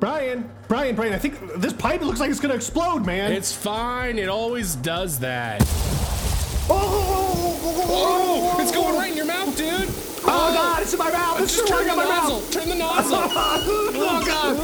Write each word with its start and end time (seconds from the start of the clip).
Brian, 0.00 0.48
Brian, 0.68 0.94
Brian, 0.94 1.12
I 1.12 1.18
think 1.18 1.54
this 1.56 1.72
pipe 1.72 2.02
looks 2.02 2.20
like 2.20 2.30
it's 2.30 2.38
gonna 2.40 2.54
explode, 2.54 3.04
man. 3.04 3.32
It's 3.32 3.52
fine. 3.52 4.18
It 4.18 4.28
always 4.28 4.76
does 4.76 5.18
that. 5.20 5.62
oh, 6.70 6.70
Oh, 6.70 7.60
oh, 7.64 7.84
oh, 7.88 8.54
oh 8.56 8.62
it's 8.62 8.70
going 8.72 8.94
right 8.94 9.10
in 9.10 9.16
your 9.16 9.26
mouth, 9.26 9.56
dude. 9.56 9.88
Oh, 10.30 10.52
God, 10.52 10.82
it's 10.82 10.92
in 10.92 10.98
my 10.98 11.10
mouth. 11.10 11.40
It's 11.40 11.56
Just 11.56 11.68
turn 11.68 11.84
the 11.86 11.90
in 11.92 11.96
my 11.96 12.04
nozzle. 12.04 12.40
mouth. 12.40 12.50
Turn 12.52 12.68
the 12.68 12.74
nozzle. 12.76 13.18
oh 13.24 14.24
God! 14.26 14.56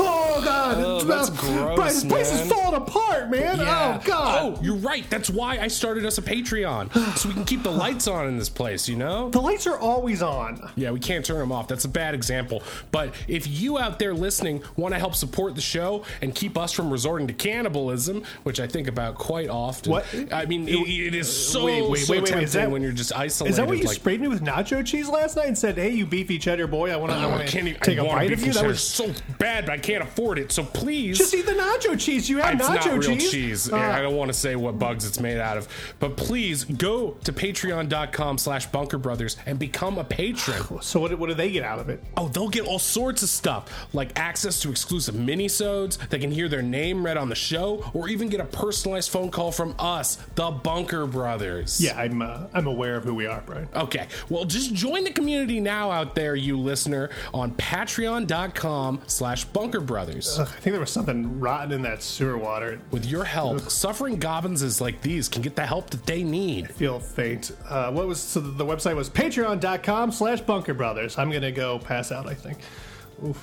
Oh 0.00 0.42
God! 0.44 0.99
That's 1.04 1.30
Brian, 1.30 1.76
gross, 1.76 1.94
this 1.94 2.04
place 2.04 2.32
man. 2.32 2.42
is 2.46 2.52
falling 2.52 2.74
apart, 2.82 3.30
man. 3.30 3.58
Yeah. 3.58 3.98
Oh 4.00 4.06
God! 4.06 4.38
Oh, 4.58 4.62
you're 4.62 4.76
right. 4.76 5.08
That's 5.10 5.30
why 5.30 5.58
I 5.58 5.68
started 5.68 6.04
us 6.06 6.18
a 6.18 6.22
Patreon, 6.22 7.16
so 7.16 7.28
we 7.28 7.34
can 7.34 7.44
keep 7.44 7.62
the 7.62 7.70
lights 7.70 8.06
on 8.08 8.26
in 8.28 8.38
this 8.38 8.48
place. 8.48 8.88
You 8.88 8.96
know. 8.96 9.30
The 9.30 9.40
lights 9.40 9.66
are 9.66 9.78
always 9.78 10.22
on. 10.22 10.70
Yeah, 10.76 10.90
we 10.90 11.00
can't 11.00 11.24
turn 11.24 11.38
them 11.38 11.52
off. 11.52 11.68
That's 11.68 11.84
a 11.84 11.88
bad 11.88 12.14
example. 12.14 12.62
But 12.90 13.14
if 13.28 13.46
you 13.48 13.78
out 13.78 13.98
there 13.98 14.14
listening 14.14 14.62
want 14.76 14.94
to 14.94 14.98
help 14.98 15.14
support 15.14 15.54
the 15.54 15.60
show 15.60 16.04
and 16.22 16.34
keep 16.34 16.56
us 16.58 16.72
from 16.72 16.90
resorting 16.90 17.26
to 17.28 17.34
cannibalism, 17.34 18.22
which 18.42 18.60
I 18.60 18.66
think 18.66 18.88
about 18.88 19.16
quite 19.16 19.48
often. 19.48 19.92
What? 19.92 20.06
I 20.32 20.46
mean, 20.46 20.68
it, 20.68 20.74
it 20.74 21.14
is 21.14 21.30
so, 21.30 21.64
Wait, 21.64 21.88
wait, 21.88 21.98
so 22.00 22.12
wait, 22.12 22.22
wait, 22.22 22.28
tempting 22.30 22.60
that- 22.60 22.70
when 22.70 22.82
you're 22.82 22.92
just 22.92 23.14
isolated. 23.16 23.50
Is 23.50 23.56
that 23.56 23.66
what 23.66 23.78
you 23.78 23.84
like, 23.84 23.96
sprayed 23.96 24.20
me 24.20 24.28
with 24.28 24.42
nacho 24.42 24.84
cheese 24.84 25.08
last 25.08 25.36
night 25.36 25.46
and 25.48 25.56
said, 25.58 25.76
"Hey, 25.76 25.90
you 25.90 26.06
beefy 26.06 26.38
cheddar 26.38 26.66
boy, 26.66 26.90
I 26.92 26.96
want 26.96 27.12
to 27.12 27.18
Oh, 27.18 27.34
I 27.34 27.44
to 27.44 27.50
can't 27.50 27.68
even 27.68 27.80
take 27.80 27.98
I 27.98 28.02
a 28.04 28.08
bite 28.08 28.32
of 28.32 28.44
you"? 28.44 28.52
That 28.52 28.66
was 28.66 28.82
so 28.82 29.12
bad, 29.38 29.66
but 29.66 29.72
I 29.72 29.78
can't 29.78 30.02
afford 30.02 30.38
it. 30.38 30.52
So 30.52 30.64
please, 30.64 30.99
just 31.08 31.34
eat 31.34 31.46
the 31.46 31.52
nacho 31.52 31.98
cheese. 31.98 32.28
You 32.28 32.38
have 32.38 32.54
it's 32.54 32.68
nacho 32.68 32.86
not 32.86 32.86
real 32.86 33.16
cheese. 33.16 33.30
cheese. 33.30 33.72
Uh, 33.72 33.76
I 33.76 34.00
don't 34.02 34.16
want 34.16 34.28
to 34.28 34.38
say 34.38 34.56
what 34.56 34.78
bugs 34.78 35.06
it's 35.06 35.20
made 35.20 35.38
out 35.38 35.56
of, 35.56 35.68
but 35.98 36.16
please 36.16 36.64
go 36.64 37.12
to 37.24 37.32
patreon.com 37.32 38.38
slash 38.38 38.66
bunker 38.66 38.98
brothers 38.98 39.36
and 39.46 39.58
become 39.58 39.98
a 39.98 40.04
patron. 40.04 40.62
so 40.82 41.00
what, 41.00 41.18
what 41.18 41.28
do 41.28 41.34
they 41.34 41.50
get 41.50 41.64
out 41.64 41.78
of 41.78 41.88
it? 41.88 42.02
Oh, 42.16 42.28
they'll 42.28 42.48
get 42.48 42.66
all 42.66 42.78
sorts 42.78 43.22
of 43.22 43.28
stuff, 43.28 43.88
like 43.92 44.18
access 44.18 44.60
to 44.62 44.70
exclusive 44.70 45.14
minisodes. 45.14 45.98
They 46.08 46.18
can 46.18 46.30
hear 46.30 46.48
their 46.48 46.62
name 46.62 47.04
read 47.04 47.16
on 47.16 47.28
the 47.28 47.34
show, 47.34 47.90
or 47.94 48.08
even 48.08 48.28
get 48.28 48.40
a 48.40 48.44
personalized 48.44 49.10
phone 49.10 49.30
call 49.30 49.52
from 49.52 49.74
us, 49.78 50.16
the 50.34 50.50
Bunker 50.50 51.06
Brothers. 51.06 51.80
Yeah, 51.80 51.98
I'm 51.98 52.22
uh, 52.22 52.46
I'm 52.52 52.66
aware 52.66 52.96
of 52.96 53.04
who 53.04 53.14
we 53.14 53.26
are, 53.26 53.42
Brian. 53.46 53.68
Okay, 53.74 54.06
well, 54.28 54.44
just 54.44 54.74
join 54.74 55.04
the 55.04 55.12
community 55.12 55.60
now 55.60 55.90
out 55.90 56.14
there, 56.14 56.34
you 56.34 56.58
listener, 56.58 57.10
on 57.32 57.52
patreon.com 57.52 59.02
slash 59.06 59.44
bunker 59.44 59.80
brothers. 59.80 60.38
I 60.38 60.44
think 60.44 60.74
there 60.80 60.84
was 60.84 60.92
something 60.92 61.38
rotten 61.38 61.72
in 61.72 61.82
that 61.82 62.02
sewer 62.02 62.38
water. 62.38 62.80
With 62.90 63.04
your 63.04 63.24
help, 63.24 63.60
suffering 63.68 64.16
goblins 64.16 64.80
like 64.80 65.02
these 65.02 65.28
can 65.28 65.42
get 65.42 65.54
the 65.54 65.66
help 65.66 65.90
that 65.90 66.06
they 66.06 66.22
need. 66.22 66.64
I 66.64 66.68
feel 66.68 66.98
faint. 66.98 67.50
Uh, 67.68 67.92
what 67.92 68.06
was 68.06 68.18
so 68.18 68.40
the 68.40 68.64
website 68.64 68.96
was 68.96 69.10
patreon.com 69.10 70.10
slash 70.10 70.40
bunker 70.40 70.72
brothers. 70.72 71.18
I'm 71.18 71.30
gonna 71.30 71.52
go 71.52 71.78
pass 71.80 72.10
out, 72.10 72.26
I 72.26 72.32
think. 72.32 72.60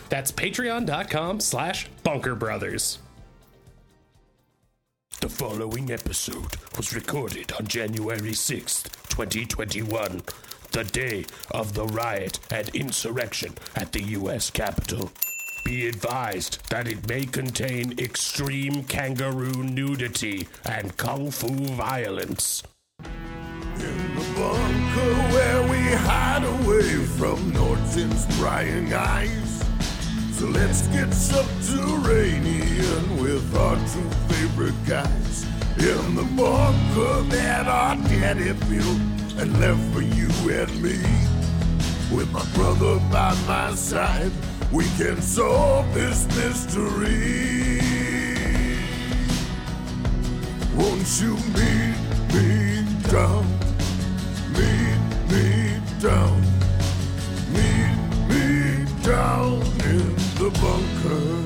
That's 0.09 0.31
patreon.com 0.31 1.39
slash 1.39 1.89
bunker 2.01 2.33
brothers. 2.33 2.97
The 5.21 5.29
following 5.29 5.91
episode 5.91 6.55
was 6.75 6.95
recorded 6.95 7.51
on 7.51 7.67
January 7.67 8.31
6th, 8.31 9.09
2021, 9.09 10.23
the 10.71 10.83
day 10.85 11.27
of 11.51 11.75
the 11.75 11.85
riot 11.85 12.39
and 12.49 12.69
insurrection 12.69 13.53
at 13.75 13.91
the 13.91 14.01
U.S. 14.01 14.49
Capitol. 14.49 15.11
Be 15.63 15.87
advised 15.87 16.69
that 16.69 16.87
it 16.87 17.07
may 17.07 17.25
contain 17.25 17.97
extreme 17.99 18.83
kangaroo 18.83 19.63
nudity 19.63 20.47
and 20.65 20.95
kung 20.97 21.31
fu 21.31 21.47
violence. 21.47 22.63
In 22.99 24.15
the 24.15 24.25
bunker 24.35 25.13
where 25.33 25.63
we 25.63 25.77
hide 25.95 26.43
away 26.43 27.05
from 27.17 27.53
Norton's 27.53 28.25
prying 28.39 28.93
eyes. 28.93 29.63
So 30.31 30.45
let's 30.45 30.87
get 30.87 31.13
subterranean 31.13 33.17
with 33.21 33.55
our 33.55 33.75
two 33.75 34.09
favorite 34.33 34.85
guys. 34.85 35.45
In 35.77 36.15
the 36.15 36.27
bunker 36.35 37.21
that 37.35 37.67
our 37.67 37.95
daddy 37.95 38.53
built 38.69 39.01
and 39.37 39.59
left 39.59 39.81
for 39.93 40.01
you 40.01 40.29
and 40.49 40.81
me. 40.81 40.97
With 42.15 42.31
my 42.31 42.43
brother 42.55 42.99
by 43.11 43.35
my 43.47 43.75
side, 43.75 44.31
we 44.71 44.85
can 44.97 45.21
solve 45.21 45.93
this 45.93 46.27
mystery. 46.35 47.81
Won't 50.75 51.21
you 51.21 51.35
meet 51.55 51.97
me 52.33 52.85
down? 53.09 53.45
Meet 54.53 55.31
me 55.31 55.79
down. 55.99 56.41
Meet 57.53 57.97
me 58.29 58.85
down 59.03 59.61
in 59.85 60.15
the 60.35 60.49
bunker. 60.61 61.36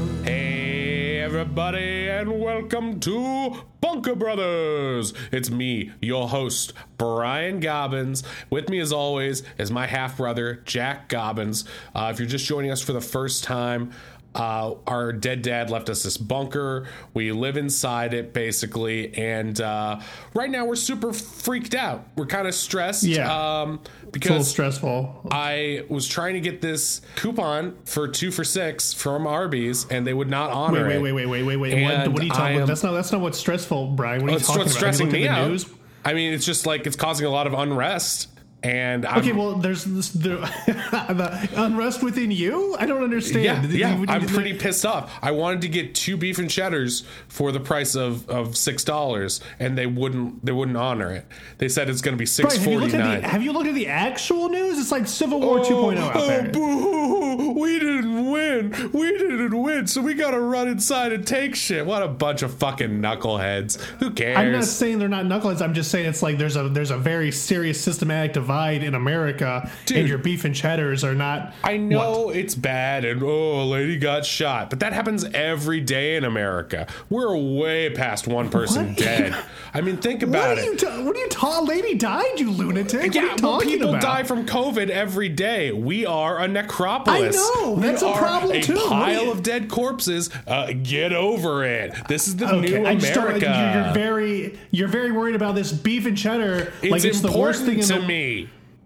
Everybody, 1.41 2.07
and 2.07 2.39
welcome 2.39 2.99
to 2.99 3.63
Bunker 3.81 4.13
Brothers. 4.13 5.11
It's 5.31 5.49
me, 5.49 5.91
your 5.99 6.29
host, 6.29 6.73
Brian 6.99 7.59
Gobbins. 7.59 8.21
With 8.51 8.69
me, 8.69 8.79
as 8.79 8.93
always, 8.93 9.41
is 9.57 9.71
my 9.71 9.87
half 9.87 10.17
brother, 10.17 10.61
Jack 10.65 11.09
Gobbins. 11.09 11.65
Uh, 11.95 12.11
if 12.13 12.19
you're 12.19 12.29
just 12.29 12.45
joining 12.45 12.69
us 12.69 12.79
for 12.79 12.93
the 12.93 13.01
first 13.01 13.43
time, 13.43 13.91
uh, 14.33 14.75
our 14.87 15.11
dead 15.11 15.41
dad 15.41 15.69
left 15.69 15.89
us 15.89 16.03
this 16.03 16.17
bunker. 16.17 16.87
We 17.13 17.31
live 17.31 17.57
inside 17.57 18.13
it, 18.13 18.33
basically, 18.33 19.13
and 19.15 19.59
uh, 19.59 19.99
right 20.33 20.49
now 20.49 20.65
we're 20.65 20.75
super 20.75 21.11
freaked 21.13 21.75
out. 21.75 22.07
We're 22.15 22.25
kind 22.27 22.47
of 22.47 22.55
stressed, 22.55 23.03
Yeah. 23.03 23.61
um, 23.61 23.81
because 24.11 24.49
stressful. 24.49 25.27
I 25.31 25.83
was 25.89 26.07
trying 26.07 26.35
to 26.35 26.39
get 26.41 26.61
this 26.61 27.01
coupon 27.15 27.77
for 27.85 28.07
two 28.07 28.31
for 28.31 28.43
six 28.43 28.93
from 28.93 29.27
Arby's, 29.27 29.85
and 29.89 30.07
they 30.07 30.13
would 30.13 30.29
not 30.29 30.51
honor 30.51 30.87
Wait, 30.87 30.95
it. 30.95 31.01
wait, 31.01 31.11
wait, 31.11 31.25
wait, 31.25 31.43
wait, 31.43 31.57
wait, 31.57 31.73
wait. 31.73 31.83
What, 31.83 32.07
what 32.13 32.21
are 32.21 32.25
you 32.25 32.29
talking 32.31 32.55
about? 32.57 32.67
That's 32.67 32.83
not 32.83 32.91
that's 32.93 33.11
not 33.11 33.21
what's 33.21 33.37
stressful, 33.37 33.87
Brian. 33.87 34.21
What 34.21 34.31
are 34.31 34.33
you 34.33 34.39
talking 34.39 34.59
what's 34.59 34.71
about? 34.71 34.77
Stressing 34.77 35.11
me 35.11 35.27
out. 35.27 35.49
news? 35.49 35.65
I 36.03 36.13
mean, 36.13 36.33
it's 36.33 36.45
just 36.45 36.65
like 36.65 36.87
it's 36.87 36.95
causing 36.95 37.27
a 37.27 37.29
lot 37.29 37.47
of 37.47 37.53
unrest, 37.53 38.27
and 38.63 39.05
I'm, 39.05 39.19
Okay, 39.19 39.31
well, 39.31 39.55
there's 39.55 39.85
this, 39.85 40.09
the, 40.09 40.37
the 40.67 41.49
unrest 41.55 42.03
within 42.03 42.29
you. 42.29 42.75
I 42.77 42.85
don't 42.85 43.03
understand. 43.03 43.43
yeah, 43.43 43.65
yeah, 43.65 44.05
I'm 44.07 44.27
pretty 44.27 44.53
pissed 44.53 44.85
off. 44.85 45.11
I 45.21 45.31
wanted 45.31 45.61
to 45.61 45.67
get 45.67 45.95
two 45.95 46.15
beef 46.15 46.37
and 46.37 46.49
cheddars 46.49 47.03
for 47.27 47.51
the 47.51 47.59
price 47.59 47.95
of, 47.95 48.29
of 48.29 48.55
six 48.55 48.83
dollars, 48.83 49.41
and 49.59 49.75
they 49.77 49.87
wouldn't 49.87 50.45
they 50.45 50.51
wouldn't 50.51 50.77
honor 50.77 51.11
it. 51.11 51.25
They 51.57 51.69
said 51.69 51.89
it's 51.89 52.01
going 52.01 52.13
to 52.15 52.19
be 52.19 52.27
six 52.27 52.55
Brian, 52.55 52.61
have 52.61 52.71
you 52.71 52.79
looked 52.79 52.93
at 52.93 53.21
the 53.21 53.27
Have 53.27 53.43
you 53.43 53.51
looked 53.51 53.67
at 53.67 53.75
the 53.75 53.87
actual 53.87 54.49
news? 54.49 54.77
It's 54.77 54.91
like 54.91 55.07
Civil 55.07 55.41
War 55.41 55.59
2.0 55.59 55.97
out 55.97 56.15
oh, 56.15 56.27
there. 56.27 56.49
boo! 56.49 57.59
We 57.59 57.79
didn't 57.79 58.31
win. 58.31 58.91
We 58.93 59.17
didn't 59.17 59.59
win. 59.59 59.87
So 59.87 60.01
we 60.01 60.13
gotta 60.13 60.39
run 60.39 60.67
inside 60.67 61.13
and 61.13 61.25
take 61.25 61.55
shit. 61.55 61.85
What 61.85 62.03
a 62.03 62.07
bunch 62.07 62.43
of 62.43 62.53
fucking 62.53 63.01
knuckleheads. 63.01 63.81
Who 63.99 64.11
cares? 64.11 64.37
I'm 64.37 64.51
not 64.51 64.65
saying 64.65 64.99
they're 64.99 65.09
not 65.09 65.25
knuckleheads. 65.25 65.61
I'm 65.61 65.73
just 65.73 65.89
saying 65.89 66.05
it's 66.05 66.21
like 66.21 66.37
there's 66.37 66.55
a 66.55 66.69
there's 66.69 66.91
a 66.91 66.97
very 66.97 67.31
serious 67.31 67.81
systematic 67.81 68.33
divide 68.51 68.83
in 68.83 68.95
America, 68.95 69.69
Dude. 69.85 69.97
and 69.99 70.07
your 70.09 70.17
beef 70.17 70.43
and 70.43 70.53
cheddars 70.53 71.03
are 71.05 71.15
not. 71.15 71.53
I 71.63 71.77
know 71.77 72.29
it's 72.31 72.53
bad 72.53 73.05
and 73.05 73.23
oh, 73.23 73.61
a 73.61 73.65
lady 73.65 73.97
got 73.97 74.25
shot, 74.25 74.69
but 74.69 74.81
that 74.81 74.91
happens 74.93 75.23
every 75.33 75.79
day 75.79 76.17
in 76.17 76.25
America. 76.25 76.85
We're 77.09 77.35
way 77.37 77.89
past 77.91 78.27
one 78.27 78.49
person 78.49 78.87
What? 78.89 78.97
dead. 78.97 79.35
I 79.73 79.79
mean, 79.81 79.97
think 79.97 80.19
What 80.21 80.29
about 80.29 80.57
you? 80.57 80.73
it. 80.73 80.79
Ta- 80.79 81.01
what 81.01 81.15
are 81.15 81.19
you? 81.19 81.29
Ta- 81.29 81.61
lady 81.61 81.95
died, 81.95 82.39
you 82.39 82.51
lunatic. 82.51 83.01
what 83.01 83.15
Yeah, 83.15 83.21
well, 83.27 83.37
talking 83.37 83.69
people 83.69 83.89
about? 83.89 84.01
die 84.01 84.23
from 84.23 84.45
COVID 84.45 84.89
every 84.89 85.29
day. 85.29 85.71
We 85.71 86.05
are 86.05 86.39
a 86.39 86.47
necropolis. 86.47 87.37
I 87.37 87.61
know, 87.61 87.75
that's 87.77 88.01
a 88.01 88.11
problem, 88.13 88.57
a 88.57 88.61
too. 88.61 88.75
What 88.75 88.89
pile 88.89 89.25
you- 89.25 89.31
of 89.31 89.43
dead 89.43 89.69
corpses. 89.69 90.29
Uh, 90.45 90.73
get 90.83 91.13
over 91.13 91.63
it. 91.63 91.93
This 92.09 92.27
is 92.27 92.35
the 92.35 92.47
Okay, 92.53 92.79
new 92.79 92.85
I. 92.85 92.91
America. 92.91 93.39
You're, 93.45 93.83
you're 93.85 93.93
very 93.93 94.59
you're 94.71 94.87
very 94.89 95.11
worried 95.11 95.35
about 95.35 95.55
this 95.55 95.71
beef 95.71 96.05
and 96.05 96.17
cheddar. 96.17 96.73
it's 96.81 96.91
like 96.91 97.05
it's 97.05 97.21
the 97.21 97.31
worst 97.31 97.63
thing 97.63 97.79
in 97.79 97.85
to 97.85 97.93
the 97.99 98.01
me. 98.07 98.40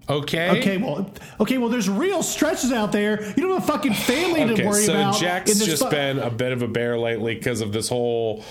Okay. 0.08 0.50
Okay, 0.60 0.78
well, 0.78 1.10
okay, 1.40 1.58
well, 1.58 1.70
there's 1.70 1.90
real 1.90 2.22
stretches 2.22 2.72
out 2.72 2.92
there. 2.92 3.26
You 3.30 3.44
don't 3.44 3.54
have 3.60 3.64
a 3.64 3.72
fucking 3.72 3.94
family 3.94 4.46
to 4.46 4.54
Okay, 4.54 4.66
worry 4.68 4.84
so 4.84 4.94
about. 4.94 5.16
Jack's 5.20 5.52
in 5.52 5.58
this 5.58 5.68
just 5.68 5.84
fu- 5.84 5.90
been 5.90 6.20
a 6.20 6.30
bit 6.30 6.52
of 6.52 6.62
a 6.62 6.68
bear 6.68 6.98
lately 6.98 7.34
because 7.36 7.62
of 7.62 7.72
this 7.72 7.90
whole 7.90 8.44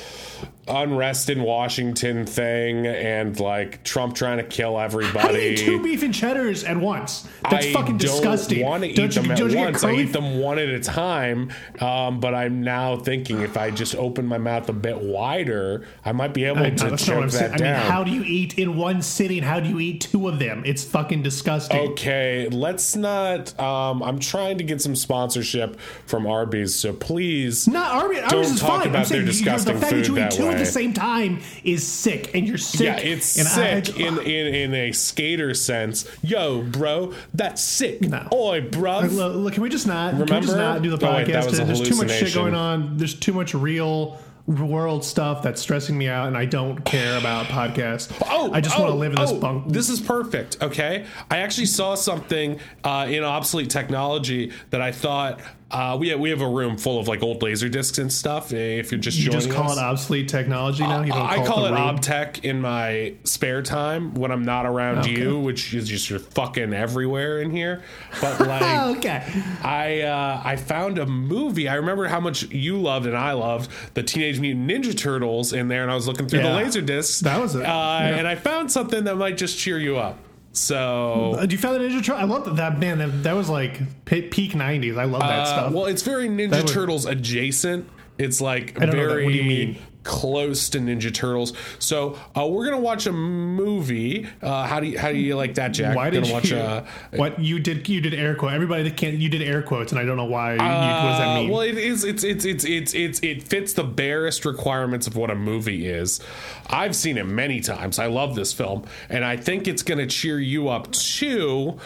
unrest 0.69 1.29
in 1.31 1.43
Washington 1.43 2.25
thing 2.27 2.87
and 2.87 3.39
like 3.41 3.83
Trump 3.85 4.15
trying 4.15 4.39
to 4.39 4.45
kill 4.45 4.79
How 4.79 4.89
do 4.89 4.99
you 4.99 5.05
everybody. 5.07 5.39
eat 5.45 5.59
two 5.59 5.83
beef 5.83 6.03
and 6.03 6.15
cheddars 6.15 6.65
at 6.65 6.77
once? 6.77 7.27
That's 7.51 7.67
I 7.67 7.73
fucking 7.73 7.99
disgusting. 7.99 8.59
I 8.59 8.61
don't 8.63 8.71
want 8.71 8.83
to 8.85 8.89
eat 8.91 8.97
Don't 8.97 9.15
you- 9.17 9.23
them 9.23 9.31
at 9.33 9.39
get 9.39 9.55
once. 9.57 9.85
I 9.85 9.93
eat 9.93 10.13
them 10.13 10.39
one 10.39 10.59
at 10.59 10.69
a 10.69 10.81
time. 10.81 11.51
Um, 11.81 12.21
but 12.21 12.35
I'm 12.35 12.63
now 12.63 12.97
thinking 12.97 13.41
if 13.41 13.57
I 13.57 13.71
just 13.71 13.95
open 13.97 14.27
my 14.27 14.39
mouth 14.39 14.69
a 14.69 14.73
bit 14.73 15.01
wider, 15.01 15.87
I 16.05 16.13
might 16.13 16.33
be 16.35 16.45
able 16.45 16.61
I- 16.63 16.71
to 16.71 16.91
that's 16.91 17.07
not 17.09 17.17
what 17.17 17.17
choke 17.17 17.23
I'm 17.25 17.31
saying. 17.31 17.51
that 17.53 17.61
I 17.61 17.65
mean, 17.81 17.91
how 17.91 18.05
do 18.05 18.11
you 18.11 18.23
eat 18.25 18.59
in 18.59 18.77
one 18.77 19.03
sitting? 19.03 19.43
How 19.43 19.61
do 19.61 19.69
you 19.69 19.81
eat 19.81 20.01
two 20.01 20.29
of 20.29 20.39
them? 20.39 20.63
It's 20.65 20.83
fucking 20.85 21.23
disgusting. 21.23 21.79
Okay, 21.91 22.49
let's 22.51 22.97
not. 22.97 23.59
Um, 23.61 24.03
I'm 24.03 24.19
trying 24.19 24.59
to 24.59 24.65
get 24.65 24.81
some 24.81 24.97
sponsorship 24.97 25.79
from 26.07 26.27
Arby's, 26.27 26.75
so 26.75 26.93
please 26.93 27.69
Not 27.69 27.93
Arby's. 27.93 28.19
Arby's 28.19 28.31
don't 28.31 28.45
is 28.45 28.61
talk 28.61 28.69
fine. 28.71 28.81
I'm 28.83 28.89
about 28.89 28.93
their 28.93 29.05
saying 29.07 29.21
you- 29.23 29.27
disgusting 29.27 29.75
the 29.75 29.81
fact 29.81 29.93
food 29.93 30.05
that 30.05 30.09
you 30.09 30.15
eat 30.17 30.21
that 30.21 30.33
two 30.33 30.47
way. 30.49 30.54
At 30.55 30.59
the 30.59 30.67
same 30.67 30.93
time 30.93 31.41
is 31.63 31.87
sick, 31.87 32.35
and 32.35 32.47
you're 32.47 32.59
sick. 32.59 32.81
Yeah, 32.81 32.97
it's 32.97 33.39
and 33.39 33.49
I- 33.49 33.81
sick 33.83 33.99
in, 33.99 34.19
in 34.19 34.55
in 34.55 34.75
a 34.75 34.93
skater 34.93 35.55
sense. 35.55 36.07
Yo, 36.23 36.63
bro, 36.63 37.13
that's 37.33 37.63
sick. 37.63 38.01
No. 38.03 38.29
Oi, 38.33 38.61
bro. 38.63 39.01
Look, 39.01 39.37
look, 39.37 39.55
can 39.55 39.63
we 39.63 39.69
just 39.69 39.87
not? 39.87 40.11
Can 40.11 40.21
we 40.21 40.27
just 40.27 40.53
Remember? 40.53 40.57
not 40.57 40.83
do 40.83 40.97
the 40.97 41.07
Oh, 41.07 41.15
wait, 41.15 41.27
podcast? 41.27 41.67
There's 41.67 41.81
too 41.81 41.97
much 41.97 42.11
shit 42.11 42.35
going 42.35 42.55
on. 42.55 42.97
There's 42.97 43.15
too 43.15 43.33
much 43.33 43.55
real 43.55 44.19
world 44.47 45.05
stuff 45.05 45.43
that's 45.43 45.61
stressing 45.61 45.97
me 45.97 46.09
out, 46.09 46.29
and 46.29 46.37
I 46.37 46.45
don't 46.45 46.85
care 46.85 47.17
about 47.17 47.47
podcasts. 47.47 48.13
Oh, 48.29 48.53
I 48.53 48.61
just 48.61 48.79
oh, 48.79 48.83
want 48.83 48.93
to 48.93 48.99
live 48.99 49.13
in 49.13 49.21
this 49.21 49.31
oh, 49.31 49.39
bunk. 49.39 49.73
This 49.73 49.89
is 49.89 50.01
perfect. 50.01 50.63
Okay, 50.63 51.07
I 51.31 51.39
actually 51.39 51.67
saw 51.67 51.95
something 51.95 52.61
uh, 52.83 53.07
in 53.09 53.25
obsolete 53.25 53.71
technology 53.71 54.53
that 54.71 54.81
I 54.83 54.93
thought 54.93 55.41
uh, 55.71 55.97
we 55.99 56.09
have, 56.11 56.21
we 56.21 56.31
have 56.31 56.41
a 56.41 56.49
room 56.49 56.77
full 56.77 57.01
of 57.01 57.09
like 57.09 57.23
old 57.23 57.43
laser 57.43 57.69
discs 57.69 57.99
and 57.99 58.13
stuff. 58.13 58.53
eh, 58.53 58.57
If 58.79 58.93
you're 58.93 59.01
just 59.01 59.19
you 59.19 59.25
joining 59.25 59.41
just 59.41 59.51
call 59.51 59.71
us. 59.73 59.79
it 59.79 59.81
obsolete 59.83 60.29
technology 60.29 60.83
now. 60.85 61.03
You 61.03 61.13
don't 61.13 61.21
I 61.27 61.37
call 61.37 61.47
call 61.47 61.65
it, 61.67 61.73
it 61.73 61.75
obtech 61.75 62.45
in 62.45 62.61
my 62.61 63.15
spare 63.25 63.63
time 63.63 64.15
when 64.15 64.31
I'm 64.31 64.45
not 64.45 64.67
around 64.67 64.99
Okay. 64.99 65.11
you, 65.19 65.41
which 65.41 65.75
is 65.75 65.89
just 65.89 66.09
you're 66.11 66.19
fucking 66.21 66.73
everywhere 66.75 67.41
in 67.41 67.51
here. 67.51 67.83
But 68.21 68.39
like, 68.47 68.97
okay. 68.99 69.25
I 69.63 70.03
uh, 70.03 70.43
I 70.45 70.57
found 70.57 70.99
a 70.99 71.07
movie. 71.07 71.69
I 71.69 71.75
remember 71.75 72.07
how 72.07 72.21
much 72.21 72.43
you 72.51 72.81
loved 72.81 73.07
and 73.07 73.17
I 73.17 73.33
loved 73.33 73.71
the 73.95 74.03
Teenage 74.03 74.39
Mutant 74.39 74.71
Ninja 74.71 74.97
Turtles 74.97 75.53
in 75.53 75.67
there, 75.69 75.83
and 75.83 75.91
I 75.91 75.95
was 75.97 76.07
looking 76.07 76.29
through 76.29 76.43
the 76.43 76.53
laser 76.53 76.83
discs. 76.83 77.21
That 77.21 77.41
was 77.41 77.55
it. 77.57 77.63
Uh, 77.63 77.65
Yeah. 77.65 78.17
And 78.17 78.29
I 78.29 78.35
found 78.37 78.71
something 78.71 79.05
that 79.05 79.17
might 79.17 79.37
just 79.39 79.59
cheer 79.59 79.79
you 79.79 79.97
up. 79.97 80.19
So. 80.55 81.35
Uh, 81.39 81.47
do 81.47 81.55
you 81.55 81.61
find 81.61 81.75
the 81.75 81.81
Ninja 81.81 81.99
Turtle? 82.05 82.17
I 82.17 82.25
love 82.25 82.45
that. 82.45 82.57
that 82.57 82.79
man, 82.79 82.99
that, 82.99 83.23
that 83.25 83.33
was 83.35 83.49
like 83.51 83.81
peak 84.07 84.53
'90s. 84.53 84.97
I 84.97 85.05
love 85.05 85.21
that 85.21 85.41
Uh, 85.41 85.45
stuff. 85.45 85.73
well, 85.73 85.87
it's 85.87 86.03
very 86.03 86.29
Ninja 86.29 86.51
That 86.51 86.67
Turtles 86.69 87.05
adjacent. 87.07 87.89
It's 88.19 88.41
like 88.41 88.75
don't 88.87 88.87
know 88.87 88.93
very 89.09 89.25
What 89.25 89.33
do 89.33 89.37
you 89.39 89.45
mean? 89.45 89.77
Close 90.05 90.69
to 90.71 90.79
Ninja 90.79 91.13
Turtles. 91.13 91.53
So 91.79 92.19
uh, 92.37 92.47
we're 92.47 92.65
gonna 92.67 92.79
watch 92.79 93.07
a 93.07 93.13
movie. 93.13 94.27
Uh, 94.41 94.67
how 94.67 94.79
do 94.81 94.87
you 94.87 94.99
how 94.99 95.11
do 95.11 95.19
you 95.19 95.35
like 95.37 95.55
that, 95.55 95.69
Jack? 95.69 95.97
why 95.97 96.11
did 96.11 96.19
gonna 96.25 96.29
you? 96.29 96.33
watch 96.35 96.51
a 96.53 96.87
what 97.17 97.39
you 97.41 97.59
did? 97.59 97.89
You 97.89 98.01
did 98.01 98.15
air 98.15 98.35
quote. 98.35 98.53
Everybody 98.53 98.85
that 98.85 98.97
can't. 98.97 99.17
You 99.17 99.29
did 99.29 99.43
air 99.43 99.63
quotes, 99.63 99.91
and 99.93 99.99
I 99.99 100.05
don't 100.05 100.17
know 100.17 100.25
why. 100.25 100.53
you, 100.53 100.59
what 100.59 100.65
does 100.69 101.19
that 101.19 101.29
Uh, 101.29 101.35
mean? 101.41 101.51
Well, 101.51 101.61
it 101.63 101.77
is. 101.79 102.05
It's 102.05 102.23
it's 102.23 102.45
it's 102.45 102.65
it's 102.65 102.95
it's 102.95 103.21
it 103.23 103.43
fits 103.43 103.73
the 103.73 103.85
barest 103.85 104.45
requirements 104.45 105.07
of 105.07 105.17
what 105.17 105.31
a 105.31 105.35
movie 105.35 105.87
is. 105.87 106.21
I've 106.69 106.95
seen 106.95 107.19
it 107.19 107.27
many 107.27 107.61
times. 107.61 107.99
I 107.99 108.07
love 108.07 108.35
this 108.35 108.53
film, 108.53 108.85
and 109.09 109.25
I 109.25 109.37
think 109.37 109.67
it's 109.69 109.83
going 109.83 109.99
to 109.99 110.07
cheer 110.07 110.39
you 110.39 110.69
up 110.69 110.93
too. 110.93 111.79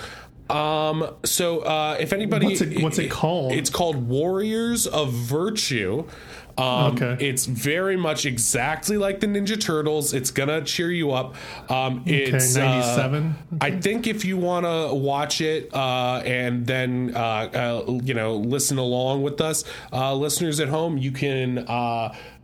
Um. 0.50 1.06
So, 1.24 1.60
uh, 1.60 1.98
if 2.00 2.14
anybody, 2.14 2.46
What's 2.46 2.60
it- 2.62 2.82
what's 2.82 2.98
it 2.98 3.10
called? 3.10 3.52
It's 3.52 3.68
called 3.68 4.08
Warriors 4.08 4.86
of 4.86 5.12
Virtue. 5.12 6.04
Um, 6.58 6.96
Okay. 6.98 7.16
It's 7.28 7.46
very 7.46 7.96
much 7.96 8.26
exactly 8.26 8.96
like 8.98 9.20
the 9.20 9.26
Ninja 9.26 9.60
Turtles. 9.60 10.12
It's 10.12 10.30
gonna 10.30 10.62
cheer 10.64 10.90
you 10.90 11.12
up. 11.12 11.36
Um, 11.70 12.02
it's 12.06 12.56
uh, 12.56 12.64
97? 12.64 13.34
I 13.60 13.70
think 13.72 14.06
if 14.06 14.24
you 14.24 14.36
want 14.36 14.66
to 14.66 14.94
watch 14.94 15.40
it 15.40 15.72
uh, 15.74 16.22
and 16.24 16.66
then 16.66 17.12
uh, 17.14 17.18
uh, 17.18 17.98
you 18.02 18.14
know 18.14 18.36
listen 18.36 18.78
along 18.78 19.22
with 19.22 19.40
us, 19.40 19.64
uh, 19.92 20.14
listeners 20.14 20.58
at 20.60 20.68
home, 20.68 20.98
you 20.98 21.12
can. 21.12 21.64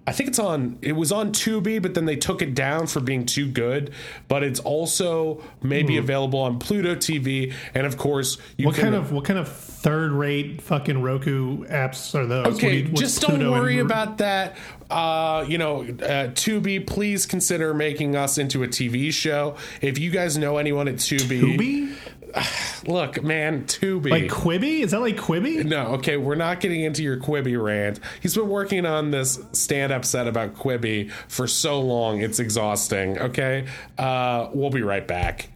I 0.06 0.12
think 0.12 0.29
it's 0.29 0.39
on. 0.39 0.79
It 0.83 0.93
was 0.93 1.12
on 1.12 1.33
Tubi, 1.33 1.81
but 1.81 1.95
then 1.95 2.05
they 2.05 2.17
took 2.17 2.43
it 2.43 2.55
down 2.55 2.87
for 2.89 3.01
being 3.01 3.25
too 3.25 3.47
good. 3.51 3.91
But 4.29 4.43
it's 4.43 4.61
also 4.61 5.43
maybe 5.62 5.97
available 5.97 6.41
on 6.41 6.59
Pluto 6.59 6.95
TV, 6.95 7.55
and 7.75 7.87
of 7.87 7.97
course, 7.97 8.37
you 8.59 8.67
what 8.67 8.75
can. 8.75 8.85
kind 8.85 8.95
of 8.97 9.12
what 9.12 9.25
kind 9.25 9.39
of 9.39 9.49
third 9.49 10.12
rate 10.12 10.61
fucking 10.61 11.01
Roku 11.01 11.65
apps 11.67 12.15
are 12.15 12.27
those? 12.27 12.47
Okay, 12.56 12.79
you- 12.83 12.89
just 12.89 13.23
don't 13.23 13.31
Pluto 13.37 13.53
and- 13.55 13.62
worry 13.62 13.79
about 13.79 14.19
that. 14.19 14.56
Uh, 14.91 15.47
you 15.49 15.56
know, 15.56 15.81
uh, 15.81 16.29
Tubi, 16.35 16.87
please 16.87 17.25
consider 17.25 17.73
making 17.73 18.15
us 18.15 18.37
into 18.37 18.62
a 18.62 18.69
TV 18.69 19.11
show. 19.12 19.57
If 19.81 19.99
you 19.99 20.11
guys 20.11 20.37
know 20.37 20.59
anyone 20.59 20.87
at 20.89 20.97
Tubi, 20.97 21.41
Tubi. 21.41 21.93
look, 22.87 23.23
man, 23.23 23.65
Tubi. 23.65 24.11
Like 24.11 24.31
Quibi? 24.31 24.81
Is 24.81 24.91
that 24.93 25.01
like 25.01 25.17
Quibi? 25.17 25.65
no, 25.65 25.87
okay, 25.95 26.17
we're 26.17 26.35
not 26.35 26.61
getting 26.61 26.83
into 26.83 27.03
your 27.03 27.19
Quibi 27.19 27.61
rant. 27.63 28.01
He's 28.21 28.35
been 28.35 28.49
working 28.49 28.87
on 28.87 29.11
this 29.11 29.41
stand-up 29.53 30.05
set 30.05 30.27
about 30.27 30.55
Quibi 30.55 31.11
for 31.29 31.47
so 31.47 31.81
long, 31.81 32.21
it's 32.21 32.39
exhausting. 32.39 33.19
Okay, 33.19 33.67
uh, 33.99 34.49
we'll 34.53 34.71
be 34.71 34.83
right 34.83 35.07
back. 35.07 35.49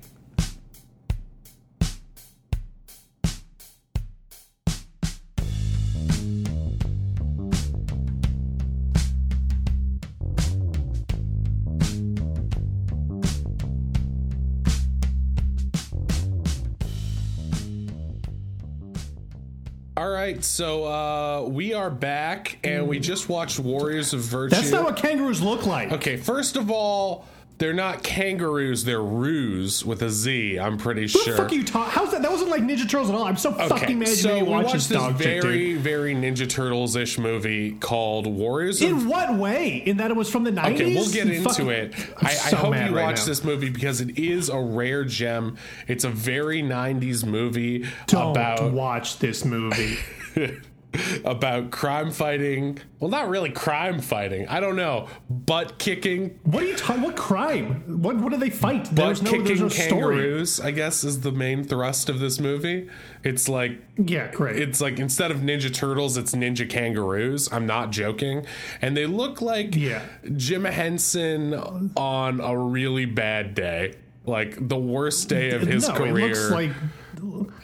All 19.98 20.08
right, 20.08 20.44
so 20.44 20.84
uh, 20.84 21.42
we 21.48 21.74
are 21.74 21.90
back, 21.90 22.60
and 22.62 22.86
we 22.86 23.00
just 23.00 23.28
watched 23.28 23.58
Warriors 23.58 24.12
of 24.12 24.20
Virtue. 24.20 24.54
That's 24.54 24.70
not 24.70 24.84
what 24.84 24.96
kangaroos 24.96 25.42
look 25.42 25.66
like. 25.66 25.90
Okay, 25.90 26.16
first 26.16 26.54
of 26.54 26.70
all, 26.70 27.26
they're 27.58 27.72
not 27.72 28.02
kangaroos; 28.02 28.84
they're 28.84 29.02
roos 29.02 29.84
with 29.84 30.02
a 30.02 30.10
Z. 30.10 30.58
I'm 30.58 30.78
pretty 30.78 31.02
What 31.02 31.10
sure. 31.10 31.34
the 31.36 31.42
fuck 31.42 31.52
are 31.52 31.54
you 31.54 31.64
talking? 31.64 31.90
How's 31.92 32.12
that? 32.12 32.22
That 32.22 32.30
wasn't 32.30 32.50
like 32.50 32.62
Ninja 32.62 32.88
Turtles 32.88 33.08
at 33.10 33.14
all. 33.16 33.24
I'm 33.24 33.36
so 33.36 33.52
fucking 33.52 33.98
mad 33.98 34.08
you 34.08 34.14
so 34.14 34.34
we 34.36 34.42
watch 34.42 34.64
watched 34.64 34.74
this 34.74 34.86
this 34.88 34.98
dog 34.98 35.14
very, 35.14 35.40
dude. 35.74 35.80
very 35.82 36.14
Ninja 36.14 36.48
Turtles 36.48 36.96
ish 36.96 37.18
movie 37.18 37.72
called 37.72 38.26
Warriors 38.26 38.80
of 38.80 38.88
In 38.88 39.08
what 39.08 39.34
way? 39.34 39.76
In 39.84 39.96
that 39.98 40.10
it 40.10 40.16
was 40.16 40.30
from 40.30 40.44
the 40.44 40.52
90s? 40.52 40.74
Okay, 40.74 40.94
we'll 40.94 41.10
get 41.10 41.26
You 41.26 41.32
into 41.34 41.48
fucking- 41.48 41.68
it. 41.68 41.94
I, 42.22 42.26
I 42.28 42.54
hope 42.56 42.74
you 42.74 42.80
right 42.80 42.92
watch 42.92 43.18
now. 43.18 43.24
this 43.26 43.42
movie 43.44 43.70
because 43.70 44.00
it 44.00 44.18
is 44.18 44.48
a 44.48 44.58
rare 44.60 45.04
gem. 45.04 45.56
It's 45.86 46.04
a 46.04 46.10
very 46.10 46.62
90s 46.62 47.24
movie 47.24 47.86
Don't 48.06 48.30
about 48.30 48.72
watch 48.72 49.18
this 49.18 49.44
movie. 49.44 49.98
about 51.24 51.70
crime 51.70 52.10
fighting. 52.10 52.78
Well, 52.98 53.10
not 53.10 53.28
really 53.28 53.50
crime 53.50 54.00
fighting. 54.00 54.48
I 54.48 54.58
don't 54.60 54.76
know. 54.76 55.08
Butt 55.28 55.78
kicking. 55.78 56.38
What 56.44 56.62
are 56.62 56.66
you 56.66 56.76
talking? 56.76 57.02
What 57.02 57.14
crime? 57.16 58.00
What 58.02 58.16
what 58.16 58.32
do 58.32 58.38
they 58.38 58.48
fight? 58.50 58.84
Butt 58.84 58.94
There's 58.94 59.22
no, 59.22 59.30
there's 59.32 59.42
kicking 59.48 59.62
no 59.62 59.68
story. 59.68 59.88
kangaroos, 60.16 60.60
I 60.60 60.70
guess, 60.70 61.04
is 61.04 61.20
the 61.20 61.30
main 61.32 61.62
thrust 61.64 62.08
of 62.08 62.20
this 62.20 62.40
movie. 62.40 62.88
It's 63.22 63.48
like 63.48 63.78
Yeah, 63.98 64.30
great. 64.32 64.56
it's 64.56 64.80
like 64.80 64.98
instead 64.98 65.30
of 65.30 65.38
Ninja 65.38 65.72
Turtles, 65.72 66.16
it's 66.16 66.34
Ninja 66.34 66.68
Kangaroos. 66.68 67.52
I'm 67.52 67.66
not 67.66 67.90
joking. 67.90 68.46
And 68.80 68.96
they 68.96 69.06
look 69.06 69.42
like 69.42 69.76
Yeah. 69.76 70.02
Jim 70.36 70.64
Henson 70.64 71.52
on 71.96 72.40
a 72.40 72.56
really 72.56 73.04
bad 73.04 73.54
day. 73.54 73.94
Like 74.24 74.68
the 74.68 74.78
worst 74.78 75.28
day 75.28 75.50
of 75.50 75.62
his 75.62 75.88
no, 75.88 75.94
career. 75.94 76.18
it 76.18 76.28
looks 76.36 76.50
like 76.50 76.70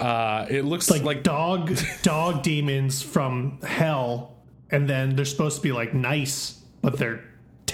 uh, 0.01 0.47
it 0.49 0.65
looks 0.65 0.91
like, 0.91 1.03
like, 1.03 1.23
dog 1.23 1.77
dog 2.03 2.43
demons 2.43 3.03
from 3.03 3.61
hell, 3.63 4.37
and 4.71 4.89
then 4.89 5.17
they're 5.17 5.25
supposed 5.25 5.57
to 5.57 5.63
be 5.63 5.73
like 5.73 5.95
nice, 5.95 6.61
but 6.83 6.99
they're 6.99 7.25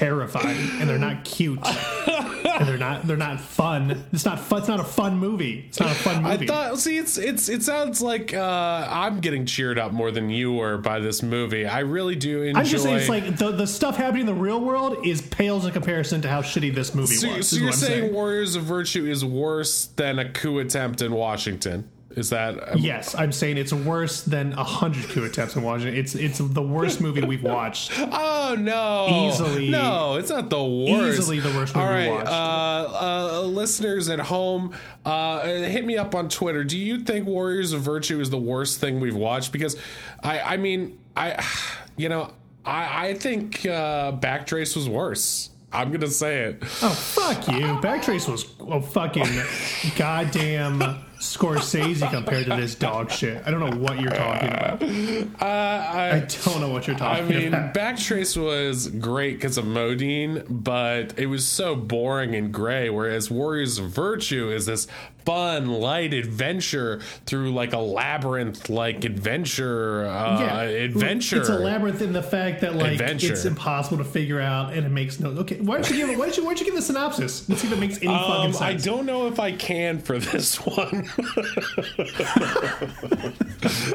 terrifying 0.00 0.56
and 0.80 0.88
they're 0.88 0.98
not 0.98 1.24
cute 1.24 1.58
and 1.66 2.66
they're 2.66 2.78
not 2.78 3.06
they're 3.06 3.16
not 3.18 3.38
fun. 3.40 4.02
It's 4.12 4.24
not 4.24 4.40
fun. 4.40 4.60
It's 4.60 4.68
not 4.68 4.80
a 4.80 4.84
fun 4.84 5.18
movie. 5.18 5.66
It's 5.68 5.78
not 5.78 5.90
a 5.90 5.94
fun 5.94 6.22
movie. 6.22 6.44
I 6.44 6.46
thought. 6.46 6.78
See, 6.78 6.96
it's 6.96 7.18
it's 7.18 7.48
it 7.50 7.62
sounds 7.62 8.00
like 8.00 8.32
uh, 8.32 8.88
I'm 8.90 9.20
getting 9.20 9.44
cheered 9.44 9.78
up 9.78 9.92
more 9.92 10.10
than 10.10 10.30
you 10.30 10.52
were 10.54 10.78
by 10.78 11.00
this 11.00 11.22
movie. 11.22 11.66
I 11.66 11.80
really 11.80 12.16
do 12.16 12.42
enjoy. 12.42 12.60
I'm 12.60 12.66
just 12.66 12.84
saying, 12.84 12.96
it's 12.96 13.08
like 13.10 13.36
the, 13.36 13.50
the 13.52 13.66
stuff 13.66 13.96
happening 13.96 14.22
in 14.22 14.26
the 14.26 14.34
real 14.40 14.60
world 14.60 15.06
is 15.06 15.20
pales 15.20 15.66
in 15.66 15.72
comparison 15.72 16.22
to 16.22 16.28
how 16.28 16.40
shitty 16.40 16.74
this 16.74 16.94
movie 16.94 17.14
So, 17.16 17.36
was. 17.36 17.48
so 17.50 17.56
you're 17.56 17.72
saying, 17.72 18.00
saying. 18.02 18.14
Warriors 18.14 18.56
of 18.56 18.62
Virtue 18.64 19.04
is 19.06 19.22
worse 19.24 19.84
than 19.96 20.18
a 20.18 20.30
coup 20.30 20.58
attempt 20.60 21.02
in 21.02 21.12
Washington? 21.12 21.88
Is 22.16 22.30
that 22.30 22.80
Yes, 22.80 23.14
I'm 23.14 23.30
saying 23.30 23.56
it's 23.56 23.72
worse 23.72 24.22
than 24.22 24.52
a 24.54 24.64
hundred 24.64 25.04
coup 25.10 25.24
attempts 25.24 25.54
in 25.54 25.62
Washington. 25.62 25.94
It's 25.96 26.16
it's 26.16 26.38
the 26.38 26.60
worst 26.62 27.00
movie 27.00 27.22
we've 27.22 27.42
watched. 27.42 27.92
Oh 28.12 28.56
no! 28.58 29.28
Easily- 29.28 29.70
no, 29.70 30.16
it's 30.16 30.28
not 30.30 30.50
the 30.50 30.62
worst. 30.64 31.18
Easily 31.20 31.38
the 31.38 31.50
worst 31.50 31.76
All 31.76 31.84
movie 31.86 31.94
we 32.02 32.08
right, 32.08 32.24
watched. 32.24 32.28
uh, 32.28 33.38
uh, 33.38 33.42
listeners 33.42 34.08
at 34.08 34.18
home, 34.18 34.74
uh, 35.04 35.42
hit 35.44 35.84
me 35.86 35.96
up 35.96 36.16
on 36.16 36.28
Twitter. 36.28 36.64
Do 36.64 36.76
you 36.76 36.98
think 37.04 37.26
Warriors 37.28 37.72
of 37.72 37.82
Virtue 37.82 38.18
is 38.20 38.28
the 38.28 38.38
worst 38.38 38.80
thing 38.80 38.98
we've 38.98 39.14
watched? 39.14 39.52
Because 39.52 39.76
I, 40.24 40.40
I 40.40 40.56
mean, 40.56 40.98
I, 41.16 41.44
you 41.96 42.08
know, 42.08 42.32
I, 42.64 43.10
I 43.10 43.14
think 43.14 43.64
uh, 43.66 44.12
Backtrace 44.12 44.74
was 44.74 44.88
worse. 44.88 45.50
I'm 45.72 45.92
gonna 45.92 46.08
say 46.08 46.40
it. 46.46 46.58
Oh 46.82 46.88
fuck 46.90 47.46
you! 47.46 47.60
Backtrace 47.80 48.28
was 48.28 48.46
a 48.68 48.82
fucking 48.82 49.28
goddamn 49.96 50.82
Scorsese 51.20 52.08
compared 52.10 52.46
to 52.46 52.56
this 52.56 52.74
dog 52.74 53.10
shit. 53.10 53.42
I 53.46 53.50
don't 53.50 53.60
know 53.60 53.76
what 53.78 54.00
you're 54.00 54.10
talking 54.10 54.48
about. 54.48 54.82
Uh, 54.82 55.44
I, 55.44 56.10
I 56.16 56.18
don't 56.44 56.60
know 56.60 56.70
what 56.70 56.86
you're 56.86 56.96
talking 56.96 57.24
about. 57.26 57.36
I 57.36 57.38
mean, 57.38 57.48
about. 57.54 57.74
Backtrace 57.74 58.42
was 58.42 58.88
great 58.88 59.34
because 59.34 59.58
of 59.58 59.66
Modine, 59.66 60.44
but 60.48 61.18
it 61.18 61.26
was 61.26 61.46
so 61.46 61.76
boring 61.76 62.34
and 62.34 62.52
gray. 62.52 62.88
Whereas 62.88 63.30
Warriors 63.30 63.78
of 63.78 63.90
Virtue 63.90 64.50
is 64.50 64.64
this 64.64 64.86
fun, 65.26 65.68
light 65.68 66.14
adventure 66.14 67.00
through 67.26 67.52
like 67.52 67.74
a 67.74 67.78
labyrinth, 67.78 68.70
like 68.70 69.04
adventure, 69.04 70.06
uh, 70.06 70.62
adventure. 70.64 71.40
It's 71.40 71.50
a 71.50 71.58
labyrinth 71.58 72.00
in 72.00 72.14
the 72.14 72.22
fact 72.22 72.62
that 72.62 72.74
like 72.76 72.92
Adventure. 72.92 73.32
it's 73.34 73.44
impossible 73.44 73.98
to 73.98 74.04
figure 74.04 74.40
out, 74.40 74.72
and 74.72 74.86
it 74.86 74.88
makes 74.88 75.20
no. 75.20 75.28
Okay, 75.30 75.60
why 75.60 75.74
don't 75.74 75.90
you 75.90 75.96
give 75.96 76.08
it? 76.08 76.18
Why 76.18 76.24
don't 76.24 76.36
you, 76.38 76.44
why 76.44 76.50
don't 76.50 76.60
you 76.60 76.64
give 76.66 76.74
the 76.74 76.80
synopsis? 76.82 77.46
Let's 77.46 77.60
see 77.60 77.66
if 77.68 77.74
it 77.74 77.78
makes 77.78 77.98
any 77.98 78.06
fucking 78.06 78.46
Um, 78.46 78.52
sense. 78.54 78.62
I 78.62 78.72
don't 78.74 79.04
know 79.04 79.26
if 79.26 79.38
I 79.38 79.52
can 79.52 79.98
for 79.98 80.18
this 80.18 80.56
one. 80.66 81.09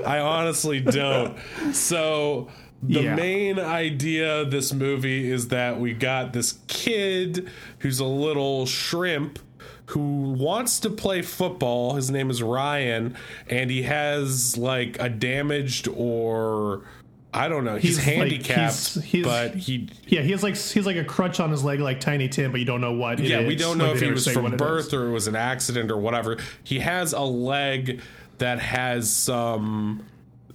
I 0.05 0.19
honestly 0.19 0.79
don't. 0.79 1.37
So 1.73 2.47
the 2.83 3.03
Yeah. 3.03 3.15
main 3.15 3.59
idea 3.59 4.41
of 4.41 4.51
this 4.51 4.73
movie 4.73 5.31
is 5.31 5.47
that 5.49 5.79
we 5.79 5.93
got 5.93 6.33
this 6.33 6.59
kid 6.67 7.49
who's 7.79 7.99
a 7.99 8.05
little 8.05 8.65
shrimp 8.65 9.39
who 9.87 9.99
wants 10.37 10.79
to 10.79 10.89
play 10.89 11.21
football. 11.21 11.93
His 11.95 12.09
name 12.09 12.29
is 12.31 12.41
Ryan, 12.41 13.15
and 13.49 13.69
he 13.69 13.83
has 13.83 14.57
like 14.57 14.97
a 14.99 15.09
damaged 15.09 15.87
or 15.95 16.81
I 17.35 17.47
don't 17.49 17.63
know. 17.65 17.75
He's, 17.75 17.97
He's, 17.97 18.07
like, 18.07 18.15
handicapped, 18.17 18.57
he's- 18.93 19.03
he's- 19.03 19.25
but 19.25 19.55
he 19.55 19.89
Yeah, 20.07 20.21
he 20.21 20.31
has 20.31 20.41
like 20.43 20.55
he's 20.55 20.85
like 20.85 20.95
a 20.97 21.03
crutch 21.03 21.39
on 21.39 21.51
his 21.51 21.63
leg, 21.63 21.79
like 21.79 21.99
Tiny 21.99 22.29
Tim, 22.29 22.51
but 22.51 22.59
you 22.59 22.65
don't 22.65 22.81
know 22.81 22.93
what. 22.93 23.19
it 23.19 23.25
yeah, 23.27 23.45
we 23.45 23.55
don't 23.55 23.77
know 23.77 23.87
Like, 23.87 23.95
if 23.95 24.01
he 24.01 24.09
was 24.11 24.27
from 24.27 24.55
birth 24.57 24.93
or 24.93 25.07
it 25.07 25.11
was 25.11 25.27
an 25.27 25.35
accident 25.35 25.91
or 25.91 25.97
whatever. 25.97 26.37
He 26.63 26.79
has 26.79 27.13
a 27.13 27.21
leg 27.21 28.01
that 28.37 28.59
has 28.59 29.11
some. 29.11 30.05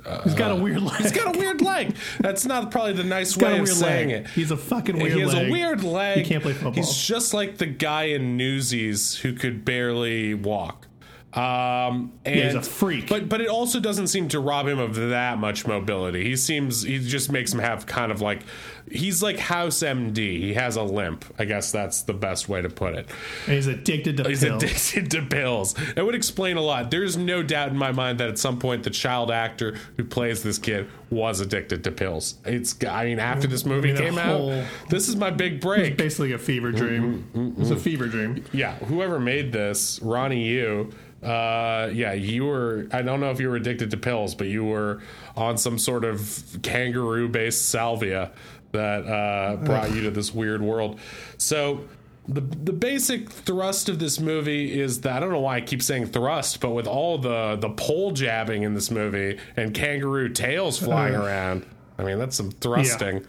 Uh, 0.04 0.22
he's 0.22 0.34
got 0.34 0.50
a 0.50 0.54
weird 0.56 0.80
leg. 0.80 0.96
He's 1.02 1.12
got 1.12 1.36
a 1.36 1.38
weird 1.38 1.60
leg. 1.60 1.94
That's 2.20 2.46
not 2.46 2.70
probably 2.70 2.94
the 2.94 3.04
nice 3.04 3.36
way 3.36 3.58
of 3.58 3.68
saying 3.68 4.08
leg. 4.08 4.20
it. 4.24 4.28
He's 4.30 4.50
a 4.50 4.56
fucking 4.56 4.96
weird 4.98 5.12
he 5.12 5.20
has 5.20 5.34
leg. 5.34 5.48
a 5.48 5.50
weird 5.50 5.84
leg. 5.84 6.16
He 6.16 6.24
can't 6.24 6.42
play 6.42 6.54
football. 6.54 6.72
He's 6.72 6.96
just 6.96 7.34
like 7.34 7.58
the 7.58 7.66
guy 7.66 8.04
in 8.04 8.38
Newsies 8.38 9.16
who 9.16 9.34
could 9.34 9.62
barely 9.66 10.32
walk. 10.32 10.86
Um, 11.32 12.12
and, 12.24 12.34
he's 12.34 12.54
a 12.54 12.62
freak. 12.62 13.08
But 13.08 13.28
but 13.28 13.40
it 13.40 13.48
also 13.48 13.78
doesn't 13.78 14.08
seem 14.08 14.28
to 14.28 14.40
rob 14.40 14.66
him 14.66 14.80
of 14.80 14.96
that 14.96 15.38
much 15.38 15.64
mobility. 15.64 16.24
He 16.24 16.34
seems 16.34 16.82
he 16.82 16.98
just 16.98 17.30
makes 17.30 17.52
him 17.52 17.60
have 17.60 17.86
kind 17.86 18.10
of 18.10 18.20
like 18.20 18.42
he's 18.90 19.22
like 19.22 19.38
House 19.38 19.78
MD. 19.78 20.16
He 20.16 20.54
has 20.54 20.74
a 20.74 20.82
limp. 20.82 21.24
I 21.38 21.44
guess 21.44 21.70
that's 21.70 22.02
the 22.02 22.14
best 22.14 22.48
way 22.48 22.62
to 22.62 22.68
put 22.68 22.94
it. 22.94 23.08
And 23.46 23.54
he's 23.54 23.68
addicted 23.68 24.16
to 24.16 24.24
pills. 24.24 24.40
He's 24.40 24.48
pills. 24.48 24.62
addicted 24.62 25.10
to 25.12 25.22
pills. 25.22 25.74
It 25.96 26.04
would 26.04 26.16
explain 26.16 26.56
a 26.56 26.62
lot. 26.62 26.90
There's 26.90 27.16
no 27.16 27.44
doubt 27.44 27.68
in 27.68 27.76
my 27.76 27.92
mind 27.92 28.18
that 28.18 28.28
at 28.28 28.38
some 28.38 28.58
point 28.58 28.82
the 28.82 28.90
child 28.90 29.30
actor 29.30 29.76
who 29.96 30.04
plays 30.04 30.42
this 30.42 30.58
kid 30.58 30.88
was 31.10 31.40
addicted 31.40 31.84
to 31.84 31.92
pills. 31.92 32.38
It's 32.44 32.76
I 32.84 33.04
mean 33.04 33.20
after 33.20 33.46
this 33.46 33.62
mm-hmm. 33.62 33.70
movie 33.70 33.90
I 33.90 33.94
mean, 33.94 34.02
came 34.02 34.14
whole- 34.16 34.52
out, 34.52 34.66
this 34.88 35.08
is 35.08 35.14
my 35.14 35.30
big 35.30 35.54
It's 35.54 35.64
break. 35.64 35.96
basically 35.96 36.32
a 36.32 36.38
fever 36.38 36.72
dream. 36.72 37.28
Mm-hmm. 37.34 37.60
It's 37.60 37.70
a 37.70 37.74
mm-hmm. 37.74 37.82
fever 37.82 38.06
dream. 38.08 38.44
Yeah, 38.52 38.74
whoever 38.76 39.20
made 39.20 39.52
this, 39.52 40.00
Ronny 40.02 40.42
Yu, 40.44 40.90
uh, 41.22 41.90
yeah, 41.92 42.12
you 42.12 42.44
were. 42.46 42.86
I 42.92 43.02
don't 43.02 43.20
know 43.20 43.30
if 43.30 43.40
you 43.40 43.48
were 43.48 43.56
addicted 43.56 43.90
to 43.90 43.96
pills, 43.96 44.34
but 44.34 44.46
you 44.46 44.64
were 44.64 45.02
on 45.36 45.58
some 45.58 45.78
sort 45.78 46.04
of 46.04 46.58
kangaroo-based 46.62 47.68
salvia 47.68 48.30
that 48.72 49.06
uh, 49.06 49.56
brought 49.56 49.92
you 49.94 50.02
to 50.02 50.10
this 50.10 50.34
weird 50.34 50.62
world. 50.62 50.98
So. 51.38 51.84
The, 52.28 52.42
the 52.42 52.72
basic 52.74 53.28
thrust 53.28 53.88
of 53.88 53.98
this 53.98 54.20
movie 54.20 54.78
is 54.78 55.00
that 55.00 55.16
I 55.16 55.20
don't 55.20 55.30
know 55.32 55.40
why 55.40 55.56
I 55.56 55.60
keep 55.62 55.82
saying 55.82 56.08
thrust, 56.08 56.60
but 56.60 56.70
with 56.70 56.86
all 56.86 57.18
the 57.18 57.56
the 57.56 57.70
pole 57.70 58.12
jabbing 58.12 58.62
in 58.62 58.72
this 58.72 58.88
movie 58.88 59.38
and 59.56 59.74
kangaroo 59.74 60.28
tails 60.28 60.78
flying 60.78 61.16
Uh. 61.16 61.22
around, 61.24 61.66
I 61.98 62.04
mean 62.04 62.18
that's 62.20 62.36
some 62.36 62.52
thrusting. 62.52 63.26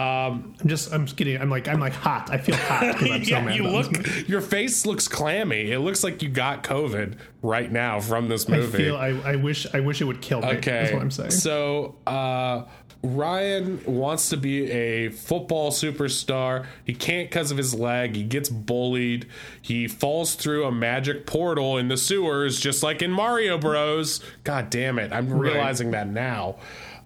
I'm 0.00 0.54
just 0.66 0.92
I'm 0.92 1.06
just 1.06 1.16
kidding. 1.16 1.40
I'm 1.40 1.50
like 1.50 1.68
I'm 1.68 1.80
like 1.80 1.92
hot. 1.94 2.30
I 2.30 2.38
feel 2.38 2.56
hot 2.56 2.94
because 2.94 3.10
I'm 3.10 3.24
so 3.24 3.30
yeah, 3.30 3.44
mad. 3.44 3.56
you 3.56 3.64
look. 3.64 4.28
Your 4.28 4.40
face 4.40 4.86
looks 4.86 5.08
clammy. 5.08 5.72
It 5.72 5.80
looks 5.80 6.02
like 6.04 6.22
you 6.22 6.28
got 6.28 6.62
COVID 6.62 7.14
right 7.42 7.70
now 7.70 8.00
from 8.00 8.28
this 8.28 8.48
movie. 8.48 8.84
I 8.84 8.84
feel 8.84 8.96
I, 8.96 9.08
I 9.32 9.36
wish 9.36 9.66
I 9.74 9.80
wish 9.80 10.00
it 10.00 10.04
would 10.04 10.20
kill 10.20 10.40
me. 10.42 10.48
okay, 10.48 10.70
That's 10.82 10.92
what 10.92 11.02
I'm 11.02 11.10
saying. 11.10 11.30
so 11.30 11.94
uh, 12.06 12.64
Ryan 13.02 13.80
wants 13.86 14.30
to 14.30 14.36
be 14.36 14.70
a 14.70 15.10
football 15.10 15.70
superstar. 15.70 16.66
He 16.84 16.94
can't 16.94 17.30
because 17.30 17.50
of 17.50 17.56
his 17.56 17.72
leg. 17.74 18.16
He 18.16 18.24
gets 18.24 18.48
bullied. 18.48 19.26
He 19.62 19.86
falls 19.86 20.34
through 20.34 20.64
a 20.66 20.72
magic 20.72 21.24
portal 21.26 21.76
in 21.78 21.88
the 21.88 21.96
sewers, 21.96 22.58
just 22.58 22.82
like 22.82 23.02
in 23.02 23.12
Mario 23.12 23.58
Bros. 23.58 24.20
God 24.44 24.70
damn 24.70 24.98
it! 24.98 25.12
I'm 25.12 25.32
realizing 25.32 25.92
that 25.92 26.08
now. 26.08 26.56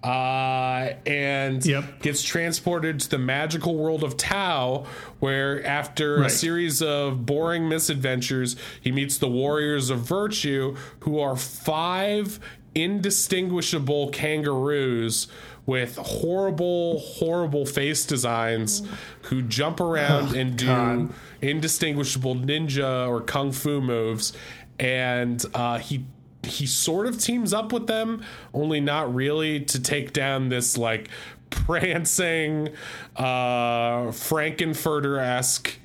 Uh, 0.03 0.93
and 1.05 1.63
Yep. 1.65 2.01
gets 2.01 2.23
transported 2.23 2.99
to 3.01 3.09
the 3.09 3.19
magical 3.19 3.75
world 3.75 4.03
of 4.03 4.17
Tao, 4.17 4.85
where 5.19 5.63
after 5.65 6.23
a 6.23 6.29
series 6.29 6.81
of 6.81 7.25
boring 7.25 7.69
misadventures, 7.69 8.55
he 8.81 8.91
meets 8.91 9.17
the 9.19 9.27
Warriors 9.27 9.89
of 9.91 9.99
Virtue, 9.99 10.75
who 11.01 11.19
are 11.19 11.35
five 11.35 12.39
indistinguishable 12.73 14.09
kangaroos 14.09 15.27
with 15.65 15.97
horrible, 15.97 16.99
horrible 16.99 17.65
face 17.65 18.05
designs 18.05 18.81
who 19.23 19.41
jump 19.41 19.79
around 19.79 20.35
and 20.35 20.55
do 20.57 20.65
God. 20.65 21.09
indistinguishable 21.41 22.35
ninja 22.35 23.07
or 23.07 23.21
kung 23.21 23.51
fu 23.51 23.81
moves. 23.81 24.33
And 24.79 25.45
uh, 25.53 25.77
he 25.77 26.05
he 26.43 26.65
sort 26.65 27.07
of 27.07 27.19
teams 27.19 27.53
up 27.53 27.71
with 27.71 27.87
them, 27.87 28.23
only 28.53 28.79
not 28.79 29.13
really, 29.13 29.59
to 29.61 29.81
take 29.81 30.13
down 30.13 30.49
this 30.49 30.77
like 30.77 31.09
prancing 31.49 32.69
uh 33.17 34.03
Frankenfurter 34.11 35.19
esque 35.21 35.77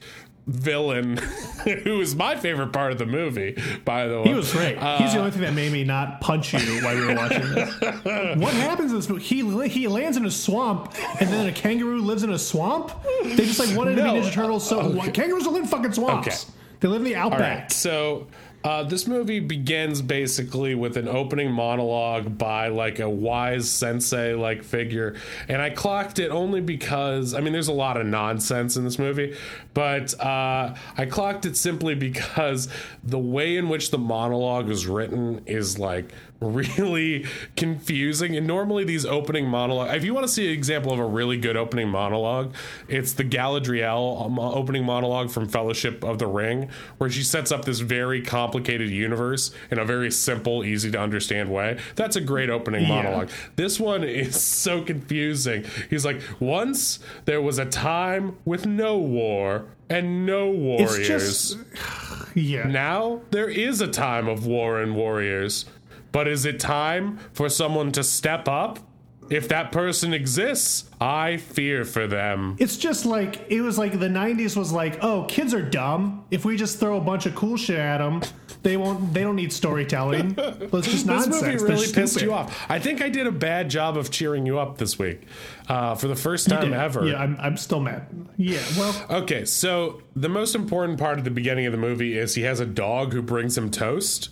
villain 0.46 1.16
who 1.82 2.00
is 2.00 2.14
my 2.14 2.36
favorite 2.36 2.72
part 2.72 2.92
of 2.92 2.98
the 2.98 3.06
movie, 3.06 3.60
by 3.84 4.06
the 4.06 4.18
way. 4.18 4.28
He 4.28 4.34
was 4.34 4.52
great. 4.52 4.78
He's 4.98 5.12
the 5.12 5.18
only 5.18 5.32
thing 5.32 5.42
that 5.42 5.54
made 5.54 5.72
me 5.72 5.82
not 5.82 6.20
punch 6.20 6.52
you 6.54 6.60
while 6.84 6.94
we 6.94 7.04
were 7.04 7.16
watching 7.16 7.40
this. 7.52 7.74
what 7.80 8.54
happens 8.54 8.92
in 8.92 8.96
this 8.98 9.08
movie? 9.08 9.24
He 9.24 9.68
he 9.68 9.88
lands 9.88 10.16
in 10.16 10.24
a 10.24 10.30
swamp, 10.30 10.94
and 11.20 11.28
then 11.30 11.46
a 11.46 11.52
kangaroo 11.52 12.00
lives 12.00 12.22
in 12.22 12.30
a 12.30 12.38
swamp. 12.38 12.92
They 13.24 13.34
just 13.44 13.58
like 13.58 13.76
wanted 13.76 13.96
to 13.96 14.04
No. 14.04 14.14
be 14.14 14.20
Ninja 14.20 14.32
Turtles. 14.32 14.68
So 14.68 14.88
what? 14.90 15.12
kangaroos 15.12 15.42
don't 15.44 15.54
live 15.54 15.64
in 15.64 15.68
fucking 15.68 15.92
swamps. 15.94 16.44
Okay. 16.44 16.52
They 16.78 16.88
live 16.88 17.00
in 17.00 17.04
the 17.06 17.16
outback. 17.16 17.40
right, 17.62 17.72
so 17.72 18.28
uh, 18.66 18.82
this 18.82 19.06
movie 19.06 19.38
begins 19.38 20.02
basically 20.02 20.74
with 20.74 20.96
an 20.96 21.06
opening 21.06 21.52
monologue 21.52 22.36
by 22.36 22.66
like 22.66 22.98
a 22.98 23.08
wise 23.08 23.70
sensei 23.70 24.34
like 24.34 24.64
figure, 24.64 25.14
and 25.46 25.62
I 25.62 25.70
clocked 25.70 26.18
it 26.18 26.30
only 26.30 26.60
because 26.60 27.32
I 27.32 27.40
mean 27.40 27.52
there's 27.52 27.68
a 27.68 27.72
lot 27.72 27.96
of 27.96 28.08
nonsense 28.08 28.76
in 28.76 28.82
this 28.82 28.98
movie, 28.98 29.36
but 29.72 30.18
uh, 30.20 30.74
I 30.98 31.06
clocked 31.06 31.46
it 31.46 31.56
simply 31.56 31.94
because 31.94 32.68
the 33.04 33.20
way 33.20 33.56
in 33.56 33.68
which 33.68 33.92
the 33.92 33.98
monologue 33.98 34.68
is 34.68 34.88
written 34.88 35.42
is 35.46 35.78
like 35.78 36.12
really 36.40 37.26
confusing. 37.56 38.36
And 38.36 38.46
normally 38.46 38.84
these 38.84 39.04
opening 39.04 39.46
monologue, 39.46 39.94
if 39.94 40.04
you 40.04 40.14
want 40.14 40.26
to 40.26 40.32
see 40.32 40.46
an 40.46 40.52
example 40.52 40.92
of 40.92 40.98
a 40.98 41.04
really 41.04 41.38
good 41.38 41.56
opening 41.56 41.88
monologue, 41.88 42.54
it's 42.88 43.12
the 43.12 43.24
Galadriel 43.24 44.24
um, 44.24 44.38
opening 44.38 44.84
monologue 44.84 45.30
from 45.30 45.48
Fellowship 45.48 46.04
of 46.04 46.18
the 46.18 46.26
Ring, 46.26 46.68
where 46.98 47.10
she 47.10 47.22
sets 47.22 47.52
up 47.52 47.64
this 47.64 47.80
very 47.80 48.22
complicated 48.56 48.90
universe 48.90 49.50
in 49.70 49.78
a 49.78 49.84
very 49.84 50.10
simple, 50.10 50.64
easy 50.64 50.90
to 50.90 50.98
understand 50.98 51.52
way. 51.52 51.78
That's 51.94 52.16
a 52.16 52.20
great 52.20 52.48
opening 52.50 52.82
Yeah. 52.82 52.88
monologue. 53.02 53.30
This 53.56 53.78
one 53.78 54.02
is 54.04 54.40
so 54.40 54.82
confusing. 54.82 55.64
He's 55.90 56.04
like, 56.04 56.20
once 56.40 56.98
there 57.26 57.42
was 57.42 57.58
a 57.58 57.66
time 57.66 58.36
with 58.44 58.64
no 58.66 58.96
war 58.98 59.66
and 59.90 60.24
no 60.26 60.48
warriors. 60.50 60.98
It's 60.98 61.08
just 61.08 61.58
yeah. 62.34 62.66
Now 62.66 63.20
there 63.30 63.48
is 63.48 63.80
a 63.80 63.88
time 63.88 64.26
of 64.28 64.46
war 64.46 64.80
and 64.80 64.96
warriors, 64.96 65.66
but 66.12 66.26
is 66.26 66.44
it 66.46 66.58
time 66.58 67.18
for 67.34 67.48
someone 67.50 67.92
to 67.92 68.02
step 68.02 68.48
up? 68.48 68.78
If 69.28 69.48
that 69.48 69.72
person 69.72 70.14
exists, 70.14 70.88
I 71.00 71.36
fear 71.38 71.84
for 71.84 72.06
them. 72.06 72.56
It's 72.58 72.76
just 72.76 73.06
like 73.06 73.46
it 73.50 73.60
was 73.60 73.78
like 73.78 73.98
the 73.98 74.08
'90s 74.08 74.56
was 74.56 74.72
like, 74.72 75.02
oh, 75.02 75.24
kids 75.24 75.52
are 75.54 75.62
dumb. 75.62 76.24
If 76.30 76.44
we 76.44 76.56
just 76.56 76.78
throw 76.80 76.96
a 76.96 77.00
bunch 77.00 77.26
of 77.26 77.34
cool 77.34 77.56
shit 77.56 77.78
at 77.78 77.98
them, 77.98 78.22
they 78.62 78.76
won't. 78.76 79.12
They 79.12 79.22
don't 79.22 79.36
need 79.36 79.52
storytelling. 79.52 80.36
It's 80.76 80.88
just 80.88 81.06
This 81.06 81.26
nonsense. 81.26 81.42
movie 81.42 81.56
They're 81.56 81.66
really 81.66 81.92
pissed 81.92 82.20
you 82.20 82.32
off. 82.32 82.66
I 82.68 82.78
think 82.78 83.00
I 83.02 83.08
did 83.08 83.26
a 83.26 83.32
bad 83.32 83.70
job 83.70 83.96
of 83.96 84.10
cheering 84.10 84.46
you 84.46 84.58
up 84.58 84.78
this 84.78 84.98
week 84.98 85.22
uh, 85.68 85.94
for 85.94 86.06
the 86.08 86.16
first 86.16 86.48
time 86.48 86.72
ever. 86.72 87.06
Yeah, 87.06 87.16
I'm, 87.16 87.36
I'm 87.40 87.56
still 87.56 87.80
mad. 87.80 88.06
Yeah, 88.36 88.60
well, 88.76 89.06
Okay, 89.22 89.44
so 89.44 90.02
the 90.14 90.28
most 90.28 90.54
important 90.54 90.98
part 90.98 91.18
of 91.18 91.24
the 91.24 91.30
beginning 91.30 91.66
of 91.66 91.72
the 91.72 91.78
movie 91.78 92.16
is 92.18 92.34
he 92.34 92.42
has 92.42 92.60
a 92.60 92.66
dog 92.66 93.12
who 93.12 93.22
brings 93.22 93.56
him 93.56 93.70
toast. 93.70 94.30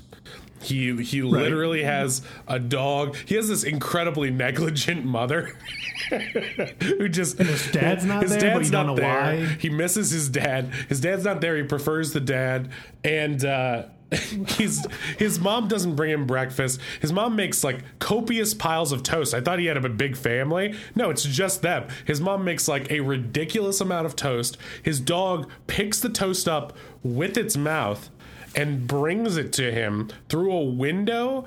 He 0.64 1.02
he 1.02 1.22
literally 1.22 1.82
has 1.82 2.22
a 2.46 2.58
dog. 2.58 3.16
He 3.26 3.34
has 3.34 3.48
this 3.48 3.64
incredibly 3.64 4.30
negligent 4.30 5.04
mother 5.04 5.56
who 6.80 7.08
just 7.08 7.38
and 7.38 7.48
his 7.48 7.70
dad's 7.70 8.04
not 8.04 8.26
there, 8.26 8.54
but 8.54 8.64
you 8.64 8.70
don't 8.70 8.86
know 8.86 9.02
why. 9.02 9.44
He 9.58 9.68
misses 9.68 10.10
his 10.10 10.28
dad. 10.28 10.72
His 10.88 11.00
dad's 11.00 11.24
not 11.24 11.40
there. 11.40 11.56
He 11.56 11.62
prefers 11.62 12.12
the 12.12 12.20
dad, 12.20 12.70
and 13.02 13.44
uh, 13.44 13.84
he's 14.48 14.86
his 15.18 15.38
mom 15.38 15.68
doesn't 15.68 15.96
bring 15.96 16.10
him 16.10 16.26
breakfast. 16.26 16.80
His 17.00 17.12
mom 17.12 17.36
makes 17.36 17.64
like 17.64 17.98
copious 17.98 18.54
piles 18.54 18.92
of 18.92 19.02
toast. 19.02 19.34
I 19.34 19.40
thought 19.40 19.58
he 19.58 19.66
had 19.66 19.82
a 19.82 19.88
big 19.88 20.16
family. 20.16 20.74
No, 20.94 21.10
it's 21.10 21.24
just 21.24 21.62
them. 21.62 21.88
His 22.04 22.20
mom 22.20 22.44
makes 22.44 22.68
like 22.68 22.90
a 22.90 23.00
ridiculous 23.00 23.80
amount 23.80 24.06
of 24.06 24.16
toast. 24.16 24.56
His 24.82 25.00
dog 25.00 25.50
picks 25.66 26.00
the 26.00 26.08
toast 26.08 26.48
up 26.48 26.76
with 27.02 27.36
its 27.36 27.56
mouth 27.56 28.10
and 28.54 28.86
brings 28.86 29.36
it 29.36 29.52
to 29.54 29.72
him 29.72 30.10
through 30.28 30.52
a 30.52 30.64
window 30.64 31.44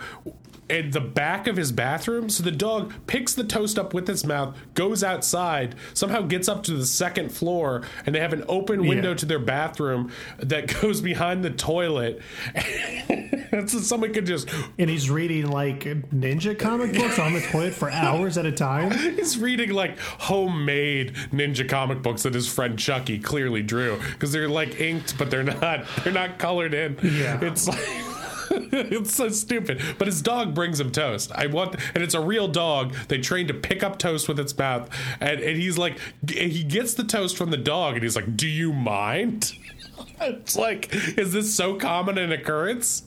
at 0.69 0.91
the 0.91 0.99
back 1.01 1.47
of 1.47 1.55
his 1.57 1.71
bathroom. 1.71 2.29
So 2.29 2.43
the 2.43 2.51
dog 2.51 2.93
picks 3.07 3.33
the 3.33 3.43
toast 3.43 3.79
up 3.79 3.93
with 3.93 4.09
its 4.09 4.25
mouth, 4.25 4.55
goes 4.73 5.03
outside, 5.03 5.75
somehow 5.93 6.21
gets 6.21 6.47
up 6.49 6.63
to 6.63 6.73
the 6.73 6.85
second 6.85 7.31
floor, 7.31 7.83
and 8.05 8.13
they 8.13 8.19
have 8.19 8.33
an 8.33 8.43
open 8.47 8.85
window 8.87 9.09
Yeah. 9.09 9.15
to 9.15 9.25
their 9.25 9.39
bathroom 9.39 10.11
that 10.39 10.67
goes 10.81 11.01
behind 11.01 11.43
the 11.43 11.49
toilet. 11.51 12.21
so 13.67 13.79
someone 13.79 14.13
could 14.13 14.25
just 14.25 14.49
And 14.77 14.89
he's 14.89 15.09
reading 15.09 15.49
like 15.49 15.81
ninja 15.81 16.57
comic 16.57 16.93
books 16.93 17.17
on 17.19 17.33
the 17.33 17.41
toilet 17.41 17.73
for 17.73 17.89
hours 17.89 18.37
at 18.37 18.45
a 18.45 18.51
time. 18.51 18.91
he's 19.15 19.37
reading 19.37 19.71
like 19.71 19.97
homemade 19.99 21.13
ninja 21.31 21.67
comic 21.67 22.01
books 22.01 22.23
that 22.23 22.33
his 22.33 22.47
friend 22.51 22.77
Chucky 22.77 23.19
clearly 23.19 23.61
drew 23.63 23.97
because 24.11 24.31
they're 24.31 24.49
like 24.49 24.79
inked 24.79 25.17
but 25.17 25.31
they're 25.31 25.43
not 25.43 25.85
they're 26.03 26.13
not 26.13 26.37
colored 26.39 26.73
in. 26.73 26.97
Yeah. 27.01 27.39
It's 27.41 27.67
like 27.67 27.79
it's 28.71 29.13
so 29.13 29.29
stupid. 29.29 29.81
But 29.97 30.07
his 30.07 30.21
dog 30.21 30.53
brings 30.53 30.79
him 30.79 30.91
toast. 30.91 31.31
I 31.33 31.47
want, 31.47 31.75
and 31.93 32.03
it's 32.03 32.13
a 32.13 32.21
real 32.21 32.47
dog. 32.47 32.93
They 33.07 33.19
trained 33.19 33.47
to 33.49 33.53
pick 33.53 33.83
up 33.83 33.97
toast 33.97 34.27
with 34.27 34.39
its 34.39 34.57
mouth, 34.57 34.89
and, 35.19 35.39
and 35.39 35.57
he's 35.57 35.77
like, 35.77 35.99
he 36.29 36.63
gets 36.63 36.93
the 36.93 37.03
toast 37.03 37.37
from 37.37 37.51
the 37.51 37.57
dog, 37.57 37.95
and 37.95 38.03
he's 38.03 38.15
like, 38.15 38.35
"Do 38.35 38.47
you 38.47 38.73
mind?" 38.73 39.53
It's 40.19 40.55
like, 40.55 40.93
is 41.17 41.31
this 41.33 41.53
so 41.53 41.75
common 41.75 42.17
an 42.17 42.31
occurrence? 42.31 43.03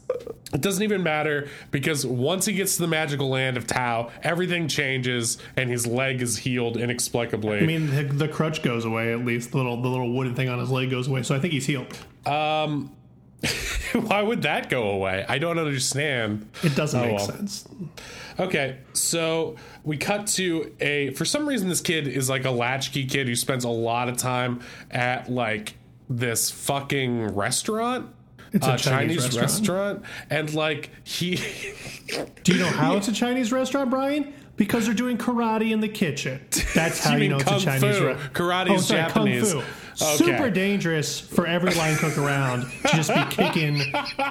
It 0.52 0.60
doesn't 0.60 0.82
even 0.82 1.02
matter 1.02 1.48
because 1.70 2.06
once 2.06 2.46
he 2.46 2.52
gets 2.52 2.76
to 2.76 2.82
the 2.82 2.88
magical 2.88 3.28
land 3.28 3.56
of 3.56 3.66
Tao, 3.66 4.10
everything 4.22 4.68
changes 4.68 5.38
and 5.56 5.68
his 5.68 5.86
leg 5.86 6.22
is 6.22 6.36
healed 6.36 6.76
inexplicably. 6.76 7.58
I 7.58 7.66
mean, 7.66 7.90
the, 7.90 8.04
the 8.04 8.28
crutch 8.28 8.62
goes 8.62 8.84
away 8.84 9.12
at 9.12 9.24
least. 9.24 9.50
The 9.50 9.56
little 9.56 9.80
the 9.80 9.88
little 9.88 10.12
wooden 10.12 10.34
thing 10.36 10.48
on 10.48 10.60
his 10.60 10.70
leg 10.70 10.90
goes 10.90 11.08
away. 11.08 11.22
So 11.22 11.34
I 11.34 11.40
think 11.40 11.52
he's 11.52 11.66
healed. 11.66 11.86
Um, 12.26 12.92
Why 13.92 14.22
would 14.22 14.42
that 14.42 14.68
go 14.70 14.90
away? 14.90 15.24
I 15.28 15.38
don't 15.38 15.58
understand. 15.58 16.48
It 16.62 16.74
doesn't 16.76 16.98
Oh, 17.00 17.04
make 17.04 17.16
well. 17.16 17.26
sense. 17.26 17.66
Okay, 18.38 18.78
so 18.92 19.56
we 19.84 19.96
cut 19.96 20.26
to 20.28 20.72
a. 20.80 21.10
For 21.14 21.24
some 21.24 21.48
reason, 21.48 21.68
this 21.68 21.80
kid 21.80 22.06
is 22.06 22.28
like 22.30 22.44
a 22.44 22.50
latchkey 22.50 23.06
kid 23.06 23.26
who 23.28 23.34
spends 23.36 23.64
a 23.64 23.68
lot 23.68 24.08
of 24.08 24.16
time 24.16 24.60
at 24.90 25.30
like 25.30 25.74
this 26.08 26.50
fucking 26.50 27.34
restaurant. 27.34 28.14
It's 28.52 28.66
a 28.66 28.72
uh, 28.72 28.76
Chinese 28.76 29.38
restaurant, 29.38 30.02
and 30.28 30.52
like 30.54 30.90
he, 31.04 31.36
Do 32.44 32.52
you 32.52 32.58
know 32.58 32.66
how 32.68 32.96
it's 32.96 33.08
a 33.08 33.12
Chinese 33.12 33.52
restaurant, 33.52 33.90
Brian? 33.90 34.32
Because 34.56 34.84
they're 34.86 34.94
doing 34.94 35.16
karate 35.16 35.70
in 35.70 35.80
the 35.80 35.88
kitchen. 35.88 36.40
That's 36.74 37.02
how 37.02 37.16
You 37.16 37.22
you, 37.24 37.28
know 37.30 37.38
it's 37.38 37.50
a 37.50 37.60
Chinese 37.60 37.82
restaurant. 37.82 38.18
Karate 38.34 38.74
is 38.74 38.88
Japanese. 38.88 39.52
Kung 39.52 39.62
fu. 39.62 39.66
Okay. 39.92 40.16
Super 40.16 40.50
dangerous 40.50 41.18
for 41.20 41.46
every 41.46 41.74
line 41.74 41.96
cook 41.96 42.16
around 42.18 42.62
to 42.62 42.88
just 42.96 43.14
be 43.14 43.22
kicking 43.30 43.80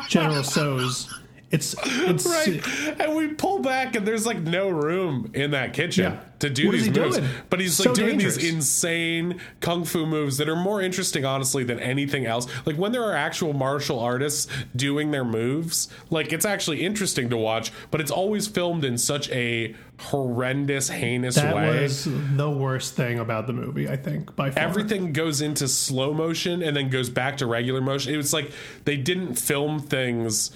General 0.07 0.43
Tso's. 0.43 1.13
It's 1.51 1.73
it's 1.83 2.25
right, 2.27 2.99
and 3.01 3.15
we 3.15 3.29
pull 3.29 3.59
back, 3.59 3.95
and 3.95 4.05
there's 4.07 4.25
like 4.25 4.39
no 4.39 4.69
room 4.69 5.31
in 5.33 5.51
that 5.51 5.73
kitchen 5.73 6.03
Yeah. 6.13 6.19
to 6.39 6.49
do 6.49 6.67
What 6.67 6.73
these 6.73 6.85
he 6.85 6.91
moves. 6.91 7.17
doing? 7.17 7.29
But 7.49 7.59
he's 7.59 7.73
So 7.75 7.89
like 7.89 7.95
doing 7.95 8.17
these 8.19 8.37
insane 8.37 9.39
kung 9.59 9.83
fu 9.83 10.05
moves 10.05 10.37
that 10.37 10.47
are 10.47 10.55
more 10.55 10.79
interesting, 10.79 11.25
honestly, 11.25 11.63
than 11.63 11.79
anything 11.79 12.27
else. 12.27 12.45
Like 12.67 12.75
when 12.75 12.91
there 12.91 13.03
are 13.03 13.15
actual 13.15 13.53
martial 13.53 13.99
artists 13.99 14.47
doing 14.75 15.09
their 15.09 15.25
moves, 15.25 15.89
like 16.11 16.31
it's 16.31 16.45
actually 16.45 16.83
interesting 16.83 17.29
to 17.31 17.37
watch. 17.37 17.71
But 17.89 17.99
it's 17.99 18.11
always 18.11 18.45
filmed 18.47 18.85
in 18.85 18.99
such 18.99 19.27
a 19.31 19.73
horrendous, 19.99 20.89
heinous 20.89 21.35
that 21.35 21.55
way. 21.55 21.71
That 21.73 21.81
was 21.81 22.05
the 22.35 22.49
worst 22.49 22.93
thing 22.95 23.19
about 23.19 23.47
the 23.47 23.53
movie. 23.53 23.89
I 23.89 23.95
think 23.95 24.35
by 24.35 24.51
far. 24.51 24.61
Everything 24.63 25.13
goes 25.13 25.41
into 25.41 25.67
slow 25.67 26.13
motion 26.13 26.61
and 26.61 26.75
then 26.77 26.89
goes 26.89 27.09
back 27.09 27.37
to 27.37 27.45
regular 27.47 27.81
motion. 27.81 28.13
It 28.13 28.17
was 28.17 28.33
like 28.33 28.51
they 28.85 28.97
didn't 28.97 29.35
film 29.35 29.79
things 29.79 30.51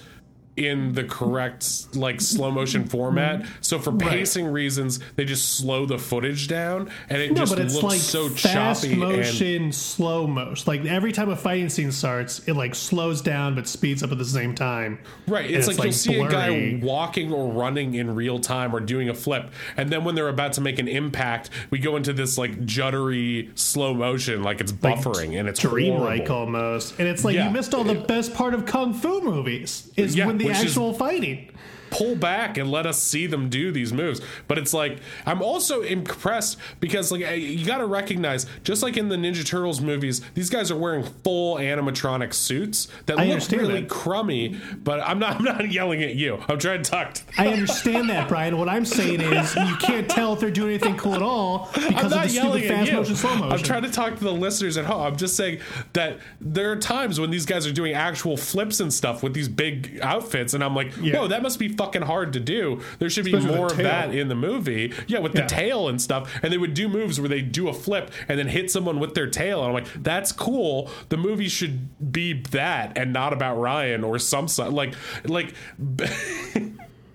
in 0.56 0.92
the 0.92 1.04
correct 1.04 1.96
like 1.96 2.20
slow 2.20 2.50
motion 2.50 2.84
format. 2.84 3.40
Mm-hmm. 3.40 3.52
So 3.60 3.78
for 3.78 3.92
pacing 3.92 4.46
reasons, 4.46 5.00
they 5.16 5.24
just 5.24 5.56
slow 5.56 5.84
the 5.86 5.98
footage 5.98 6.46
down 6.48 6.90
and 7.08 7.20
it 7.20 7.32
No, 7.32 7.38
just 7.38 7.54
but 7.54 7.64
it's 7.64 7.74
looks 7.74 7.84
like 7.84 8.00
so 8.00 8.28
fast 8.28 8.82
choppy 8.82 8.92
and 8.92 9.00
motion, 9.00 9.72
slow 9.72 10.26
motion. 10.26 10.64
Like 10.66 10.84
every 10.84 11.12
time 11.12 11.28
a 11.28 11.36
fighting 11.36 11.68
scene 11.68 11.90
starts, 11.92 12.40
it 12.46 12.54
like 12.54 12.74
slows 12.74 13.20
down 13.20 13.54
but 13.54 13.66
speeds 13.66 14.02
up 14.02 14.12
at 14.12 14.18
the 14.18 14.24
same 14.24 14.54
time. 14.54 14.98
Right, 15.26 15.46
And 15.46 15.54
it's, 15.56 15.66
like, 15.66 15.82
you'll 15.82 15.92
see 15.92 16.20
a 16.20 16.28
guy 16.28 16.78
walking 16.82 17.32
or 17.32 17.50
running 17.52 17.94
in 17.94 18.14
real 18.14 18.38
time 18.38 18.74
or 18.74 18.80
doing 18.80 19.08
a 19.08 19.14
flip, 19.14 19.50
and 19.76 19.90
then 19.90 20.04
when 20.04 20.14
they're 20.14 20.28
about 20.28 20.52
to 20.54 20.60
make 20.60 20.78
an 20.78 20.88
impact, 20.88 21.50
we 21.70 21.78
go 21.78 21.96
into 21.96 22.12
this 22.12 22.38
like 22.38 22.60
juddery 22.64 23.56
slow 23.58 23.94
motion, 23.94 24.42
like 24.42 24.60
it's 24.60 24.72
buffering 24.72 25.38
and 25.38 25.48
it's 25.48 25.60
dreamlike 25.60 26.30
almost. 26.30 26.98
And 26.98 27.08
it's 27.08 27.24
like 27.24 27.34
Yeah. 27.34 27.46
you 27.48 27.52
missed 27.52 27.74
all 27.74 27.84
the 27.84 27.94
best 27.94 28.34
part 28.34 28.54
of 28.54 28.66
kung 28.66 28.94
fu 28.94 29.20
movies 29.20 29.90
is 29.96 30.14
Yeah, 30.16 30.26
when 30.26 30.38
the 30.38 30.43
which 30.44 30.56
is- 30.56 30.64
actual 30.66 30.94
fighting. 30.94 31.48
Pull 31.94 32.16
back 32.16 32.58
and 32.58 32.70
let 32.70 32.86
us 32.86 33.00
see 33.00 33.26
them 33.26 33.48
do 33.48 33.70
these 33.70 33.92
moves. 33.92 34.20
But 34.48 34.58
it's 34.58 34.74
like 34.74 34.98
I'm 35.26 35.42
also 35.42 35.82
impressed 35.82 36.58
because 36.80 37.12
like 37.12 37.20
you 37.40 37.64
got 37.64 37.78
to 37.78 37.86
recognize, 37.86 38.46
just 38.64 38.82
like 38.82 38.96
in 38.96 39.08
the 39.08 39.16
Ninja 39.16 39.46
Turtles 39.46 39.80
movies, 39.80 40.20
these 40.34 40.50
guys 40.50 40.70
are 40.70 40.76
wearing 40.76 41.04
full 41.04 41.56
animatronic 41.56 42.34
suits 42.34 42.88
that 43.06 43.18
I 43.18 43.26
look 43.26 43.48
really 43.50 43.80
that. 43.82 43.88
crummy. 43.90 44.60
But 44.82 45.00
I'm 45.00 45.18
not 45.18 45.36
I'm 45.38 45.44
not 45.44 45.70
yelling 45.70 46.02
at 46.02 46.14
you. 46.14 46.42
I'm 46.48 46.58
trying 46.58 46.82
to 46.82 46.90
talk. 46.90 47.14
To 47.14 47.22
I 47.38 47.48
understand 47.48 48.08
that, 48.10 48.28
Brian. 48.28 48.58
What 48.58 48.68
I'm 48.68 48.84
saying 48.84 49.20
is 49.20 49.54
you 49.54 49.76
can't 49.80 50.08
tell 50.08 50.32
if 50.34 50.40
they're 50.40 50.50
doing 50.50 50.70
anything 50.70 50.96
cool 50.96 51.14
at 51.14 51.22
all 51.22 51.70
I'm 51.74 51.88
because 51.88 52.04
of 52.12 52.18
not 52.18 52.26
the 52.28 52.32
yelling 52.34 52.62
stupid 52.62 52.70
at 52.70 52.78
fast 52.78 52.90
you. 52.90 52.96
motion, 52.96 53.16
slow 53.16 53.34
motion. 53.36 53.52
I'm 53.52 53.58
trying 53.62 53.82
to 53.82 53.90
talk 53.90 54.16
to 54.18 54.24
the 54.24 54.32
listeners 54.32 54.76
at 54.76 54.84
home. 54.84 55.02
I'm 55.02 55.16
just 55.16 55.36
saying 55.36 55.60
that 55.92 56.18
there 56.40 56.70
are 56.72 56.76
times 56.76 57.20
when 57.20 57.30
these 57.30 57.46
guys 57.46 57.66
are 57.66 57.72
doing 57.72 57.92
actual 57.94 58.36
flips 58.36 58.80
and 58.80 58.92
stuff 58.92 59.22
with 59.22 59.34
these 59.34 59.48
big 59.48 59.98
outfits, 60.02 60.54
and 60.54 60.62
I'm 60.64 60.74
like, 60.74 60.92
Yeah. 61.00 61.18
whoa, 61.18 61.28
that 61.28 61.42
must 61.42 61.58
be 61.58 61.68
fucking 61.84 62.02
hard 62.02 62.32
to 62.32 62.40
do. 62.40 62.80
There 62.98 63.10
should 63.10 63.24
be 63.24 63.34
Especially 63.34 63.56
more 63.56 63.66
of 63.66 63.76
that 63.78 64.14
in 64.14 64.28
the 64.28 64.34
movie. 64.34 64.92
Yeah, 65.06 65.18
with 65.20 65.34
Yeah. 65.34 65.42
the 65.42 65.46
tail 65.48 65.88
and 65.88 66.00
stuff. 66.00 66.32
And 66.42 66.52
they 66.52 66.58
would 66.58 66.74
do 66.74 66.88
moves 66.88 67.20
where 67.20 67.28
they 67.28 67.40
do 67.42 67.68
a 67.68 67.72
flip 67.74 68.10
and 68.28 68.38
then 68.38 68.48
hit 68.48 68.70
someone 68.70 69.00
with 69.00 69.14
their 69.14 69.28
tail. 69.28 69.60
And 69.60 69.68
I'm 69.68 69.74
like, 69.74 70.02
that's 70.02 70.32
cool. 70.32 70.90
The 71.08 71.16
movie 71.16 71.48
should 71.48 72.12
be 72.12 72.32
that 72.50 72.96
and 72.96 73.12
not 73.12 73.32
about 73.32 73.56
Ryan 73.56 74.04
or 74.04 74.18
some. 74.18 74.46
Like, 74.58 74.94
like. 75.24 75.54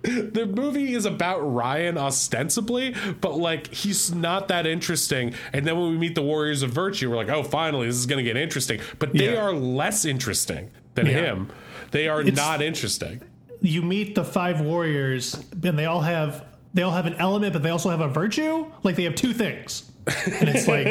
the 0.02 0.46
movie 0.46 0.94
is 0.94 1.06
about 1.06 1.40
Ryan 1.42 1.98
ostensibly, 1.98 2.96
but 3.20 3.38
like 3.38 3.74
he's 3.74 4.14
not 4.14 4.48
that 4.48 4.66
interesting. 4.66 5.34
And 5.52 5.68
then 5.68 5.78
when 5.78 5.90
we 5.92 5.98
meet 5.98 6.16
the 6.16 6.22
Warriors 6.22 6.62
of 6.64 6.72
Virtue, 6.72 7.10
we're 7.10 7.18
like, 7.18 7.30
oh, 7.30 7.44
finally, 7.44 7.88
this 7.88 7.98
is 7.98 8.06
going 8.06 8.24
to 8.24 8.24
get 8.24 8.38
interesting. 8.38 8.80
But 8.98 9.14
they 9.14 9.34
Yeah. 9.34 9.42
are 9.42 9.54
less 9.54 10.06
interesting 10.06 10.72
than 10.96 11.06
Yeah. 11.08 11.12
him. 11.14 11.50
They 11.92 12.08
are 12.08 12.22
It's- 12.22 12.36
not 12.38 12.62
interesting. 12.62 13.22
You 13.62 13.82
meet 13.82 14.16
the 14.16 14.24
five 14.24 14.62
warriors, 14.62 15.36
and 15.64 15.78
they 15.78 15.86
all 15.86 16.02
have 16.02 16.46
they 16.74 16.84
all 16.84 16.92
have 16.92 17.08
an 17.08 17.16
element, 17.16 17.54
but 17.54 17.64
they 17.64 17.72
also 17.72 17.90
have 17.90 18.02
a 18.02 18.08
virtue. 18.08 18.66
Like 18.84 18.96
they 18.96 19.04
have 19.04 19.16
two 19.16 19.34
things, 19.34 19.89
and 20.26 20.50
it's 20.50 20.68
like 20.68 20.86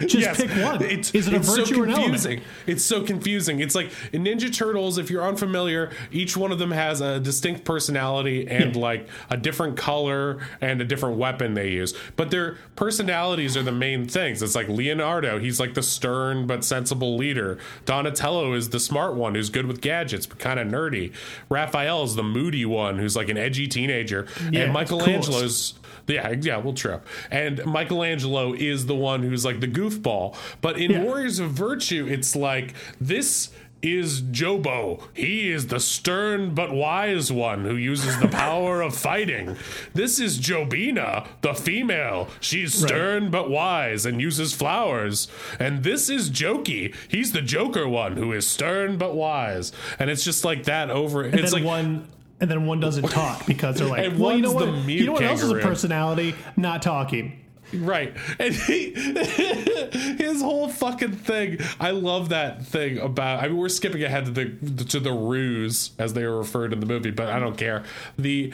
just 0.00 0.14
Yes. 0.14 0.36
pick 0.40 0.50
one. 0.50 0.82
It's, 0.82 1.14
Is 1.14 1.28
it 1.28 1.34
a 1.34 1.38
virtue 1.38 1.74
so 1.76 1.82
or 1.82 1.86
confusing. 1.86 2.40
It's 2.66 2.84
so 2.84 3.02
confusing. 3.02 3.60
It's 3.60 3.74
like 3.74 3.90
in 4.12 4.24
Ninja 4.24 4.54
Turtles, 4.54 4.98
if 4.98 5.10
you're 5.10 5.22
unfamiliar, 5.26 5.90
each 6.10 6.36
one 6.36 6.52
of 6.52 6.58
them 6.58 6.70
has 6.70 7.00
a 7.00 7.20
distinct 7.20 7.64
personality 7.64 8.46
and 8.48 8.74
like 8.76 9.08
a 9.30 9.36
different 9.36 9.76
color 9.76 10.38
and 10.60 10.80
a 10.80 10.84
different 10.84 11.16
weapon 11.18 11.54
they 11.54 11.70
use. 11.70 11.94
But 12.16 12.30
their 12.30 12.56
personalities 12.76 13.56
are 13.56 13.62
the 13.62 13.72
main 13.72 14.06
things. 14.06 14.42
It's 14.42 14.54
like 14.54 14.68
Leonardo, 14.68 15.38
he's 15.38 15.60
like 15.60 15.74
the 15.74 15.82
stern 15.82 16.46
but 16.46 16.64
sensible 16.64 17.16
leader. 17.16 17.58
Donatello 17.84 18.52
is 18.54 18.70
the 18.70 18.80
smart 18.80 19.14
one 19.14 19.34
who's 19.34 19.50
good 19.50 19.66
with 19.66 19.80
gadgets 19.80 20.26
but 20.26 20.38
kind 20.38 20.58
of 20.58 20.66
nerdy. 20.68 21.12
Raphael 21.48 22.02
is 22.04 22.14
the 22.16 22.22
moody 22.22 22.64
one 22.64 22.98
who's 22.98 23.16
like 23.16 23.28
an 23.28 23.36
edgy 23.36 23.66
teenager. 23.68 24.26
Yeah, 24.50 24.62
and. 24.62 24.72
Michelangelo's 24.72 25.74
yeah, 26.08 26.34
yeah, 26.40 26.58
we'll 26.58 26.72
trip. 26.74 27.04
And 27.32 27.64
Michelangelo 27.66 28.45
is 28.54 28.86
the 28.86 28.94
one 28.94 29.22
who's 29.22 29.44
like 29.44 29.60
the 29.60 29.68
goofball. 29.68 30.36
But 30.60 30.78
in 30.78 30.90
Yeah. 30.90 31.02
Warriors 31.04 31.38
of 31.38 31.50
Virtue, 31.50 32.06
it's 32.08 32.34
like 32.36 32.74
this 33.00 33.50
is 33.82 34.22
Jobo. 34.22 35.02
He 35.14 35.50
is 35.50 35.66
the 35.68 35.78
stern 35.78 36.54
but 36.54 36.72
wise 36.72 37.30
one 37.30 37.64
who 37.64 37.76
uses 37.76 38.18
the 38.18 38.26
power 38.44 38.80
of 38.80 38.96
fighting. 38.96 39.54
This 39.94 40.18
is 40.18 40.40
Jobina, 40.40 41.26
the 41.42 41.52
female. 41.54 42.28
She's 42.40 42.74
stern 42.74 43.30
but 43.30 43.50
wise 43.50 44.04
and 44.06 44.20
uses 44.20 44.54
flowers. 44.54 45.28
And 45.60 45.84
this 45.84 46.08
is 46.08 46.30
Jokey. 46.30 46.94
He's 47.06 47.32
the 47.32 47.42
Joker 47.42 47.86
one 47.86 48.16
who 48.16 48.32
is 48.32 48.46
stern 48.46 48.96
but 48.96 49.14
wise. 49.14 49.72
And 49.98 50.10
it's 50.10 50.24
just 50.24 50.44
like 50.44 50.64
that 50.64 50.90
over. 50.90 51.22
And 51.22 51.38
it's 51.38 51.52
then 51.52 51.62
like 51.62 51.68
one. 51.68 52.08
And 52.40 52.50
then 52.50 52.66
one 52.66 52.80
doesn't 52.80 53.08
talk 53.08 53.46
because 53.46 53.76
they're 53.76 53.88
like, 53.88 54.12
well, 54.16 54.34
you 54.34 54.42
know 54.42 54.52
what? 54.52 54.68
You 54.88 55.06
know 55.06 55.12
what 55.12 55.22
else 55.22 55.42
is 55.42 55.50
a 55.50 55.56
personality? 55.56 56.34
Not 56.56 56.82
talking. 56.82 57.44
Right. 57.74 58.16
And 58.38 58.54
he, 58.54 58.90
his 58.92 60.40
whole 60.40 60.68
fucking 60.68 61.12
thing. 61.12 61.58
I 61.80 61.90
love 61.90 62.28
that 62.30 62.64
thing 62.64 62.98
about 62.98 63.42
I 63.42 63.48
mean 63.48 63.56
we're 63.56 63.68
skipping 63.68 64.02
ahead 64.02 64.26
to 64.26 64.30
the 64.30 64.84
to 64.84 65.00
the 65.00 65.12
ruse 65.12 65.90
as 65.98 66.14
they 66.14 66.22
are 66.22 66.36
referred 66.36 66.72
in 66.72 66.80
the 66.80 66.86
movie, 66.86 67.10
but 67.10 67.28
I 67.28 67.38
don't 67.38 67.56
care. 67.56 67.84
The 68.18 68.52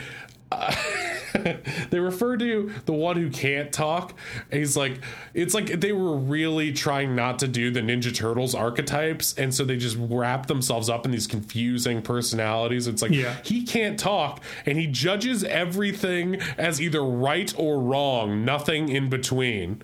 uh, 0.50 0.74
they 1.90 1.98
refer 1.98 2.36
to 2.36 2.72
the 2.86 2.92
one 2.92 3.16
who 3.16 3.30
can't 3.30 3.72
talk. 3.72 4.18
He's 4.50 4.76
like, 4.76 5.00
it's 5.34 5.54
like 5.54 5.66
they 5.80 5.92
were 5.92 6.16
really 6.16 6.72
trying 6.72 7.14
not 7.16 7.38
to 7.40 7.48
do 7.48 7.70
the 7.70 7.80
Ninja 7.80 8.14
Turtles 8.14 8.54
archetypes, 8.54 9.34
and 9.38 9.54
so 9.54 9.64
they 9.64 9.76
just 9.76 9.96
wrap 9.98 10.46
themselves 10.46 10.88
up 10.88 11.04
in 11.04 11.12
these 11.12 11.26
confusing 11.26 12.02
personalities. 12.02 12.86
It's 12.86 13.02
like 13.02 13.12
Yeah. 13.12 13.36
he 13.44 13.64
can't 13.64 13.98
talk, 13.98 14.42
and 14.66 14.78
he 14.78 14.86
judges 14.86 15.44
everything 15.44 16.40
as 16.58 16.80
either 16.80 17.02
right 17.02 17.52
or 17.56 17.80
wrong, 17.80 18.44
nothing 18.44 18.88
in 18.88 19.08
between. 19.08 19.82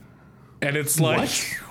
And 0.61 0.77
it's 0.77 0.99
like, 0.99 1.31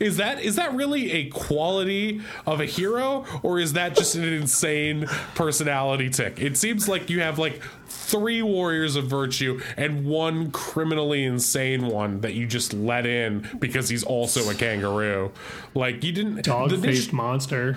is 0.00 0.18
that 0.18 0.40
is 0.42 0.56
that 0.56 0.74
really 0.74 1.10
a 1.12 1.28
quality 1.30 2.20
of 2.44 2.60
a 2.60 2.66
hero, 2.66 3.24
or 3.42 3.58
is 3.58 3.72
that 3.72 3.96
just 3.96 4.14
an 4.14 4.24
insane 4.24 5.06
personality 5.34 6.10
tick? 6.10 6.38
It 6.40 6.58
seems 6.58 6.86
like 6.88 7.08
you 7.08 7.20
have 7.20 7.38
like 7.38 7.62
three 7.86 8.42
warriors 8.42 8.94
of 8.94 9.06
virtue 9.06 9.60
and 9.76 10.04
one 10.04 10.50
criminally 10.50 11.24
insane 11.24 11.86
one 11.86 12.20
that 12.20 12.34
you 12.34 12.46
just 12.46 12.72
let 12.74 13.06
in 13.06 13.48
because 13.58 13.88
he's 13.88 14.04
also 14.04 14.48
a 14.50 14.54
kangaroo. 14.54 15.32
Like 15.74 16.04
you 16.04 16.12
didn't 16.12 16.44
Dog 16.44 16.70
the 16.70 17.08
monster. 17.12 17.76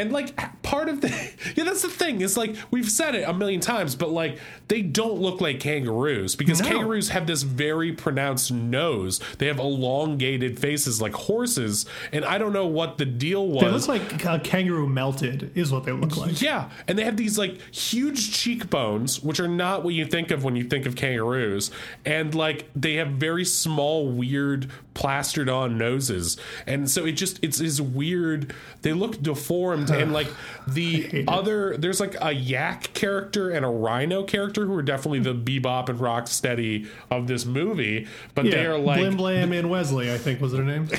And 0.00 0.12
like 0.12 0.62
part 0.62 0.88
of 0.88 1.00
the 1.00 1.08
yeah, 1.56 1.64
that's 1.64 1.82
the 1.82 1.88
thing. 1.88 2.20
Is 2.20 2.36
like 2.36 2.56
we've 2.70 2.90
said 2.90 3.14
it 3.14 3.28
a 3.28 3.32
million 3.32 3.60
times, 3.60 3.94
but 3.94 4.10
like 4.10 4.38
they 4.68 4.82
don't 4.82 5.20
look 5.20 5.40
like 5.40 5.60
kangaroos 5.60 6.34
because 6.36 6.60
No. 6.60 6.68
kangaroos 6.68 7.10
have 7.10 7.26
this 7.26 7.42
very 7.42 7.92
pronounced 7.92 8.50
nose. 8.52 9.20
They 9.38 9.46
have 9.46 9.58
elongated 9.58 10.58
faces 10.58 11.00
like 11.00 11.12
horses, 11.12 11.86
and 12.12 12.24
I 12.24 12.38
don't 12.38 12.52
know 12.52 12.66
what 12.66 12.98
the 12.98 13.04
deal 13.06 13.46
was. 13.46 13.86
They 13.86 13.98
look 13.98 14.10
like 14.10 14.24
a 14.24 14.38
kangaroo 14.40 14.88
melted, 14.88 15.52
is 15.56 15.72
what 15.72 15.84
they 15.84 15.92
look 15.92 16.16
like. 16.16 16.40
Yeah, 16.40 16.70
and 16.88 16.98
they 16.98 17.04
have 17.04 17.16
these 17.16 17.38
like 17.38 17.60
huge 17.74 18.32
cheekbones, 18.32 19.22
which 19.22 19.40
are 19.40 19.48
not 19.48 19.84
what 19.84 19.94
you 19.94 20.06
think 20.06 20.30
of 20.30 20.44
when 20.44 20.56
you 20.56 20.64
think 20.64 20.86
of 20.86 20.96
kangaroos, 20.96 21.70
and 22.04 22.34
like 22.34 22.66
they 22.74 22.94
have 22.94 23.08
very 23.08 23.44
small, 23.44 24.08
weird, 24.08 24.70
plastered 25.00 25.48
on 25.48 25.78
noses, 25.78 26.36
and 26.66 26.88
so 26.90 27.06
it 27.06 27.12
just 27.12 27.42
it's 27.42 27.58
is 27.58 27.80
weird. 27.80 28.54
They 28.82 28.92
look 28.92 29.20
deformed, 29.22 29.88
and 29.90 30.12
like 30.12 30.28
the 30.68 31.02
hate 31.02 31.14
it. 31.14 31.28
other 31.28 31.76
there's 31.78 32.00
like 32.00 32.16
a 32.20 32.32
yak 32.32 32.92
character 32.92 33.50
and 33.50 33.64
a 33.64 33.68
rhino 33.68 34.22
character 34.24 34.66
who 34.66 34.74
are 34.76 34.82
definitely 34.82 35.20
the 35.20 35.34
bebop 35.34 35.88
and 35.88 35.98
rocksteady 35.98 36.86
of 37.10 37.26
this 37.26 37.46
movie, 37.46 38.06
but 38.34 38.44
Yeah, 38.44 38.50
they 38.50 38.66
are 38.66 38.78
like 38.78 39.00
Blim 39.00 39.16
Blam 39.16 39.52
and 39.52 39.70
Wesley, 39.70 40.12
I 40.12 40.18
think 40.18 40.40
was 40.40 40.52
their 40.52 40.64
name. 40.64 40.86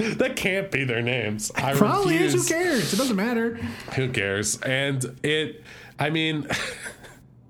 that 0.00 0.36
can't 0.36 0.70
be 0.70 0.84
their 0.84 1.02
names. 1.02 1.50
I 1.56 1.74
Probably 1.74 2.16
is. 2.16 2.32
Who 2.32 2.44
cares? 2.44 2.92
It 2.92 2.96
doesn't 2.96 3.16
matter. 3.16 3.56
Who 3.96 4.08
cares? 4.10 4.60
And 4.60 5.18
it, 5.22 5.64
I 5.98 6.10
mean, 6.10 6.46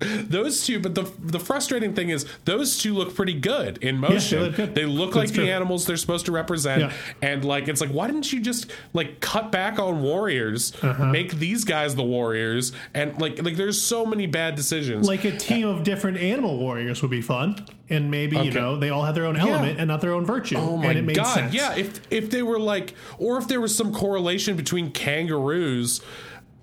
those 0.01 0.65
two. 0.65 0.81
But 0.81 0.95
the 0.95 1.11
the 1.19 1.39
frustrating 1.41 1.95
thing 1.95 2.09
is, 2.11 2.27
those 2.45 2.79
two 2.79 2.95
look 2.95 3.15
pretty 3.15 3.35
good 3.35 3.79
in 3.83 3.99
motion. 3.99 4.43
look 4.43 4.57
good. 4.57 4.75
They 4.75 4.87
look 4.87 5.13
That's 5.15 5.31
like 5.31 5.37
the 5.39 5.51
animals 5.51 5.87
they're 5.87 5.97
supposed 5.97 6.27
to 6.27 6.33
represent. 6.33 6.81
Yeah. 6.83 6.93
And 7.23 7.45
like, 7.45 7.69
it's 7.69 7.81
like, 7.81 7.91
why 7.91 8.07
didn't 8.07 8.33
you 8.33 8.41
just 8.41 8.71
like 8.93 9.21
cut 9.21 9.53
back 9.53 9.79
on 9.79 10.03
warriors, 10.03 10.73
Uh-huh. 10.83 11.07
make 11.07 11.33
these 11.39 11.65
guys 11.65 11.95
the 11.95 12.03
warriors, 12.03 12.73
and 12.95 13.21
like, 13.21 13.43
like 13.43 13.57
there's 13.57 13.81
so 13.81 14.05
many 14.07 14.27
bad 14.27 14.55
decisions. 14.55 15.07
Like 15.07 15.25
a 15.25 15.37
team 15.37 15.67
of 15.67 15.85
different 15.85 16.19
animal 16.19 16.59
warriors 16.59 17.03
would 17.03 17.11
be 17.11 17.23
fun, 17.23 17.67
and 17.89 18.11
maybe 18.11 18.37
you 18.39 18.53
know 18.53 18.77
they 18.79 18.91
all 18.91 19.05
have 19.05 19.15
their 19.15 19.27
own 19.27 19.37
element 19.37 19.79
and 19.79 19.89
not 19.89 20.01
their 20.01 20.13
own 20.13 20.25
virtue. 20.27 20.57
Oh 20.57 20.77
my 20.77 20.87
and 20.91 20.99
it 20.99 21.03
made 21.03 21.17
god! 21.17 21.35
sense. 21.35 21.55
Yeah, 21.55 21.75
if 21.77 22.01
if 22.11 22.31
they 22.31 22.43
were 22.43 22.59
like, 22.59 22.95
or 23.19 23.39
if 23.39 23.49
there 23.49 23.61
was 23.61 23.75
some 23.77 23.93
correlation 23.93 24.57
between 24.57 24.91
kangaroos 24.91 26.01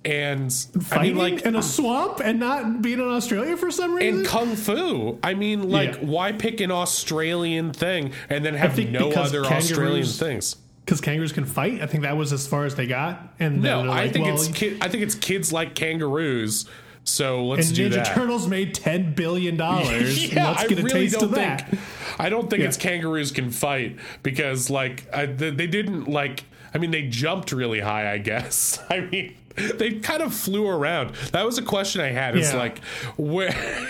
and 0.07 0.51
I 0.75 0.79
fighting 0.79 1.15
mean, 1.17 1.33
like 1.35 1.45
in 1.45 1.55
a 1.55 1.61
swamp 1.61 2.21
and 2.23 2.39
not 2.39 2.81
being 2.81 2.99
in 2.99 3.05
Australia 3.07 3.57
for 3.57 3.69
some 3.71 3.93
reason. 3.95 4.19
and 4.19 4.25
kung 4.27 4.55
fu. 4.55 5.19
I 5.23 5.33
mean, 5.33 5.69
like, 5.69 5.95
Yeah. 5.95 6.05
why 6.07 6.31
pick 6.31 6.61
an 6.61 6.71
Australian 6.71 7.73
thing 7.73 8.11
and 8.29 8.43
then 8.45 8.53
have 8.55 8.77
no 8.89 9.11
other 9.11 9.45
Australian 9.45 10.05
things? 10.05 10.55
because 10.85 11.01
kangaroos 11.01 11.33
can 11.33 11.43
fight. 11.43 11.81
I 11.81 11.85
think 11.85 12.03
that 12.03 12.15
was 12.15 12.31
as 12.31 12.47
far 12.47 12.63
as 12.63 12.75
they 12.75 12.87
got. 12.87 13.33
And 13.41 13.55
then 13.55 13.61
No, 13.63 13.83
they're 13.83 13.91
I 13.91 14.07
think 14.07 14.25
well, 14.25 14.35
it's 14.35 14.47
kid, 14.47 14.77
I 14.79 14.87
think 14.87 15.03
it's 15.03 15.15
kids 15.15 15.51
like 15.51 15.75
kangaroos. 15.75 16.65
So 17.03 17.45
let's 17.45 17.67
and 17.67 17.75
do 17.75 17.89
Ninja 17.89 17.93
that. 17.95 18.15
Turtles 18.15 18.47
made 18.47 18.73
ten 18.73 19.13
billion 19.13 19.57
dollars. 19.67 20.31
yeah, 20.33 20.49
Let's 20.51 20.63
I 20.63 20.67
get 20.67 20.79
a 20.79 20.83
really 20.83 20.99
taste 21.01 21.15
don't 21.15 21.23
of 21.25 21.31
that. 21.35 21.69
think. 21.69 21.81
I 22.19 22.29
don't 22.29 22.49
think 22.49 22.61
Yeah. 22.61 22.67
it's 22.69 22.77
kangaroos 22.77 23.31
can 23.31 23.51
fight 23.51 23.97
because, 24.23 24.69
like, 24.69 25.05
I, 25.13 25.25
they 25.25 25.67
didn't 25.67 26.07
like. 26.09 26.45
I 26.73 26.77
mean, 26.79 26.91
they 26.91 27.03
jumped 27.03 27.51
really 27.51 27.79
high. 27.81 28.11
I 28.11 28.17
guess. 28.17 28.79
I 28.89 29.01
mean, 29.01 29.35
they 29.75 29.93
kind 29.93 30.21
of 30.21 30.33
flew 30.33 30.67
around. 30.67 31.15
That 31.31 31.45
was 31.45 31.57
a 31.57 31.61
question 31.63 32.01
I 32.01 32.07
had. 32.11 32.37
It's 32.37 32.51
Yeah. 32.53 32.59
like 32.59 32.79
where, 33.17 33.49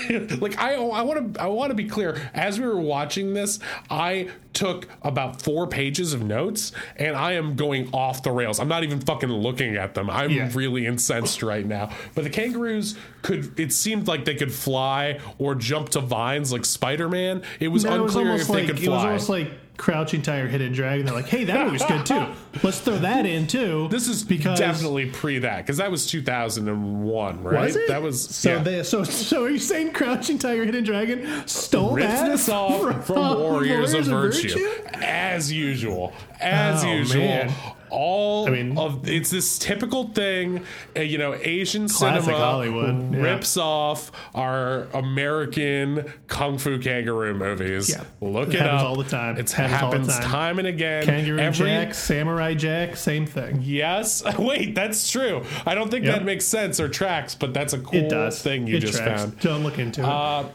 like 0.40 0.58
I 0.58 0.76
I 0.76 1.02
want 1.02 1.34
to 1.36 1.42
I 1.42 1.48
want 1.48 1.72
to 1.72 1.76
be 1.76 1.86
clear. 1.88 2.30
As 2.34 2.60
we 2.60 2.66
were 2.66 2.80
watching 2.80 3.34
this, 3.34 3.60
I 3.90 4.30
took 4.54 4.88
about 5.04 5.42
four 5.42 5.68
pages 5.68 6.14
of 6.14 6.24
notes, 6.24 6.72
and 6.96 7.16
I 7.16 7.34
am 7.34 7.56
going 7.56 7.90
off 7.94 8.24
the 8.24 8.32
rails. 8.32 8.60
I'm 8.60 8.68
not 8.68 8.84
even 8.84 9.00
fucking 9.02 9.30
looking 9.30 9.76
at 9.76 9.94
them. 9.94 10.10
I'm 10.10 10.32
Yeah. 10.32 10.50
really 10.54 10.86
incensed 10.86 11.44
right 11.44 11.66
now. 11.66 11.92
But 12.16 12.24
the 12.24 12.30
kangaroos 12.32 12.96
could. 13.22 13.60
It 13.60 13.72
seemed 13.74 14.08
like 14.08 14.26
they 14.26 14.36
could 14.36 14.52
fly 14.54 15.20
or 15.38 15.54
jump 15.54 15.90
to 15.90 16.00
vines 16.00 16.52
like 16.52 16.66
Spider 16.66 17.10
Man. 17.10 17.44
It 17.60 17.68
was 17.68 17.84
No, 17.84 17.96
it 17.96 18.02
was 18.02 18.16
unclear 18.16 18.36
if 18.36 18.50
like 18.50 18.62
they 18.62 18.74
could 18.74 18.84
it 18.84 18.90
was 18.90 19.02
fly. 19.02 19.06
almost 19.06 19.30
like 19.30 19.52
Crouching 19.78 20.24
Tiger, 20.24 20.48
Hidden 20.48 20.74
Dragon. 20.74 21.06
They're 21.06 21.14
like, 21.16 21.28
hey, 21.28 21.44
that 21.46 21.66
movie's 21.66 21.86
good 21.86 22.06
too. 22.06 22.26
Let's 22.64 22.80
throw 22.80 22.98
that 22.98 23.26
in 23.28 23.46
too. 23.48 23.88
this 23.90 24.08
is 24.08 24.24
because 24.24 24.58
definitely 24.58 25.06
pre 25.12 25.38
that 25.40 25.58
because 25.58 25.78
that 25.78 25.92
was 25.92 26.08
2001, 26.08 27.44
right? 27.44 27.62
was 27.62 27.76
it? 27.76 27.88
That 27.88 28.02
was 28.02 28.22
so. 28.36 28.54
yeah. 28.54 28.64
They, 28.64 28.84
so 28.84 29.04
so 29.04 29.44
are 29.46 29.50
you 29.50 29.60
saying 29.60 29.94
Crouching 29.94 30.40
Tiger, 30.40 30.66
Hidden 30.66 30.84
Dragon 30.84 31.48
stole 31.48 31.92
ripped 31.96 32.10
that 32.10 32.28
this 32.30 32.50
off 32.50 33.06
from, 33.06 33.40
Warriors, 33.40 33.94
of 33.94 34.06
Virtue, 34.06 34.68
as 34.96 35.52
usual, 35.52 36.12
as 36.40 36.84
Oh, 36.84 36.92
usual. 36.94 37.22
man. 37.22 37.54
All 37.90 38.48
I 38.48 38.52
mean- 38.52 38.78
of 38.78 39.08
it's 39.08 39.30
this 39.30 39.58
typical 39.58 40.10
thing, 40.10 40.64
uh, 40.96 41.02
you 41.02 41.18
know. 41.18 41.34
Asian 41.42 41.88
cinema 41.88 42.34
Hollywood, 42.34 43.14
yeah. 43.14 43.22
rips 43.22 43.58
off 43.58 44.12
our 44.36 44.88
American 44.94 46.06
kung 46.28 46.58
fu 46.58 46.78
kangaroo 46.80 47.34
movies. 47.34 47.90
Yeah. 47.90 48.04
Look 48.22 48.50
It 48.50 48.56
it, 48.56 48.60
happens 48.62 48.82
up. 48.82 48.88
all 48.90 48.96
the 48.96 49.04
time. 49.04 49.38
It 49.38 49.52
Happens 49.52 49.80
happens 49.80 50.08
time. 50.20 50.24
time 50.24 50.60
and 50.60 50.68
again. 50.68 51.04
Kangaroo 51.06 51.40
Every- 51.40 51.68
Jack, 51.70 51.94
Samurai 51.94 52.54
Jack, 52.54 52.96
same 52.96 53.26
thing. 53.26 53.60
Yes. 53.64 54.24
Wait, 54.40 54.76
that's 54.76 55.10
true. 55.10 55.44
I 55.66 55.76
don't 55.76 55.90
think 55.90 56.06
Yep. 56.06 56.16
that 56.16 56.26
makes 56.26 56.46
sense 56.46 56.80
or 56.80 56.90
tracks, 56.90 57.36
but 57.36 57.54
that's 57.54 57.74
a 57.74 57.80
cool 57.80 58.32
thing 58.32 58.68
you 58.68 58.78
it 58.78 58.80
just 58.82 58.98
tracks. 58.98 59.22
found. 59.22 59.40
Don't 59.40 59.64
look 59.64 59.80
into 59.80 60.02
it. 60.02 60.08
Uh, 60.08 60.46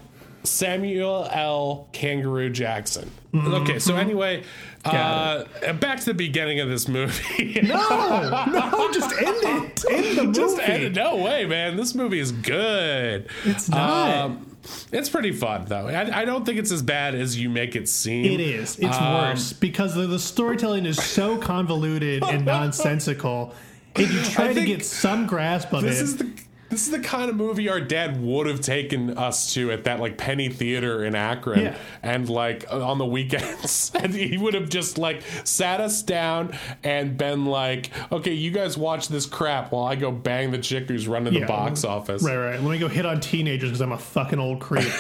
Samuel 0.44 1.28
L. 1.30 1.88
Kangaroo 1.92 2.50
Jackson. 2.50 3.10
Mm-hmm. 3.32 3.54
Okay, 3.54 3.78
so 3.78 3.96
anyway, 3.96 4.42
uh, 4.84 5.44
back 5.74 6.00
to 6.00 6.06
the 6.06 6.14
beginning 6.14 6.60
of 6.60 6.68
this 6.68 6.88
movie. 6.88 7.60
no, 7.62 8.44
no, 8.50 8.90
just 8.92 9.10
end 9.12 9.36
it. 9.42 9.84
End 9.90 10.18
the 10.18 10.24
movie. 10.24 10.32
Just 10.38 10.58
end- 10.60 10.94
no 10.96 11.16
way, 11.16 11.46
man. 11.46 11.76
This 11.76 11.94
movie 11.94 12.18
is 12.18 12.32
good. 12.32 13.28
It's 13.44 13.68
not. 13.68 14.16
Um, 14.16 14.56
it's 14.92 15.08
pretty 15.08 15.32
fun 15.32 15.64
though. 15.66 15.88
I, 15.88 16.20
I 16.20 16.24
don't 16.24 16.44
think 16.46 16.58
it's 16.58 16.70
as 16.70 16.82
bad 16.82 17.14
as 17.16 17.36
you 17.38 17.48
make 17.48 17.74
it 17.74 17.88
seem. 17.88 18.24
It 18.26 18.40
is. 18.40 18.78
It's 18.78 18.96
Um, 18.96 19.14
worse 19.14 19.52
because 19.52 19.94
the, 19.94 20.06
the 20.06 20.18
storytelling 20.20 20.86
is 20.86 21.02
so 21.02 21.36
convoluted 21.38 22.22
and 22.22 22.44
nonsensical. 22.46 23.54
If 23.96 24.12
you 24.12 24.22
try 24.22 24.52
to 24.54 24.64
get 24.64 24.84
some 24.84 25.26
grasp 25.26 25.72
of 25.72 25.82
it 25.84 25.88
This 25.88 26.00
it. 26.00 26.04
is 26.04 26.16
the 26.16 26.30
this 26.72 26.86
is 26.86 26.90
the 26.90 27.00
kind 27.00 27.28
of 27.28 27.36
movie 27.36 27.68
our 27.68 27.80
dad 27.80 28.20
would 28.22 28.46
have 28.46 28.60
taken 28.62 29.16
us 29.18 29.52
to 29.52 29.70
at 29.70 29.84
that 29.84 30.00
like 30.00 30.16
penny 30.16 30.48
theater 30.48 31.04
in 31.04 31.14
Akron 31.14 31.60
Yeah. 31.60 31.76
and 32.02 32.28
like 32.30 32.64
on 32.72 32.96
the 32.98 33.04
weekends 33.06 33.92
and 33.94 34.14
he 34.14 34.38
would 34.38 34.54
have 34.54 34.70
just 34.70 34.96
like 34.96 35.22
sat 35.44 35.80
us 35.80 36.02
down 36.02 36.56
and 36.82 37.16
been 37.18 37.44
like 37.44 37.90
okay 38.10 38.32
you 38.32 38.50
guys 38.50 38.78
watch 38.78 39.08
this 39.08 39.26
crap 39.26 39.70
while 39.70 39.84
I 39.84 39.96
go 39.96 40.10
bang 40.10 40.50
the 40.50 40.58
chick 40.58 40.88
who's 40.88 41.06
running 41.06 41.34
the 41.34 41.40
Yeah. 41.40 41.46
box 41.46 41.84
office 41.84 42.22
Right, 42.22 42.36
right. 42.36 42.60
Let 42.60 42.70
me 42.70 42.78
go 42.78 42.88
hit 42.88 43.04
on 43.04 43.20
teenagers 43.20 43.68
because 43.68 43.82
I'm 43.82 43.92
a 43.92 43.98
fucking 43.98 44.38
old 44.38 44.60
creep. 44.60 44.88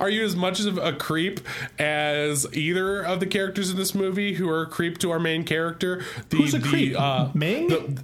are 0.00 0.10
you 0.10 0.24
as 0.24 0.36
much 0.36 0.60
of 0.60 0.78
a 0.78 0.92
creep 0.92 1.40
as 1.78 2.46
either 2.52 3.02
of 3.04 3.20
the 3.20 3.26
characters 3.26 3.70
in 3.70 3.76
this 3.76 3.94
movie 3.94 4.34
who 4.34 4.48
are 4.48 4.62
a 4.62 4.66
creep 4.66 4.98
to 4.98 5.10
our 5.10 5.18
main 5.18 5.44
character 5.44 6.04
the 6.28 6.36
Who's 6.36 6.54
a 6.54 6.58
the 6.58 6.68
creep? 6.68 7.00
uh 7.00 7.30
Ming? 7.34 7.68
the, 7.68 8.02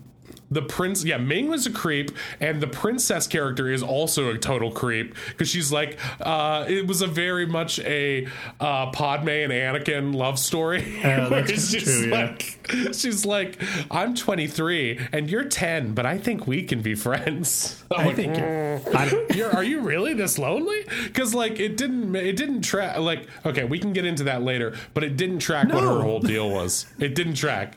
the 0.53 0.63
prince, 0.63 1.05
yeah, 1.05 1.17
Ming 1.19 1.49
was 1.49 1.67
a 1.67 1.71
creep, 1.73 2.11
and 2.41 2.61
the 2.61 2.67
princess 2.67 3.27
character 3.27 3.71
is 3.71 3.83
also 3.83 4.31
a 4.31 4.39
total 4.39 4.71
creep 4.71 5.15
because 5.29 5.49
she's 5.49 5.73
like, 5.73 5.99
uh, 6.21 6.65
it 6.69 6.87
was 6.87 7.03
a 7.03 7.07
very 7.07 7.47
much 7.47 7.79
a 7.81 8.27
uh, 8.61 8.91
Padme 8.91 9.29
and 9.29 9.53
Anakin 9.53 10.15
love 10.15 10.39
story. 10.39 11.01
Uh, 11.03 11.29
that's 11.29 11.51
it's 11.51 11.71
just 11.71 11.87
true, 11.87 12.11
yeah. 12.11 12.21
like, 12.21 12.95
she's 12.95 13.25
like, 13.25 13.61
I'm 13.91 14.15
23 14.15 15.01
and 15.13 15.31
you're 15.31 15.45
10, 15.45 15.95
but 15.95 16.07
I 16.07 16.19
think 16.19 16.47
we 16.47 16.63
can 16.65 16.83
be 16.83 16.95
friends. 16.95 17.83
I'm 17.91 18.01
I 18.01 18.05
like, 18.07 18.17
think 18.17 18.37
you're, 18.37 18.79
"Mm, 18.79 19.37
you're 19.37 19.53
are 19.53 19.65
you 19.65 19.81
really 19.81 20.15
this 20.15 20.39
lonely? 20.39 20.85
Because 21.05 21.35
like 21.35 21.61
it 21.61 21.77
didn't 21.77 22.15
it 22.17 22.37
didn't 22.37 22.63
track 22.63 22.99
like 22.99 23.27
okay 23.45 23.65
we 23.65 23.79
can 23.79 23.93
get 23.93 24.05
into 24.05 24.25
that 24.25 24.43
later, 24.43 24.75
but 24.95 25.05
it 25.05 25.17
didn't 25.17 25.41
track 25.41 25.69
what 25.69 25.83
her 25.83 26.01
whole 26.01 26.21
deal 26.21 26.51
was. 26.51 26.87
It 26.99 27.15
didn't 27.15 27.35
track. 27.35 27.77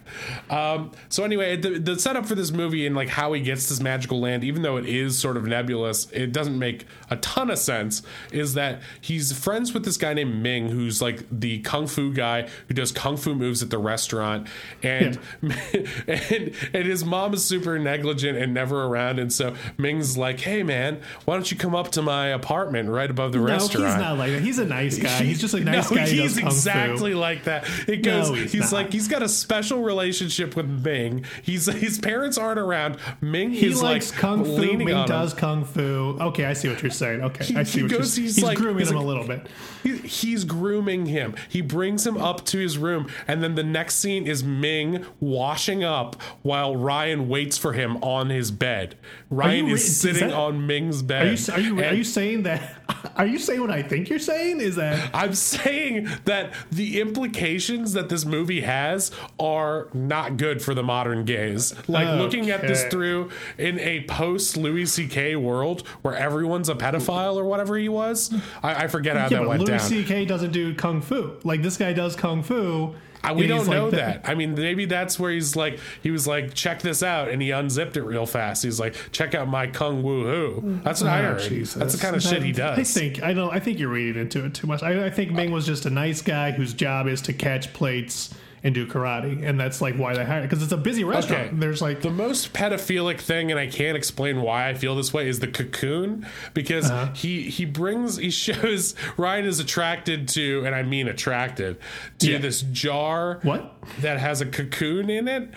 Um, 0.49 0.91
so 1.09 1.23
anyway, 1.23 1.57
the, 1.57 1.79
the 1.79 1.99
setup 1.99 2.25
for 2.25 2.35
this 2.35 2.51
movie 2.51 2.64
and 2.73 2.95
like 2.95 3.10
how 3.10 3.34
he 3.34 3.41
gets 3.41 3.69
this 3.69 3.80
magical 3.80 4.19
land, 4.19 4.43
even 4.43 4.62
though 4.62 4.78
it 4.78 4.86
is 4.86 5.17
sort 5.17 5.38
of 5.38 5.45
nebulous, 5.45 6.10
it 6.12 6.32
doesn't 6.32 6.58
make 6.58 6.86
a 7.10 7.15
ton 7.17 7.49
of 7.49 7.58
sense. 7.58 8.01
Is 8.32 8.54
that 8.56 8.82
he's 8.99 9.32
friends 9.32 9.73
with 9.73 9.86
this 9.86 9.97
guy 9.97 10.13
named 10.13 10.41
Ming, 10.41 10.69
who's 10.69 11.01
like 11.01 11.23
the 11.32 11.60
kung 11.60 11.88
fu 11.88 12.13
guy 12.13 12.47
who 12.67 12.73
does 12.73 12.91
kung 12.91 13.17
fu 13.17 13.36
moves 13.36 13.63
at 13.63 13.69
the 13.69 13.78
restaurant, 13.78 14.47
and 14.84 15.17
and 15.41 16.51
and 16.73 16.86
his 16.86 17.06
mom 17.06 17.34
is 17.34 17.45
super 17.45 17.80
negligent 17.80 18.38
and 18.38 18.54
never 18.54 18.84
around, 18.86 19.19
and 19.19 19.32
so 19.32 19.56
Ming's 19.78 20.17
like, 20.17 20.41
hey 20.41 20.63
man, 20.63 20.99
why 21.25 21.36
don't 21.36 21.49
you 21.51 21.58
come 21.58 21.75
up 21.75 21.91
to 21.91 22.01
my 22.01 22.28
apartment 22.28 22.89
right 22.89 23.10
above 23.10 23.32
the 23.32 23.38
no, 23.38 23.45
restaurant? 23.45 23.88
he's 23.88 23.97
not 23.97 24.17
like 24.17 24.32
that. 24.32 24.41
He's 24.41 24.60
a 24.60 24.65
nice 24.65 24.97
guy. 24.97 25.23
He's 25.23 25.39
just 25.39 25.54
a 25.54 25.60
nice 25.63 25.89
no, 25.89 25.97
guy. 25.97 26.08
he's 26.08 26.34
kung 26.34 26.41
fu. 26.41 26.47
exactly 26.47 27.13
like 27.13 27.45
that. 27.45 27.69
It 27.88 27.97
goes. 28.04 28.30
No, 28.30 28.36
he's 28.36 28.65
he's 28.65 28.73
like 28.73 28.91
he's 28.91 29.08
got 29.08 29.23
a 29.23 29.30
special 29.30 29.84
relationship 29.84 30.56
with 30.56 30.67
Ming. 30.67 31.25
He's 31.41 31.65
his 31.65 31.99
parents 31.99 32.38
aren't 32.38 32.54
around. 32.57 32.97
Ming 33.21 33.51
He 33.51 33.67
is 33.67 33.81
likes 33.81 34.11
like 34.11 34.19
kung 34.19 34.43
fu. 34.45 34.77
Ming 34.77 34.87
does 35.05 35.33
him. 35.33 35.39
kung 35.39 35.65
fu. 35.65 36.17
Okay, 36.19 36.45
I 36.45 36.53
see 36.53 36.69
what 36.69 36.81
you're 36.81 36.91
saying. 36.91 37.21
Okay, 37.21 37.45
He- 37.45 37.55
I 37.55 37.63
see 37.63 37.79
he 37.79 37.83
what 37.83 37.91
goes- 37.91 38.17
you're 38.17 38.25
he's 38.25 38.35
He's 38.35 38.43
like- 38.45 38.57
grooming 38.57 38.79
he's 38.79 38.89
him 38.91 38.95
like- 38.97 39.03
a 39.03 39.07
little 39.07 39.27
bit. 39.27 39.47
He, 39.83 39.97
he's 39.97 40.43
grooming 40.45 41.05
him. 41.05 41.35
He 41.49 41.61
brings 41.61 42.05
him 42.07 42.17
up 42.17 42.45
to 42.47 42.57
his 42.57 42.77
room, 42.77 43.07
and 43.27 43.43
then 43.43 43.55
the 43.55 43.63
next 43.63 43.95
scene 43.95 44.25
is 44.25 44.43
Ming 44.43 45.05
washing 45.19 45.83
up 45.83 46.15
while 46.41 46.75
Ryan 46.75 47.27
waits 47.29 47.57
for 47.57 47.73
him 47.73 47.97
on 47.97 48.29
his 48.29 48.49
bed. 48.51 48.95
Ryan 49.29 49.67
is 49.67 49.83
is 49.85 49.97
sitting 49.97 50.29
that- 50.29 50.35
on 50.35 50.65
Ming's 50.65 51.01
bed. 51.01 51.27
Are 51.27 51.59
you 51.59 51.75
are 51.75 51.79
you 51.79 51.83
are 51.83 51.93
you 51.93 52.03
saying 52.03 52.43
that? 52.43 52.61
Are 53.15 53.26
you 53.26 53.39
saying 53.39 53.62
what 53.62 53.71
I 53.71 53.82
think 53.82 54.10
you're 54.10 54.19
saying? 54.19 54.60
Is 54.62 54.76
that 54.76 55.10
I'm 55.13 55.34
saying 55.34 56.10
that 56.26 56.54
the 56.71 57.00
implications 57.00 57.93
that 57.93 58.10
this 58.10 58.26
movie 58.26 58.62
has 58.62 59.12
are 59.39 59.88
not 59.93 60.38
good 60.38 60.62
for 60.62 60.74
the 60.74 60.84
modern 60.84 61.26
gays. 61.26 61.74
Like 61.88 62.19
looking 62.19 62.50
at 62.50 62.62
this 62.62 62.84
through 62.86 63.32
in 63.58 63.80
a 63.80 64.04
post 64.04 64.58
Louis 64.58 64.86
C.K. 64.86 65.36
world 65.36 65.88
where 66.02 66.15
everyone's 66.15 66.69
a 66.69 66.76
pedophile 66.76 67.36
or 67.36 67.45
whatever 67.45 67.78
he 67.78 67.89
was. 67.89 68.34
I, 68.62 68.84
I 68.84 68.88
forget 68.88 69.15
how 69.15 69.24
yeah, 69.24 69.39
that 69.39 69.48
went 69.48 69.62
Louis 69.62 69.69
down. 69.69 69.89
Louis 69.89 70.04
C.K. 70.04 70.26
doesn't 70.26 70.52
do 70.52 70.76
kung 70.76 71.02
fu. 71.02 71.38
Like 71.43 71.62
this 71.62 71.78
guy 71.78 71.93
does 71.93 72.15
kung 72.15 72.43
fu. 72.43 72.95
I, 73.29 73.31
we 73.33 73.47
don't 73.47 73.67
know 73.67 73.85
like 73.88 73.95
that. 73.95 74.21
I 74.23 74.35
mean, 74.35 74.53
maybe 74.55 74.85
that's 74.85 75.19
where 75.19 75.31
he's 75.31 75.55
like, 75.55 75.79
he 76.03 76.11
was 76.11 76.27
like, 76.27 76.53
check 76.53 76.81
this 76.81 77.03
out, 77.03 77.29
and 77.29 77.41
he 77.41 77.51
unzipped 77.51 77.97
it 77.97 78.03
real 78.03 78.25
fast. 78.25 78.63
He's 78.63 78.79
like, 78.79 78.95
check 79.11 79.33
out 79.35 79.47
my 79.47 79.67
kung 79.67 80.03
woo 80.03 80.23
hoo. 80.23 80.79
That's 80.83 81.01
what 81.01 81.09
I 81.09 81.19
Oh, 81.19 81.33
heard. 81.33 81.41
Jesus. 81.41 81.73
That's 81.75 81.93
the 81.95 81.99
kind 82.01 82.15
of 82.15 82.21
shit 82.23 82.43
he 82.43 82.51
does. 82.51 82.77
I 82.79 82.83
think 82.83 83.23
I 83.23 83.33
don't. 83.33 83.53
I 83.53 83.59
think 83.59 83.79
you're 83.79 83.89
reading 83.89 84.21
into 84.21 84.45
it 84.45 84.53
too 84.53 84.67
much. 84.67 84.83
I, 84.83 85.05
I 85.05 85.09
think 85.09 85.31
Ming 85.31 85.51
was 85.51 85.65
just 85.65 85.85
a 85.85 85.89
nice 85.89 86.21
guy 86.21 86.51
whose 86.51 86.73
job 86.73 87.07
is 87.07 87.21
to 87.23 87.33
catch 87.33 87.73
plates 87.73 88.33
and 88.65 88.73
do 88.73 88.88
karate, 88.88 89.47
and 89.47 89.60
that's 89.60 89.80
like 89.80 89.95
why 89.95 90.15
they 90.15 90.25
hired 90.25 90.41
because 90.43 90.63
it's 90.63 90.71
a 90.71 90.78
busy 90.78 91.04
restaurant. 91.04 91.47
Okay. 91.49 91.56
There's 91.56 91.82
like 91.84 92.01
The 92.01 92.10
most 92.10 92.51
pedophilic 92.51 93.21
thing, 93.21 93.51
and 93.51 93.60
I 93.60 93.67
can't 93.67 93.95
explain 93.95 94.41
why 94.41 94.67
I 94.67 94.73
feel 94.73 94.95
this 94.95 95.13
way, 95.13 95.30
is 95.30 95.39
the 95.39 95.47
cocoon 95.47 96.25
because 96.56 96.89
Uh-huh. 96.89 97.13
he 97.13 97.43
he 97.43 97.63
brings 97.63 98.17
he 98.17 98.30
shows 98.45 98.95
Ryan 99.17 99.45
is 99.45 99.60
attracted 99.60 100.28
to, 100.30 100.63
and 100.65 100.73
I 100.75 100.82
mean 100.82 101.08
attracted 101.08 101.78
to 102.19 102.32
Yeah. 102.32 102.39
this 102.39 102.63
jar 102.63 103.39
What? 103.43 103.71
that 104.01 104.19
has 104.19 104.41
a 104.41 104.47
cocoon 104.47 105.12
in 105.12 105.28
it, 105.28 105.49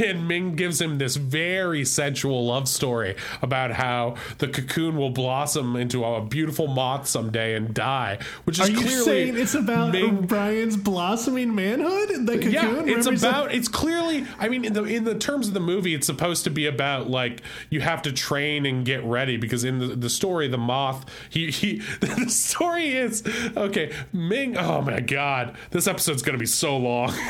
and 0.00 0.26
Ming 0.26 0.56
gives 0.56 0.80
him 0.80 0.98
this 0.98 1.14
very 1.14 1.84
sensual 1.84 2.46
love 2.46 2.68
story 2.68 3.14
about 3.42 3.70
how 3.70 4.16
the 4.38 4.48
cocoon 4.48 4.96
will 4.96 5.10
blossom 5.10 5.76
into 5.76 6.04
a 6.04 6.20
beautiful 6.20 6.66
moth 6.66 7.06
someday 7.06 7.54
and 7.54 7.72
die, 7.72 8.18
which 8.42 8.58
is 8.58 8.68
Are 8.68 8.72
you 8.72 8.78
clearly 8.80 9.04
saying 9.04 9.36
it's 9.38 9.54
about 9.54 9.92
Ming 9.92 10.26
Brian's 10.26 10.76
blossoming 10.76 11.54
manhood? 11.54 12.26
Cocoon. 12.40 12.52
yeah, 12.52 12.94
it's 12.96 13.06
Remember 13.06 13.28
about. 13.28 13.54
It's 13.54 13.68
clearly. 13.68 14.26
I 14.38 14.48
mean, 14.48 14.64
in 14.64 14.72
the 14.72 14.84
in 14.84 15.04
the 15.04 15.14
terms 15.14 15.48
of 15.48 15.54
the 15.54 15.60
movie, 15.60 15.94
it's 15.94 16.06
supposed 16.06 16.44
to 16.44 16.50
be 16.50 16.66
about 16.66 17.08
like 17.10 17.42
you 17.70 17.80
have 17.80 18.02
to 18.02 18.12
train 18.12 18.66
and 18.66 18.84
get 18.84 19.04
ready 19.04 19.36
because 19.36 19.64
in 19.64 19.78
the, 19.78 19.88
the 19.88 20.10
story, 20.10 20.48
the 20.48 20.58
moth. 20.58 21.04
He 21.30 21.50
he. 21.50 21.82
The 22.00 22.28
story 22.28 22.88
is 22.96 23.22
okay. 23.56 23.92
Ming. 24.12 24.56
Oh 24.56 24.80
my 24.82 25.00
god, 25.00 25.56
this 25.70 25.86
episode's 25.86 26.22
gonna 26.22 26.38
be 26.38 26.46
so 26.46 26.76
long. 26.76 27.12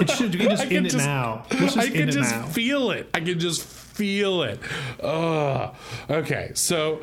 It 0.00 0.10
should. 0.10 0.34
You 0.34 0.48
just 0.48 0.62
end 0.64 0.86
it 0.86 0.90
just- 0.90 1.06
now. 1.06 1.44
Just 1.50 1.76
I 1.78 1.88
can 1.88 2.10
just 2.10 2.32
now. 2.32 2.46
feel 2.46 2.90
it. 2.90 3.08
I 3.14 3.20
can 3.20 3.38
just 3.38 3.62
feel 3.62 4.42
it. 4.42 4.58
Ugh. 5.02 5.74
Okay, 6.10 6.50
so 6.54 7.00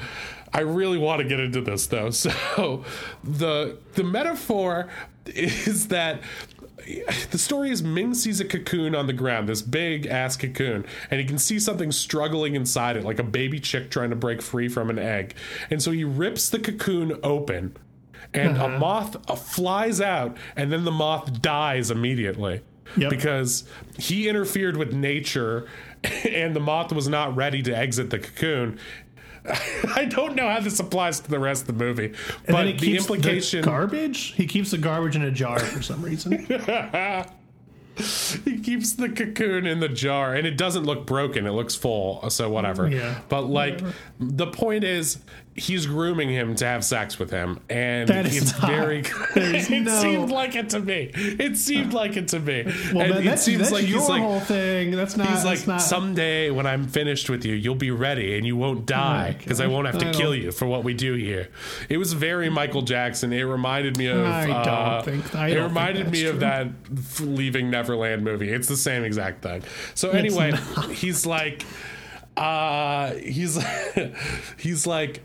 I 0.54 0.62
really 0.62 0.98
want 0.98 1.22
to 1.22 1.28
get 1.28 1.40
into 1.40 1.62
this 1.62 1.88
though. 1.88 2.10
So 2.12 2.84
the 3.24 3.78
the 3.94 4.04
metaphor 4.04 4.90
is 5.26 5.88
that 5.88 6.22
the 7.32 7.38
story 7.38 7.70
is 7.72 7.84
Ming 7.84 8.14
sees 8.14 8.40
a 8.40 8.46
cocoon 8.46 8.96
on 8.96 9.08
the 9.08 9.14
ground, 9.14 9.48
this 9.50 9.62
big 9.62 10.06
ass 10.08 10.36
cocoon, 10.38 10.86
and 11.10 11.20
he 11.20 11.26
can 11.26 11.38
see 11.38 11.60
something 11.60 11.92
struggling 11.92 12.56
inside 12.56 12.98
it, 12.98 13.04
like 13.04 13.20
a 13.20 13.24
baby 13.24 13.60
chick 13.60 13.90
trying 13.92 14.10
to 14.10 14.16
break 14.16 14.42
free 14.42 14.68
from 14.68 14.90
an 14.90 15.00
egg. 15.00 15.36
And 15.70 15.82
so 15.82 15.92
he 15.92 16.04
rips 16.04 16.50
the 16.50 16.60
cocoon 16.60 17.20
open, 17.24 17.76
and 18.34 18.58
Uh-huh. 18.58 18.66
a 18.76 18.80
moth 18.80 19.18
uh, 19.30 19.36
flies 19.36 20.00
out, 20.02 20.38
and 20.56 20.72
then 20.72 20.84
the 20.86 20.92
moth 20.92 21.42
dies 21.42 21.92
immediately 21.92 22.62
Yep. 22.98 23.10
because 23.10 23.64
he 23.98 24.28
interfered 24.28 24.76
with 24.76 24.94
nature 24.94 25.66
and 26.30 26.54
the 26.56 26.60
moth 26.60 26.92
was 26.92 27.08
not 27.08 27.36
ready 27.36 27.62
to 27.64 27.72
exit 27.78 28.10
the 28.10 28.20
cocoon. 28.20 28.80
I 29.96 30.06
don't 30.06 30.36
know 30.36 30.48
how 30.48 30.60
this 30.60 30.80
applies 30.80 31.20
to 31.22 31.30
the 31.30 31.40
rest 31.40 31.64
of 31.64 31.68
the 31.68 31.84
movie, 31.86 32.06
And 32.06 32.16
but 32.48 32.66
he 32.68 32.74
the 32.74 32.80
keeps 32.80 33.02
implication 33.04 33.62
the 33.62 33.68
garbage. 33.68 34.34
He 34.34 34.46
keeps 34.46 34.72
the 34.72 34.78
garbage 34.78 35.16
in 35.16 35.24
a 35.24 35.32
jar 35.32 35.60
for 35.60 35.82
some 35.82 36.02
reason. 36.02 36.32
he 38.46 38.60
keeps 38.60 38.94
the 38.94 39.10
cocoon 39.10 39.66
in 39.66 39.80
the 39.80 39.90
jar 39.90 40.34
and 40.36 40.48
it 40.48 40.58
doesn't 40.58 40.84
look 40.84 41.06
broken, 41.06 41.46
it 41.46 41.52
looks 41.52 41.76
full, 41.76 42.30
so 42.30 42.50
whatever. 42.50 42.90
Yeah. 42.90 43.20
But 43.30 43.44
like 43.44 43.82
the 44.20 44.48
point 44.48 44.84
is 44.84 45.20
he's 45.62 45.86
grooming 45.86 46.30
him 46.30 46.56
to 46.56 46.66
have 46.66 46.84
sex 46.84 47.20
with 47.20 47.30
him 47.30 47.60
and 47.70 48.10
That 48.10 48.26
is 48.26 48.38
it's 48.38 48.60
not- 48.60 48.72
very 48.72 49.00
it 49.36 49.84
no- 49.84 50.02
seemed 50.02 50.32
like 50.32 50.56
it 50.56 50.70
to 50.72 50.80
me. 50.80 51.12
It 51.14 51.56
seemed 51.58 51.94
like 51.94 52.18
it 52.18 52.30
to 52.30 52.40
me. 52.40 52.64
Well, 52.94 53.02
and 53.06 53.26
man, 53.26 53.28
it 53.34 53.38
seems 53.40 53.60
that's 53.60 53.72
like 53.72 53.88
your 53.88 54.00
he's 54.00 54.10
like 54.10 54.22
whole 54.24 54.40
thing. 54.40 54.92
That's 54.92 55.16
not. 55.16 55.28
He's 55.28 55.46
like, 55.46 55.68
not, 55.68 55.82
someday 55.82 56.50
when 56.50 56.66
I'm 56.66 56.88
finished 56.88 57.30
with 57.30 57.46
you, 57.46 57.54
you'll 57.54 57.76
be 57.76 57.92
ready 57.92 58.36
and 58.38 58.46
you 58.46 58.58
won't 58.58 58.86
die 58.88 59.36
because 59.38 59.62
I 59.62 59.68
won't 59.68 59.86
have 59.86 60.00
to 60.00 60.12
kill 60.12 60.34
you 60.34 60.52
for 60.52 60.66
what 60.66 60.84
we 60.84 60.94
do 60.96 61.14
here. 61.14 61.50
It 61.90 61.98
was 61.98 62.14
very 62.14 62.50
Michael 62.50 62.82
Jackson. 62.82 63.32
It 63.32 63.44
reminded 63.44 63.98
me 63.98 64.08
of. 64.08 64.26
I 64.26 64.48
don't 64.48 64.58
uh, 64.68 65.02
think- 65.04 65.36
I 65.36 65.50
it 65.50 65.54
don't 65.56 65.64
think 65.66 65.70
reminded 65.70 66.12
me 66.12 66.26
of 66.26 66.40
that 66.40 66.68
Leaving 67.20 67.70
Neverland 67.70 68.24
movie. 68.24 68.50
It's 68.52 68.68
the 68.68 68.78
same 68.78 69.04
exact 69.04 69.44
thing. 69.44 69.62
So 69.94 70.10
anyway, 70.10 70.54
he's 70.92 71.26
like, 71.26 71.64
uh, 72.38 73.14
he's 73.14 73.60
he's 74.58 74.88
like. 74.88 75.22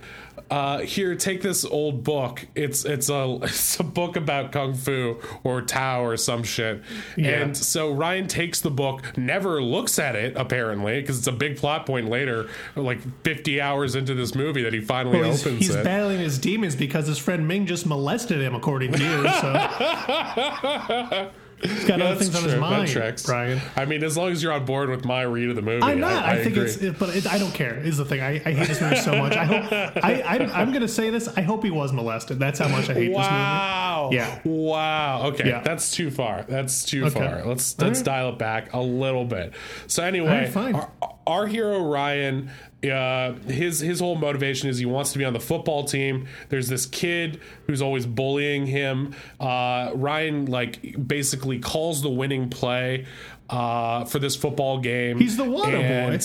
Uh, 0.48 0.78
here, 0.78 1.14
take 1.16 1.42
this 1.42 1.64
old 1.64 2.04
book. 2.04 2.46
It's 2.54 2.84
it's 2.84 3.08
a 3.08 3.38
it's 3.42 3.80
a 3.80 3.82
book 3.82 4.16
about 4.16 4.52
kung 4.52 4.74
fu 4.74 5.20
or 5.42 5.60
Tao 5.62 6.04
or 6.04 6.16
some 6.16 6.44
shit. 6.44 6.82
Yeah. 7.16 7.30
And 7.42 7.56
so 7.56 7.90
Ryan 7.92 8.28
takes 8.28 8.60
the 8.60 8.70
book, 8.70 9.02
never 9.18 9.60
looks 9.62 9.98
at 9.98 10.14
it 10.14 10.34
apparently, 10.36 11.00
because 11.00 11.18
it's 11.18 11.26
a 11.26 11.32
big 11.32 11.56
plot 11.56 11.84
point 11.86 12.08
later, 12.08 12.48
like 12.76 13.00
50 13.24 13.60
hours 13.60 13.96
into 13.96 14.14
this 14.14 14.34
movie 14.36 14.62
that 14.62 14.72
he 14.72 14.80
finally 14.80 15.18
Well, 15.20 15.30
he's, 15.32 15.44
opens 15.46 15.58
he's 15.66 15.74
it. 15.74 15.82
battling 15.84 16.18
his 16.20 16.38
demons 16.38 16.76
because 16.76 17.06
his 17.08 17.18
friend 17.18 17.48
Ming 17.48 17.66
just 17.66 17.84
molested 17.86 18.40
him, 18.40 18.54
according 18.54 18.92
to 18.92 19.02
you. 19.02 19.28
So 19.40 21.30
he's 21.62 21.84
got 21.84 22.00
other 22.00 22.14
That's 22.14 22.28
things 22.30 22.34
on 22.36 22.42
true. 22.42 22.50
his 22.50 22.60
That 22.60 22.60
mind, 22.60 22.88
tracks. 22.88 23.22
Brian. 23.24 23.60
I 23.76 23.84
mean, 23.84 24.02
as 24.04 24.16
long 24.16 24.30
as 24.30 24.42
you're 24.42 24.52
on 24.52 24.64
board 24.64 24.90
with 24.90 25.04
my 25.04 25.22
read 25.22 25.50
of 25.50 25.56
the 25.56 25.62
movie, 25.62 25.82
I'm 25.82 26.00
not. 26.00 26.24
I, 26.24 26.32
I, 26.32 26.36
think 26.36 26.56
agree. 26.56 26.66
it's, 26.68 26.76
it, 26.76 26.98
but 26.98 27.14
it, 27.14 27.26
I 27.26 27.38
don't 27.38 27.52
care. 27.54 27.76
Is 27.78 27.96
the 27.96 28.04
thing. 28.04 28.20
I, 28.20 28.34
I 28.44 28.52
hate 28.52 28.68
this 28.68 28.80
movie 28.80 28.96
so 28.96 29.16
much. 29.16 29.34
I 29.36 29.44
hope. 29.44 29.72
I, 30.04 30.20
I 30.22 30.60
I'm 30.60 30.72
gonna 30.72 30.88
say 30.88 31.10
this. 31.10 31.28
I 31.36 31.42
hope 31.42 31.64
he 31.64 31.70
was 31.70 31.92
molested. 31.92 32.38
That's 32.38 32.58
how 32.58 32.68
much 32.68 32.90
I 32.90 32.94
hate 32.94 33.08
this 33.08 33.16
movie. 33.16 33.16
Wow. 33.16 34.10
Yeah. 34.12 34.40
Wow. 34.44 35.26
Okay. 35.28 35.48
Yeah. 35.48 35.60
That's 35.62 35.90
too 35.90 36.10
far. 36.10 36.44
That's 36.48 36.84
too 36.84 37.06
Okay. 37.06 37.18
far. 37.18 37.44
Let's 37.44 37.78
let's 37.78 38.00
right. 38.00 38.04
dial 38.06 38.28
it 38.30 38.38
back 38.38 38.72
a 38.72 38.80
little 38.80 39.24
bit. 39.24 39.52
So 39.86 40.02
anyway, 40.02 40.50
right. 40.54 40.74
Our, 40.74 40.90
our 41.26 41.46
hero 41.46 41.80
Ryan, 41.80 42.50
uh, 42.90 43.34
his 43.50 43.80
his 43.80 44.00
whole 44.00 44.16
motivation 44.16 44.68
is 44.68 44.78
he 44.78 44.86
wants 44.86 45.12
to 45.12 45.18
be 45.18 45.24
on 45.24 45.32
the 45.32 45.40
football 45.40 45.84
team. 45.84 46.26
There's 46.48 46.68
this 46.68 46.86
kid 46.86 47.40
who's 47.66 47.82
always 47.82 48.06
bullying 48.06 48.66
him. 48.66 49.14
Uh, 49.40 49.90
Ryan 49.94 50.46
like 50.46 51.06
basically 51.06 51.58
calls 51.58 52.02
the 52.02 52.10
winning 52.10 52.50
play 52.50 53.06
uh, 53.50 54.04
for 54.04 54.18
this 54.18 54.36
football 54.36 54.78
game. 54.78 55.18
He's 55.18 55.36
the 55.36 55.44
water 55.44 55.78
boy. 55.78 56.18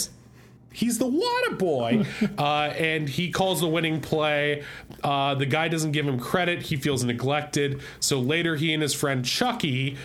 He's 0.73 0.97
the 0.97 1.07
water 1.07 1.55
boy, 1.55 2.05
uh, 2.37 2.73
and 2.77 3.09
he 3.09 3.31
calls 3.31 3.59
the 3.59 3.67
winning 3.67 3.99
play. 3.99 4.63
Uh, 5.03 5.35
the 5.35 5.45
guy 5.45 5.67
doesn't 5.67 5.91
give 5.91 6.07
him 6.07 6.19
credit. 6.19 6.63
He 6.63 6.77
feels 6.77 7.03
neglected. 7.03 7.81
So 7.99 8.19
later, 8.19 8.55
he 8.55 8.73
and 8.73 8.81
his 8.81 8.93
friend 8.93 9.25
Chucky, 9.25 9.97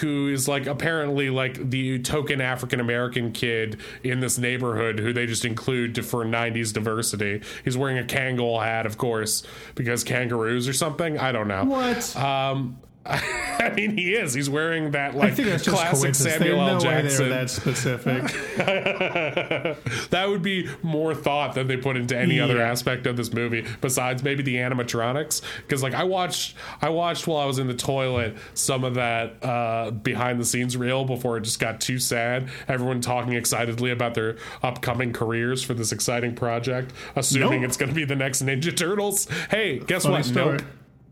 who 0.00 0.28
is 0.28 0.48
like 0.48 0.66
apparently 0.66 1.28
like 1.28 1.70
the 1.70 1.98
token 1.98 2.40
African 2.40 2.80
American 2.80 3.32
kid 3.32 3.78
in 4.02 4.20
this 4.20 4.38
neighborhood, 4.38 4.98
who 4.98 5.12
they 5.12 5.26
just 5.26 5.44
include 5.44 5.94
to, 5.96 6.02
for 6.02 6.24
'90s 6.24 6.72
diversity. 6.72 7.42
He's 7.64 7.76
wearing 7.76 7.98
a 7.98 8.04
Kangol 8.04 8.62
hat, 8.62 8.86
of 8.86 8.96
course, 8.96 9.42
because 9.74 10.02
kangaroos 10.02 10.66
or 10.66 10.72
something. 10.72 11.18
I 11.18 11.32
don't 11.32 11.48
know. 11.48 11.64
What? 11.64 12.16
Um, 12.16 12.78
I 13.58 13.72
mean, 13.74 13.96
he 13.96 14.14
is. 14.14 14.34
He's 14.34 14.50
wearing 14.50 14.90
that 14.92 15.14
like 15.14 15.34
classic. 15.36 16.14
Samuel 16.14 16.60
L. 16.60 16.66
no 16.66 16.86
way 16.88 17.02
they 17.02 17.08
Jackson. 17.08 17.28
that 17.30 17.50
specific. 17.50 18.22
that 20.10 20.26
would 20.28 20.42
be 20.42 20.68
more 20.82 21.14
thought 21.14 21.54
than 21.54 21.66
they 21.66 21.76
put 21.76 21.96
into 21.96 22.16
any 22.16 22.40
other 22.40 22.60
aspect 22.60 23.06
of 23.06 23.16
this 23.16 23.32
movie 23.32 23.64
besides 23.80 24.22
maybe 24.22 24.42
the 24.42 24.56
animatronics 24.56 25.42
because 25.62 25.82
like 25.82 25.94
i 25.94 26.04
watched 26.04 26.54
i 26.80 26.88
watched 26.88 27.26
while 27.26 27.38
i 27.40 27.44
was 27.44 27.58
in 27.58 27.66
the 27.66 27.74
toilet 27.74 28.36
some 28.54 28.84
of 28.84 28.94
that 28.94 29.42
uh 29.44 29.90
behind 29.90 30.40
the 30.40 30.44
scenes 30.44 30.76
reel 30.76 31.04
before 31.04 31.36
it 31.36 31.42
just 31.42 31.60
got 31.60 31.80
too 31.80 31.98
sad 31.98 32.48
everyone 32.68 33.00
talking 33.00 33.32
excitedly 33.34 33.90
about 33.90 34.14
their 34.14 34.36
upcoming 34.62 35.12
careers 35.12 35.62
for 35.62 35.74
this 35.74 35.92
exciting 35.92 36.34
project 36.34 36.92
assuming 37.14 37.60
Nope. 37.62 37.68
it's 37.68 37.76
going 37.76 37.88
to 37.90 37.94
be 37.94 38.04
the 38.04 38.16
next 38.16 38.42
ninja 38.44 38.74
turtles 38.76 39.26
hey 39.50 39.78
guess 39.80 40.02
Funny 40.04 40.16
what 40.16 40.24
story. 40.24 40.58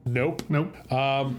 nope 0.04 0.42
nope 0.48 0.74
Nope. 0.90 1.35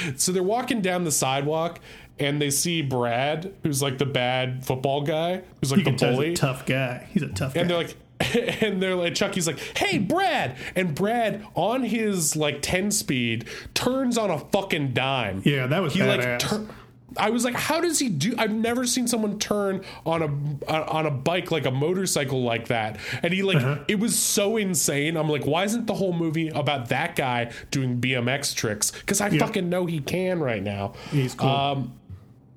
so 0.16 0.32
they're 0.32 0.42
walking 0.42 0.80
down 0.80 1.04
the 1.04 1.12
sidewalk 1.12 1.80
and 2.18 2.40
they 2.40 2.50
see 2.50 2.80
brad 2.82 3.52
who's 3.62 3.82
like 3.82 3.98
the 3.98 4.06
bad 4.06 4.64
football 4.64 5.00
guy 5.02 5.42
who's 5.60 5.70
like 5.72 5.78
you 5.78 5.84
the 5.84 5.92
bully 5.92 6.32
a 6.32 6.36
tough 6.36 6.64
guy. 6.66 7.06
He's 7.10 7.22
a 7.22 7.28
tough 7.28 7.56
and 7.56 7.68
guy. 7.68 7.74
they're 7.74 7.84
like 7.84 7.96
and 8.62 8.80
they're 8.80 8.94
like 8.94 9.14
chucky's 9.16 9.46
like 9.48 9.58
hey 9.76 9.98
brad 9.98 10.56
and 10.76 10.94
brad 10.94 11.44
on 11.56 11.82
his 11.82 12.36
like 12.36 12.62
10 12.62 12.92
speed 12.92 13.44
turns 13.74 14.16
on 14.16 14.30
a 14.30 14.38
fucking 14.38 14.92
dime 14.92 15.42
Yeah, 15.44 15.66
that 15.66 15.82
was 15.82 15.94
he 15.94 16.02
like 16.04 16.20
badass. 16.20 16.38
tur- 16.38 16.66
I 17.16 17.30
was 17.30 17.44
like, 17.44 17.54
how 17.54 17.80
does 17.80 17.98
he 17.98 18.08
do? 18.08 18.34
I've 18.38 18.52
never 18.52 18.86
seen 18.86 19.06
someone 19.06 19.38
turn 19.38 19.84
on 20.04 20.22
a 20.22 20.70
uh, 20.72 20.84
on 20.88 21.06
a 21.06 21.10
bike 21.10 21.50
like 21.50 21.66
a 21.66 21.70
motorcycle 21.70 22.42
like 22.42 22.68
that, 22.68 22.98
and 23.22 23.32
he 23.32 23.42
like 23.42 23.56
Uh-huh. 23.56 23.84
it 23.88 23.98
was 24.00 24.18
so 24.18 24.56
insane. 24.56 25.16
I'm 25.16 25.28
like, 25.28 25.44
why 25.46 25.64
isn't 25.64 25.86
the 25.86 25.94
whole 25.94 26.12
movie 26.12 26.48
about 26.48 26.88
that 26.88 27.16
guy 27.16 27.52
doing 27.70 28.00
BMX 28.00 28.54
tricks? 28.54 28.90
Because 28.90 29.20
I 29.20 29.30
fucking 29.38 29.68
know 29.68 29.86
he 29.86 30.00
can 30.00 30.40
right 30.40 30.62
now. 30.62 30.94
He's 31.10 31.34
cool. 31.34 31.48
Um, 31.48 31.92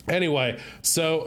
anyway, 0.08 0.60
so 0.82 1.26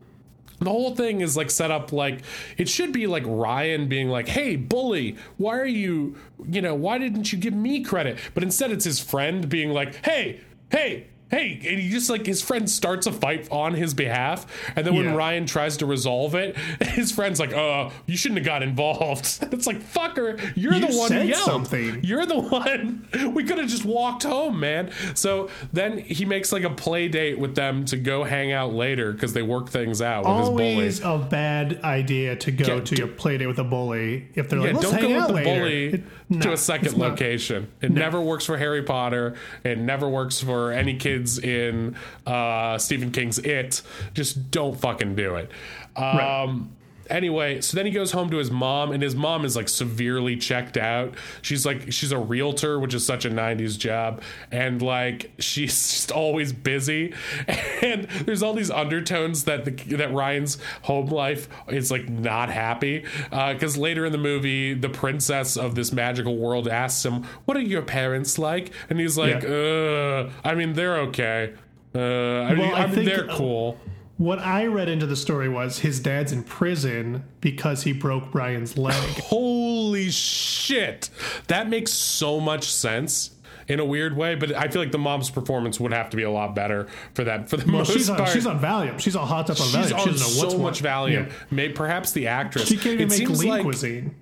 the 0.60 0.70
whole 0.70 0.94
thing 0.94 1.22
is 1.22 1.36
like 1.36 1.50
set 1.50 1.70
up 1.70 1.92
like 1.92 2.20
it 2.58 2.68
should 2.68 2.92
be 2.92 3.06
like 3.06 3.24
Ryan 3.26 3.88
being 3.88 4.08
like, 4.08 4.28
"Hey, 4.28 4.56
bully, 4.56 5.16
why 5.38 5.58
are 5.58 5.64
you, 5.66 6.16
you 6.48 6.60
know, 6.62 6.74
why 6.74 6.98
didn't 6.98 7.32
you 7.32 7.38
give 7.38 7.54
me 7.54 7.82
credit?" 7.82 8.18
But 8.34 8.42
instead, 8.42 8.70
it's 8.70 8.84
his 8.84 9.00
friend 9.00 9.48
being 9.48 9.70
like, 9.70 10.04
"Hey, 10.04 10.40
hey." 10.70 11.06
Hey, 11.30 11.52
and 11.68 11.78
he 11.80 11.90
just 11.90 12.10
like 12.10 12.26
his 12.26 12.42
friend 12.42 12.68
starts 12.68 13.06
a 13.06 13.12
fight 13.12 13.48
on 13.50 13.74
his 13.74 13.94
behalf, 13.94 14.46
and 14.74 14.86
then 14.86 14.94
when 14.94 15.04
Yeah. 15.04 15.14
Ryan 15.14 15.46
tries 15.46 15.76
to 15.78 15.86
resolve 15.86 16.34
it, 16.34 16.56
his 16.82 17.12
friend's 17.12 17.38
like, 17.38 17.52
"Uh, 17.52 17.90
you 18.06 18.16
shouldn't 18.16 18.38
have 18.38 18.46
got 18.46 18.62
involved." 18.62 19.38
It's 19.52 19.66
like, 19.66 19.80
"Fucker, 19.82 20.40
you're 20.56 20.74
You 20.74 20.80
the 20.80 20.86
one 20.96 21.12
who 21.12 21.18
said 21.18 21.28
yelled. 21.28 21.44
something. 21.44 22.00
You're 22.02 22.26
the 22.26 22.40
one. 22.40 23.06
We 23.34 23.44
could 23.44 23.58
have 23.58 23.68
just 23.68 23.84
walked 23.84 24.22
home, 24.24 24.58
man." 24.60 24.90
So 25.14 25.50
then 25.72 25.98
he 25.98 26.24
makes 26.24 26.52
like 26.52 26.64
a 26.64 26.70
play 26.70 27.08
date 27.08 27.38
with 27.38 27.54
them 27.54 27.84
to 27.86 27.96
go 27.96 28.24
hang 28.24 28.52
out 28.52 28.72
later 28.74 29.12
because 29.12 29.32
they 29.32 29.42
work 29.42 29.68
things 29.68 30.00
out 30.02 30.24
with 30.26 30.36
his 30.38 30.48
bully. 30.48 30.72
Always 30.74 31.00
a 31.00 31.18
bad 31.18 31.80
idea 31.84 32.36
to 32.36 32.50
go 32.50 32.74
Yeah, 32.76 32.80
to 32.80 32.94
d- 32.94 32.98
your 33.02 33.08
play 33.08 33.38
date 33.38 33.46
with 33.46 33.58
a 33.58 33.64
bully 33.64 34.28
if 34.34 34.48
they're 34.48 34.58
Yeah, 34.58 34.66
like, 34.66 34.74
let's 34.74 34.90
don't 34.90 35.00
hang 35.00 35.12
go 35.12 35.20
out 35.20 35.32
with 35.32 35.44
the 35.44 35.50
later. 35.50 35.60
bully 35.60 35.84
It- 35.94 36.02
to 36.40 36.52
a 36.52 36.56
second 36.56 36.96
location. 36.96 37.70
It 37.80 37.90
never 37.90 38.20
works 38.20 38.44
for 38.46 38.56
Harry 38.56 38.82
Potter. 38.82 39.34
It 39.64 39.78
never 39.78 40.08
works 40.08 40.40
for 40.40 40.70
any 40.72 40.96
kids 40.96 41.38
in 41.38 41.96
uh, 42.26 42.78
Stephen 42.78 43.10
King's 43.10 43.38
It. 43.38 43.82
Just 44.14 44.50
don't 44.50 44.78
fucking 44.78 45.16
do 45.16 45.36
it. 45.36 45.50
Um, 45.96 46.04
Right. 46.04 46.66
Anyway, 47.10 47.60
so 47.60 47.76
then 47.76 47.84
he 47.86 47.92
goes 47.92 48.12
home 48.12 48.30
to 48.30 48.36
his 48.38 48.50
mom, 48.50 48.92
and 48.92 49.02
his 49.02 49.14
mom 49.14 49.44
is 49.44 49.56
like 49.56 49.68
severely 49.68 50.36
checked 50.36 50.76
out. 50.76 51.14
She's 51.42 51.66
like, 51.66 51.92
she's 51.92 52.12
a 52.12 52.18
realtor, 52.18 52.78
which 52.78 52.94
is 52.94 53.04
such 53.04 53.24
a 53.24 53.30
90s 53.30 53.76
job. 53.78 54.22
And 54.50 54.80
like, 54.80 55.32
she's 55.38 55.72
just 55.90 56.12
always 56.12 56.52
busy. 56.52 57.12
And 57.82 58.04
there's 58.26 58.42
all 58.42 58.52
these 58.52 58.70
undertones 58.70 59.44
that 59.44 59.64
the, 59.64 59.70
that 59.96 60.12
Ryan's 60.12 60.58
home 60.82 61.06
life 61.06 61.48
is 61.68 61.90
like 61.90 62.08
not 62.10 62.50
happy. 62.50 63.06
Because 63.30 63.76
later 63.78 64.04
in 64.04 64.12
the 64.12 64.18
movie, 64.18 64.74
the 64.74 64.90
princess 64.90 65.56
of 65.56 65.74
this 65.74 65.90
magical 65.90 66.36
world 66.36 66.68
asks 66.68 67.04
him, 67.04 67.24
What 67.46 67.56
are 67.56 67.62
your 67.62 67.80
parents 67.80 68.38
like? 68.38 68.70
And 68.90 69.00
he's 69.00 69.16
like, 69.16 69.44
uh, 69.44 70.28
I 70.44 70.54
mean, 70.54 70.74
they're 70.74 70.98
okay. 71.08 71.54
Uh, 71.94 71.98
I 72.00 72.54
mean, 72.54 72.68
I 72.72 72.82
I 72.82 72.86
mean 72.86 72.94
think- 72.96 73.06
they're 73.06 73.26
cool. 73.28 73.78
What 74.20 74.38
I 74.38 74.66
read 74.66 74.90
into 74.90 75.06
the 75.06 75.16
story 75.16 75.48
was 75.48 75.78
his 75.78 75.98
dad's 75.98 76.30
in 76.30 76.42
prison 76.42 77.24
because 77.40 77.84
he 77.84 77.94
broke 77.94 78.30
Brian's 78.30 78.76
leg. 78.76 78.94
Holy 79.22 80.10
shit. 80.10 81.08
That 81.46 81.70
makes 81.70 81.90
so 81.94 82.38
much 82.38 82.70
sense 82.70 83.30
in 83.66 83.80
a 83.80 83.84
weird 83.86 84.14
way, 84.14 84.34
but 84.34 84.52
I 84.54 84.68
feel 84.68 84.82
like 84.82 84.92
the 84.92 84.98
mom's 84.98 85.30
performance 85.30 85.80
would 85.80 85.94
have 85.94 86.10
to 86.10 86.18
be 86.18 86.22
a 86.22 86.30
lot 86.30 86.54
better 86.54 86.86
for 87.14 87.24
that 87.24 87.48
for 87.48 87.56
the 87.56 87.64
Well, 87.64 87.76
most 87.78 87.92
she's 87.92 88.10
on, 88.10 88.18
part. 88.18 88.28
she's 88.28 88.46
on 88.46 88.60
Valium. 88.60 88.98
She's 89.00 89.16
all 89.16 89.24
hopped 89.24 89.48
up 89.48 89.58
on 89.58 89.68
She's 89.68 89.90
on 89.90 90.00
she 90.00 90.10
doesn't 90.10 90.36
know 90.36 90.42
what's 90.42 90.54
so 90.54 90.58
much 90.60 90.82
Valium. 90.82 91.28
Yeah. 91.28 91.34
May 91.50 91.70
perhaps 91.70 92.12
the 92.12 92.26
actress. 92.26 92.68
She 92.68 92.76
can't 92.76 93.00
even 93.00 93.10
it 93.10 93.18
make 93.20 93.38
lean 93.38 93.48
like 93.48 93.62
cuisine. 93.62 94.14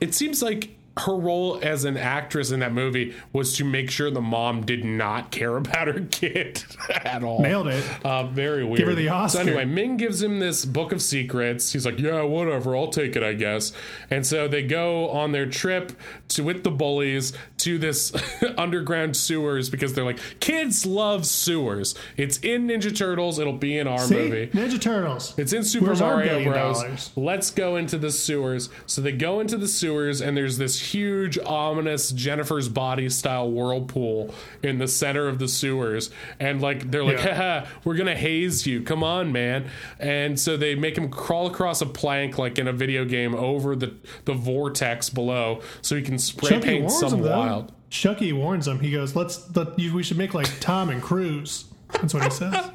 it 0.00 0.14
seems 0.14 0.42
like 0.42 0.76
her 0.98 1.14
role 1.14 1.58
as 1.62 1.84
an 1.84 1.96
actress 1.96 2.50
in 2.50 2.60
that 2.60 2.72
movie 2.72 3.14
was 3.32 3.54
to 3.56 3.64
make 3.64 3.90
sure 3.90 4.10
the 4.10 4.20
mom 4.20 4.64
did 4.64 4.82
not 4.84 5.30
care 5.30 5.56
about 5.58 5.88
her 5.88 6.00
kid 6.10 6.64
at 7.04 7.22
all. 7.22 7.40
Nailed 7.42 7.68
it. 7.68 7.84
Uh, 8.04 8.26
very 8.28 8.64
weird. 8.64 8.78
Give 8.78 8.88
her 8.88 8.94
the 8.94 9.08
Oscar. 9.10 9.38
So 9.38 9.42
anyway, 9.42 9.64
Ming 9.66 9.96
gives 9.98 10.22
him 10.22 10.38
this 10.38 10.64
book 10.64 10.92
of 10.92 11.02
secrets. 11.02 11.72
He's 11.72 11.84
like, 11.84 11.98
"Yeah, 11.98 12.22
whatever, 12.22 12.74
I'll 12.76 12.88
take 12.88 13.14
it, 13.16 13.22
I 13.22 13.34
guess." 13.34 13.72
And 14.10 14.26
so 14.26 14.48
they 14.48 14.62
go 14.62 15.10
on 15.10 15.32
their 15.32 15.46
trip 15.46 15.92
to 16.28 16.42
with 16.44 16.64
the 16.64 16.70
bullies 16.70 17.32
to 17.58 17.78
this 17.78 18.12
underground 18.56 19.16
sewers 19.16 19.68
because 19.68 19.92
they're 19.94 20.04
like, 20.04 20.20
"Kids 20.40 20.86
love 20.86 21.26
sewers." 21.26 21.94
It's 22.16 22.38
in 22.38 22.68
Ninja 22.68 22.96
Turtles. 22.96 23.38
It'll 23.38 23.52
be 23.52 23.76
in 23.78 23.86
our 23.86 23.98
See? 23.98 24.14
movie. 24.14 24.46
Ninja 24.48 24.80
Turtles. 24.80 25.34
It's 25.36 25.52
in 25.52 25.62
Super 25.62 25.86
Where's 25.86 26.00
Mario 26.00 26.42
Bros. 26.44 26.80
dollars? 26.80 27.10
Let's 27.16 27.50
go 27.50 27.76
into 27.76 27.98
the 27.98 28.10
sewers. 28.10 28.70
So 28.86 29.02
they 29.02 29.12
go 29.12 29.40
into 29.40 29.56
the 29.58 29.68
sewers, 29.68 30.20
and 30.22 30.36
there's 30.36 30.56
this 30.58 30.85
huge, 30.92 31.38
ominous 31.38 32.10
Jennifer's 32.10 32.68
body 32.68 33.08
style 33.08 33.50
whirlpool 33.50 34.34
in 34.62 34.78
the 34.78 34.88
center 34.88 35.28
of 35.28 35.38
the 35.38 35.48
sewers. 35.48 36.10
And 36.40 36.60
like 36.60 36.90
they're 36.90 37.04
like, 37.04 37.18
Yeah. 37.18 37.34
haha, 37.34 37.66
we're 37.84 37.96
gonna 37.96 38.14
haze 38.16 38.66
you. 38.66 38.82
Come 38.82 39.02
on, 39.02 39.32
man. 39.32 39.68
And 39.98 40.38
so 40.38 40.56
they 40.56 40.74
make 40.74 40.96
him 40.96 41.10
crawl 41.10 41.46
across 41.46 41.80
a 41.80 41.86
plank 41.86 42.38
like 42.38 42.58
in 42.58 42.68
a 42.68 42.72
video 42.72 43.04
game 43.04 43.34
over 43.34 43.74
the 43.76 43.94
the 44.24 44.34
vortex 44.34 45.10
below, 45.10 45.60
so 45.82 45.96
he 45.96 46.02
can 46.02 46.18
spray 46.18 46.50
Chucky 46.50 46.66
paint 46.66 46.90
some 46.90 47.20
wild. 47.20 47.72
Chucky 47.88 48.32
warns 48.32 48.66
him. 48.66 48.80
He 48.80 48.90
goes, 48.90 49.14
"Let's 49.14 49.54
let 49.56 49.78
you, 49.78 49.94
we 49.94 50.02
should 50.02 50.18
make 50.18 50.34
like 50.34 50.48
Tom 50.60 50.90
and 50.90 51.00
Cruise." 51.00 51.66
That's 51.92 52.12
what 52.14 52.24
he 52.24 52.30
says. 52.30 52.70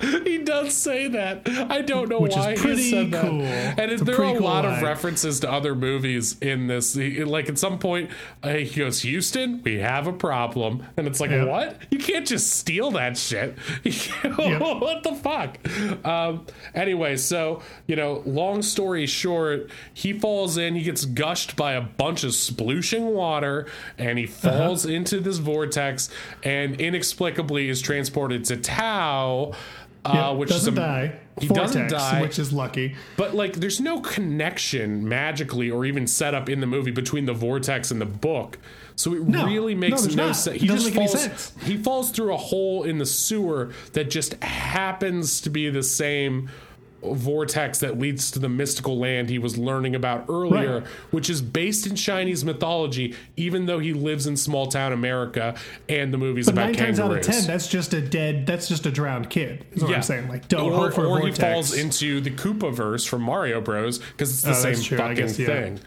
he 0.24 0.38
does 0.38 0.72
say 0.74 1.08
that. 1.08 1.42
I 1.48 1.82
don't 1.82 2.08
know 2.08 2.20
Which 2.20 2.32
is 2.32 2.36
why 2.38 2.54
pretty 2.54 2.82
he 2.82 2.90
said 2.90 3.10
that. 3.10 3.22
cool. 3.22 3.42
And 3.42 3.90
It's 3.90 4.00
it, 4.00 4.02
a 4.02 4.04
there 4.04 4.20
are 4.20 4.24
a 4.34 4.38
cool 4.38 4.42
lot 4.46 4.64
of 4.64 4.82
references 4.82 5.40
to 5.40 5.50
other 5.50 5.74
movies 5.74 6.36
in 6.40 6.66
this. 6.68 6.94
He- 6.94 7.24
like 7.24 7.48
at 7.48 7.58
some 7.58 7.78
point, 7.78 8.10
uh, 8.42 8.54
he 8.54 8.78
goes, 8.78 9.02
"Houston, 9.02 9.62
we 9.62 9.78
have 9.78 10.06
a 10.06 10.12
problem," 10.12 10.84
and 10.96 11.06
it's 11.06 11.20
like, 11.20 11.30
Yeah. 11.30 11.44
"What? 11.44 11.76
You 11.90 11.98
can't 11.98 12.26
just 12.26 12.52
steal 12.52 12.90
that 12.92 13.16
shit." 13.16 13.58
what 14.36 15.02
the 15.02 15.14
fuck? 15.22 15.58
Um, 16.06 16.46
anyway, 16.74 17.16
so 17.16 17.62
you 17.86 17.96
know, 17.96 18.22
long 18.24 18.62
story 18.62 19.06
short, 19.06 19.70
he 19.92 20.12
falls 20.12 20.56
in. 20.56 20.74
He 20.76 20.82
gets 20.82 21.04
gushed 21.04 21.56
by 21.56 21.72
a 21.72 21.80
bunch 21.80 22.24
of 22.24 22.30
splooshing 22.30 23.12
water, 23.12 23.66
and 23.98 24.18
he 24.18 24.24
Uh-huh. 24.26 24.50
falls 24.58 24.86
into 24.86 25.20
this 25.20 25.38
vortex, 25.38 26.08
and 26.42 26.80
inexplicably 26.80 27.68
is 27.68 27.82
transported 28.04 28.44
to 28.46 28.56
Tao. 28.56 29.52
Uh, 30.04 30.34
which 30.36 30.50
doesn't 30.50 30.74
is 30.74 30.78
a, 30.78 30.80
die. 30.82 31.18
He 31.40 31.46
Vortex, 31.46 31.72
doesn't 31.72 31.88
die. 31.90 32.20
which 32.20 32.38
is 32.38 32.52
lucky. 32.52 32.94
But 33.16 33.34
like, 33.34 33.54
there's 33.54 33.80
no 33.80 34.00
connection 34.00 35.08
magically 35.08 35.70
or 35.70 35.86
even 35.86 36.06
set 36.06 36.34
up 36.34 36.50
in 36.50 36.60
the 36.60 36.66
movie 36.66 36.90
between 36.90 37.24
the 37.24 37.32
vortex 37.32 37.90
and 37.90 37.98
the 38.02 38.04
book. 38.06 38.58
So 38.96 39.14
it 39.14 39.22
No. 39.22 39.46
really 39.46 39.74
makes 39.74 40.04
No, 40.14 40.26
no 40.26 40.32
sense. 40.32 40.60
He 40.60 40.66
just 40.68 40.90
falls. 40.92 41.12
sense. 41.12 41.52
He 41.62 41.78
falls 41.78 42.10
through 42.10 42.34
a 42.34 42.36
hole 42.36 42.82
in 42.84 42.98
the 42.98 43.06
sewer 43.06 43.72
that 43.94 44.10
just 44.10 44.34
happens 44.44 45.40
to 45.40 45.48
be 45.48 45.70
the 45.70 45.82
same 45.82 46.50
vortex 47.12 47.78
that 47.80 47.98
leads 47.98 48.30
to 48.30 48.38
the 48.38 48.48
mystical 48.48 48.98
land 48.98 49.28
he 49.28 49.38
was 49.38 49.58
learning 49.58 49.94
about 49.94 50.24
earlier, 50.28 50.78
Right. 50.78 50.86
which 51.10 51.28
is 51.28 51.42
based 51.42 51.86
in 51.86 51.96
Chinese 51.96 52.44
mythology, 52.44 53.14
even 53.36 53.66
though 53.66 53.78
he 53.78 53.92
lives 53.92 54.26
in 54.26 54.36
small 54.36 54.66
town 54.66 54.92
America 54.92 55.54
and 55.88 56.12
the 56.12 56.18
movie's 56.18 56.46
But 56.46 56.52
about 56.54 56.64
nine 56.66 56.74
times 56.74 57.00
out 57.00 57.12
of 57.12 57.20
ten, 57.22 57.46
that's 57.46 57.68
just 57.68 57.92
a 57.94 58.00
dead. 58.00 58.46
That's 58.46 58.68
just 58.68 58.86
a 58.86 58.90
drowned 58.90 59.30
kid. 59.30 59.64
Is 59.72 59.82
what 59.82 59.90
Yeah. 59.90 59.96
I'm 59.96 60.02
saying. 60.02 60.28
Like, 60.28 60.48
don't 60.48 60.70
or, 60.72 60.76
hope 60.90 60.94
for 60.94 61.04
a 61.04 61.08
or 61.08 61.26
he 61.26 61.32
falls 61.32 61.76
into 61.76 62.20
the 62.20 62.30
Koopa 62.30 62.72
verse 62.72 63.04
from 63.04 63.22
Mario 63.22 63.60
Bros. 63.60 63.98
because 63.98 64.30
it's 64.30 64.42
the 64.42 64.50
Oh, 64.50 64.72
same 64.72 64.82
true, 64.82 64.96
fucking 64.98 65.16
guess, 65.16 65.38
yeah. 65.38 65.46
thing. 65.46 65.80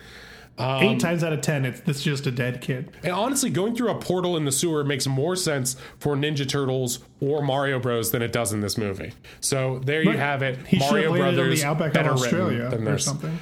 Eight 0.60 0.93
um, 0.93 0.98
times 0.98 1.24
out 1.24 1.34
of 1.34 1.41
ten, 1.41 1.65
it's, 1.65 1.82
it's 1.86 2.02
just 2.02 2.26
a 2.26 2.32
dead 2.32 2.62
kid. 2.62 2.91
And 3.04 3.12
honestly, 3.13 3.52
going 3.52 3.76
through 3.76 3.89
a 3.89 3.96
portal 4.00 4.36
in 4.38 4.46
the 4.46 4.52
sewer 4.52 4.84
makes 4.84 5.06
more 5.06 5.36
sense 5.36 5.76
for 6.00 6.15
Ninja 6.15 6.50
Turtles 6.50 7.00
or 7.20 7.43
Mario 7.43 7.80
Bros. 7.80 8.10
than 8.12 8.24
it 8.24 8.32
does 8.32 8.54
in 8.54 8.62
this 8.62 8.76
movie. 8.76 9.13
So 9.39 9.80
there 9.86 10.02
you 10.02 10.17
have 10.17 10.41
it. 10.41 10.58
Mario 10.80 11.15
Brothers 11.15 11.63
on 11.63 11.67
the 11.67 11.71
outback 11.71 11.94
better 11.94 12.10
Australia 12.12 12.63
written 12.63 12.86
than 12.86 12.88
or 12.88 12.96
this. 12.96 13.06
something. 13.06 13.40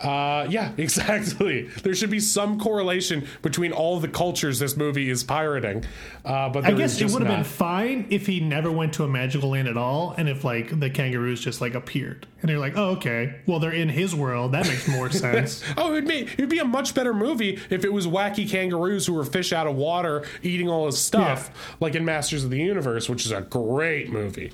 Uh, 0.00 0.46
yeah, 0.50 0.72
exactly. 0.76 1.68
There 1.82 1.94
should 1.94 2.10
be 2.10 2.20
some 2.20 2.58
correlation 2.60 3.26
between 3.42 3.72
all 3.72 3.98
the 4.00 4.08
cultures 4.08 4.58
this 4.58 4.76
movie 4.76 5.08
is 5.10 5.24
pirating. 5.24 5.84
Uh, 6.24 6.48
but 6.48 6.64
I 6.64 6.72
guess 6.72 7.00
it 7.00 7.10
would 7.10 7.22
have 7.22 7.34
been 7.34 7.44
fine 7.44 8.06
if 8.10 8.26
he 8.26 8.40
never 8.40 8.70
went 8.70 8.94
to 8.94 9.04
a 9.04 9.08
magical 9.08 9.50
land 9.50 9.68
at 9.68 9.76
all, 9.76 10.14
and 10.18 10.28
if 10.28 10.44
like 10.44 10.78
the 10.78 10.90
kangaroos 10.90 11.40
just 11.40 11.60
like 11.60 11.74
appeared, 11.74 12.26
and 12.42 12.50
you're 12.50 12.60
like, 12.60 12.76
oh 12.76 12.90
okay, 12.92 13.40
well 13.46 13.58
they're 13.58 13.72
in 13.72 13.88
his 13.88 14.14
world. 14.14 14.52
That 14.52 14.66
makes 14.66 14.88
more 14.88 15.10
sense. 15.10 15.62
Oh, 15.76 15.92
it'd 15.92 16.08
be 16.08 16.22
it'd 16.22 16.50
be 16.50 16.58
a 16.58 16.64
much 16.64 16.94
better 16.94 17.14
movie 17.14 17.60
if 17.70 17.84
it 17.84 17.92
was 17.92 18.06
wacky 18.06 18.48
kangaroos 18.48 19.06
who 19.06 19.14
were 19.14 19.24
fish 19.24 19.52
out 19.52 19.66
of 19.66 19.76
water 19.76 20.24
eating 20.42 20.68
all 20.68 20.86
his 20.86 20.98
stuff, 20.98 21.50
like 21.80 21.94
in 21.94 22.04
Masters 22.04 22.44
of 22.44 22.50
the 22.50 22.58
Universe, 22.58 23.08
which 23.08 23.24
is 23.24 23.32
a 23.32 23.40
great 23.40 24.10
movie. 24.10 24.52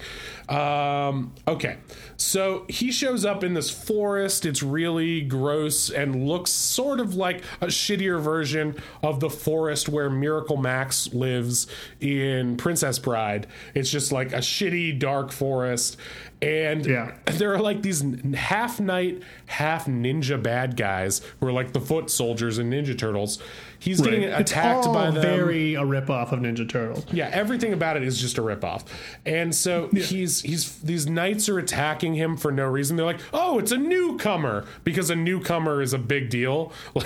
Um, 0.53 1.33
okay, 1.49 1.79
so 2.19 2.67
he 2.69 2.93
shows 2.93 3.25
up 3.25 3.43
in 3.43 3.55
this 3.55 3.71
forest. 3.71 4.45
It's 4.45 4.63
really 4.63 5.23
gross 5.23 5.89
and 5.89 6.29
looks 6.29 6.51
sort 6.51 7.01
of 7.01 7.15
like 7.15 7.43
a 7.63 7.67
shittier 7.69 8.21
version 8.21 8.77
of 9.03 9.21
the 9.21 9.31
forest 9.31 9.89
where 9.89 10.11
Miracle 10.11 10.59
Max 10.59 11.13
lives 11.15 11.67
in 12.01 12.59
Princess 12.59 12.99
Bride. 12.99 13.47
It's 13.75 13.91
just 13.91 14.13
like 14.13 14.33
a 14.33 14.39
shitty 14.39 14.99
dark 14.99 15.33
forest. 15.33 15.97
And 16.43 16.85
Yeah. 16.85 17.13
there 17.27 17.55
are 17.55 17.61
like 17.61 17.81
these 17.81 18.05
half 18.35 18.79
knight, 18.79 19.23
half 19.47 19.87
ninja 19.87 20.43
bad 20.43 20.77
guys 20.77 21.23
who 21.41 21.47
are 21.47 21.53
like 21.53 21.73
the 21.73 21.81
foot 21.81 22.11
soldiers 22.11 22.59
in 22.59 22.69
Ninja 22.69 22.99
Turtles. 22.99 23.39
He's 23.83 24.01
getting 24.01 24.23
It's 24.23 24.53
attacked 24.53 24.85
by 24.87 25.11
them. 25.11 25.21
very 25.21 25.75
a 25.75 25.81
ripoff 25.83 26.31
of 26.31 26.39
Ninja 26.39 26.69
Turtles. 26.69 27.05
Yeah, 27.13 27.29
everything 27.33 27.73
about 27.73 27.97
it 27.97 28.05
is 28.05 28.21
just 28.21 28.39
a 28.39 28.41
ripoff. 28.41 28.85
And 29.27 29.53
so 29.53 29.89
he's 29.89 30.41
he's 30.43 30.79
these 30.83 31.09
knights 31.09 31.49
are 31.49 31.59
attacking 31.59 32.15
him 32.15 32.37
for 32.37 32.53
no 32.53 32.65
reason. 32.67 32.97
They're 32.97 33.05
like, 33.05 33.21
"Oh, 33.35 33.59
it's 33.59 33.73
a 33.73 33.77
newcomer," 33.77 34.67
because 34.85 35.11
a 35.11 35.17
newcomer 35.17 35.83
is 35.83 35.93
a 35.93 35.99
big 35.99 36.31
deal. 36.31 36.73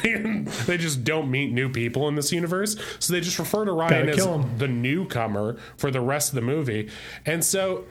They 0.66 0.76
just 0.78 1.02
don't 1.04 1.30
meet 1.30 1.52
new 1.52 1.68
people 1.70 2.08
in 2.08 2.14
this 2.14 2.30
universe, 2.32 2.76
so 2.98 3.12
they 3.12 3.20
just 3.20 3.38
refer 3.38 3.64
to 3.64 3.72
Ryan 3.72 4.08
as 4.10 4.24
him. 4.24 4.58
the 4.58 4.68
newcomer 4.68 5.56
for 5.76 5.90
the 5.90 6.00
rest 6.00 6.30
of 6.30 6.34
the 6.34 6.42
movie. 6.42 6.90
And 7.24 7.44
so 7.44 7.84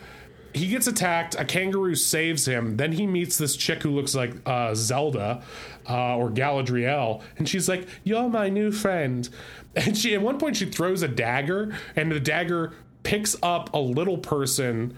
he 0.53 0.67
gets 0.67 0.87
attacked. 0.87 1.35
A 1.37 1.43
kangaroo 1.45 1.95
saves 1.95 2.47
him. 2.47 2.77
Then 2.77 2.93
he 2.93 3.05
meets 3.07 3.37
this 3.37 3.55
chick 3.55 3.83
who 3.83 3.89
looks 3.91 4.15
like 4.15 4.33
uh, 4.45 4.73
Zelda 4.75 5.43
uh, 5.89 6.17
or 6.17 6.29
Galadriel, 6.29 7.21
and 7.37 7.47
she's 7.47 7.69
like, 7.69 7.87
"You're 8.03 8.29
my 8.29 8.49
new 8.49 8.71
friend." 8.71 9.27
And 9.75 9.97
she, 9.97 10.13
at 10.13 10.21
one 10.21 10.37
point, 10.37 10.55
she 10.55 10.65
throws 10.65 11.01
a 11.01 11.07
dagger, 11.07 11.75
and 11.97 12.11
the 12.11 12.19
dagger 12.19 12.73
picks 13.03 13.35
up 13.43 13.73
a 13.73 13.77
little 13.77 14.17
person 14.17 14.95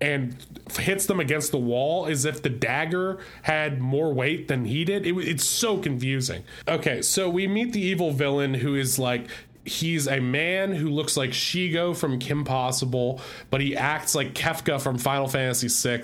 and 0.00 0.36
hits 0.78 1.06
them 1.06 1.20
against 1.20 1.52
the 1.52 1.58
wall 1.58 2.06
as 2.06 2.24
if 2.24 2.42
the 2.42 2.50
dagger 2.50 3.18
had 3.42 3.80
more 3.80 4.12
weight 4.12 4.48
than 4.48 4.64
he 4.64 4.84
did. 4.84 5.06
It, 5.06 5.16
it's 5.16 5.44
so 5.44 5.78
confusing. 5.78 6.44
Okay, 6.68 7.02
so 7.02 7.30
we 7.30 7.46
meet 7.46 7.72
the 7.72 7.80
evil 7.80 8.12
villain 8.12 8.54
who 8.54 8.74
is 8.74 8.98
like. 8.98 9.28
He's 9.66 10.06
a 10.06 10.20
man 10.20 10.72
who 10.72 10.88
looks 10.90 11.16
like 11.16 11.30
Shego 11.30 11.96
from 11.96 12.18
Kim 12.18 12.44
Possible, 12.44 13.20
but 13.50 13.60
he 13.60 13.76
acts 13.76 14.14
like 14.14 14.32
Kefka 14.32 14.80
from 14.80 14.96
Final 14.96 15.26
Fantasy 15.26 15.68
VI, 15.68 16.02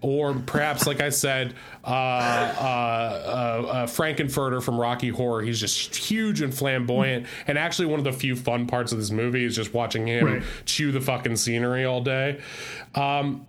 or 0.00 0.34
perhaps, 0.34 0.86
like 0.86 1.00
I 1.02 1.10
said, 1.10 1.54
uh, 1.84 1.88
uh, 1.88 1.92
uh, 2.60 3.66
uh, 3.68 3.86
Frank-N-Furter 3.86 4.62
from 4.62 4.80
Rocky 4.80 5.10
Horror. 5.10 5.42
He's 5.42 5.60
just 5.60 5.94
huge 5.94 6.40
and 6.40 6.54
flamboyant, 6.54 7.26
and 7.46 7.58
actually 7.58 7.86
one 7.86 7.98
of 7.98 8.04
the 8.04 8.12
few 8.12 8.34
fun 8.34 8.66
parts 8.66 8.92
of 8.92 8.98
this 8.98 9.10
movie 9.10 9.44
is 9.44 9.54
just 9.54 9.74
watching 9.74 10.06
him 10.06 10.24
Right. 10.24 10.42
chew 10.64 10.90
the 10.92 11.00
fucking 11.00 11.36
scenery 11.36 11.84
all 11.84 12.00
day. 12.00 12.40
Um, 12.94 13.46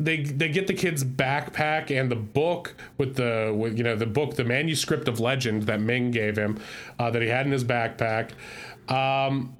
they 0.00 0.22
they 0.22 0.48
get 0.48 0.66
the 0.66 0.72
kid's 0.72 1.04
backpack 1.04 1.90
and 1.90 2.10
the 2.10 2.16
book 2.16 2.74
with 2.96 3.16
the 3.16 3.54
with, 3.54 3.76
you 3.76 3.84
know 3.84 3.96
the 3.96 4.06
book 4.06 4.34
the 4.36 4.44
manuscript 4.44 5.08
of 5.08 5.20
legend 5.20 5.64
that 5.64 5.78
Ming 5.78 6.10
gave 6.10 6.38
him 6.38 6.58
uh, 6.98 7.10
that 7.10 7.20
he 7.20 7.28
had 7.28 7.44
in 7.44 7.52
his 7.52 7.64
backpack. 7.64 8.30
Um, 8.88 9.56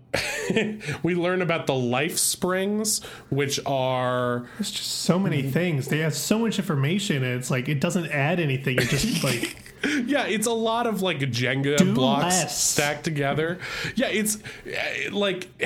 we 1.02 1.14
learn 1.14 1.42
about 1.42 1.66
the 1.66 1.74
life 1.74 2.16
springs, 2.18 3.02
which 3.28 3.60
are 3.66 4.46
There's 4.56 4.70
just 4.70 4.90
so 4.90 5.18
many 5.18 5.42
things. 5.42 5.88
They 5.88 5.98
have 5.98 6.14
so 6.14 6.38
much 6.38 6.58
information, 6.58 7.16
and 7.22 7.38
it's 7.38 7.50
like 7.50 7.68
it 7.68 7.80
doesn't 7.80 8.10
add 8.10 8.40
anything. 8.40 8.78
It 8.78 8.88
just 8.88 9.22
like 9.22 9.57
yeah, 10.06 10.26
it's 10.26 10.46
a 10.46 10.52
lot 10.52 10.86
of 10.86 11.02
like 11.02 11.18
Jenga 11.18 11.76
Do 11.76 11.94
blocks 11.94 12.24
less. 12.24 12.62
stacked 12.62 13.04
together. 13.04 13.58
Yeah, 13.94 14.08
it's 14.08 14.38
eh, 14.66 15.08
like 15.12 15.48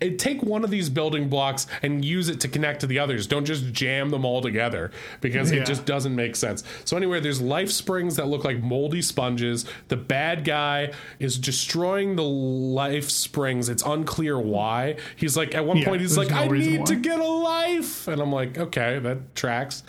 it, 0.00 0.18
take 0.18 0.42
one 0.42 0.64
of 0.64 0.70
these 0.70 0.88
building 0.90 1.28
blocks 1.28 1.66
and 1.82 2.04
use 2.04 2.28
it 2.28 2.40
to 2.40 2.48
connect 2.48 2.80
to 2.80 2.86
the 2.86 2.98
others. 2.98 3.26
Don't 3.26 3.44
just 3.44 3.72
jam 3.72 4.10
them 4.10 4.24
all 4.24 4.40
together 4.40 4.90
because 5.20 5.52
Yeah. 5.52 5.60
it 5.62 5.66
just 5.66 5.84
doesn't 5.84 6.14
make 6.14 6.36
sense. 6.36 6.64
So 6.84 6.96
anyway, 6.96 7.20
there's 7.20 7.40
life 7.40 7.70
springs 7.70 8.16
that 8.16 8.28
look 8.28 8.44
like 8.44 8.62
moldy 8.62 9.02
sponges. 9.02 9.64
The 9.88 9.96
bad 9.96 10.44
guy 10.44 10.92
is 11.18 11.38
destroying 11.38 12.16
the 12.16 12.24
life 12.24 13.10
springs. 13.10 13.68
It's 13.68 13.82
unclear 13.84 14.38
why. 14.38 14.96
He's 15.16 15.36
like 15.36 15.54
at 15.54 15.64
one 15.64 15.76
Yeah, 15.78 15.84
point 15.86 16.00
he's 16.00 16.16
like, 16.16 16.30
no 16.30 16.36
I 16.36 16.48
need 16.48 16.86
to 16.86 16.96
get 16.96 17.18
a 17.20 17.24
life 17.28 18.08
and 18.08 18.20
i'm 18.20 18.32
like 18.32 18.56
okay 18.58 18.98
that 18.98 19.34
tracks 19.34 19.82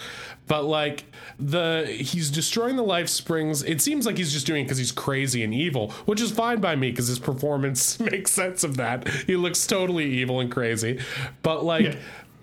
but 0.49 0.65
like 0.65 1.05
the 1.39 1.85
he's 1.87 2.29
destroying 2.29 2.75
the 2.75 2.83
life 2.83 3.07
springs. 3.07 3.63
It 3.63 3.79
seems 3.79 4.05
like 4.05 4.17
he's 4.17 4.33
just 4.33 4.45
doing 4.45 4.61
it 4.61 4.63
because 4.65 4.77
he's 4.77 4.91
crazy 4.91 5.41
and 5.43 5.53
evil 5.53 5.91
which 6.05 6.19
is 6.19 6.31
fine 6.31 6.59
by 6.59 6.75
me 6.75 6.89
because 6.89 7.07
his 7.07 7.19
performance 7.19 7.97
makes 8.11 8.31
sense 8.31 8.65
of 8.65 8.75
that. 8.75 9.07
He 9.07 9.37
looks 9.37 9.65
totally 9.65 10.05
evil 10.05 10.41
and 10.41 10.51
crazy. 10.51 10.99
But 11.43 11.63
like 11.63 11.85
Yeah. 11.85 11.95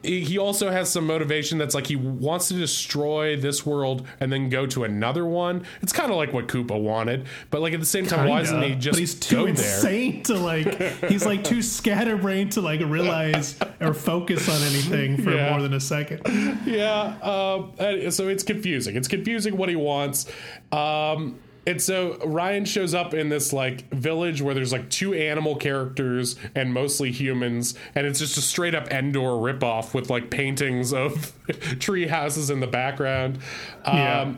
He 0.07 0.21
he 0.25 0.39
also 0.39 0.71
has 0.71 0.91
some 0.91 1.07
motivation 1.07 1.59
that's 1.59 1.75
like 1.75 1.87
he 1.87 1.97
wants 1.97 2.49
to 2.49 2.55
destroy 2.55 3.37
this 3.37 3.67
world 3.67 4.07
and 4.21 4.33
then 4.33 4.49
go 4.49 4.67
to 4.67 4.85
another 4.85 5.27
one. 5.27 5.65
It's 5.83 5.93
kind 5.93 6.11
of 6.11 6.17
like 6.17 6.33
what 6.33 6.49
Koopa 6.49 6.81
wanted, 6.81 7.27
but 7.51 7.61
like 7.61 7.73
at 7.75 7.81
the 7.81 7.87
same 7.87 8.07
time, 8.07 8.29
why 8.29 8.41
doesn't 8.41 8.63
he 8.63 8.75
just 8.75 8.93
but 8.97 9.01
he's 9.01 9.15
too 9.15 9.37
go 9.37 9.43
there? 9.45 9.51
insane 9.53 10.23
to 10.25 10.35
like. 10.35 10.81
He's 11.07 11.27
like 11.27 11.45
too 11.45 11.63
scatterbrained 11.63 12.53
to 12.53 12.61
like 12.61 12.81
realize 12.81 13.57
or 13.81 13.93
focus 13.95 14.49
on 14.49 14.63
anything 14.63 15.23
for 15.23 15.33
Yeah. 15.35 15.51
more 15.51 15.63
than 15.63 15.75
a 15.75 15.81
second. 15.81 16.23
yeah 16.67 17.17
um 17.23 18.11
so 18.11 18.29
it's 18.29 18.43
confusing 18.43 18.97
it's 18.97 19.09
confusing 19.09 19.57
what 19.57 19.69
he 19.69 19.77
wants 19.77 20.27
um 20.73 21.39
and 21.67 21.83
so 21.83 22.17
Ryan 22.25 22.65
shows 22.65 22.95
up 22.95 23.13
in 23.13 23.29
this 23.29 23.53
like 23.53 23.89
village 23.91 24.41
where 24.41 24.55
there's 24.55 24.73
like 24.73 24.89
two 24.89 25.15
animal 25.15 25.57
characters 25.57 26.37
and 26.55 26.73
mostly 26.73 27.11
humans, 27.11 27.75
and 27.95 28.07
it's 28.07 28.19
just 28.19 28.37
a 28.37 28.41
straight 28.41 28.75
up 28.75 28.89
Endor 28.93 29.31
ripoff 29.31 29.93
with 29.93 30.09
like 30.09 30.31
paintings 30.31 30.93
of 30.93 31.33
tree 31.81 32.07
houses 32.07 32.51
in 32.51 32.61
the 32.61 32.67
background. 32.67 33.39
Um, 33.85 33.97
Yeah. 33.97 34.35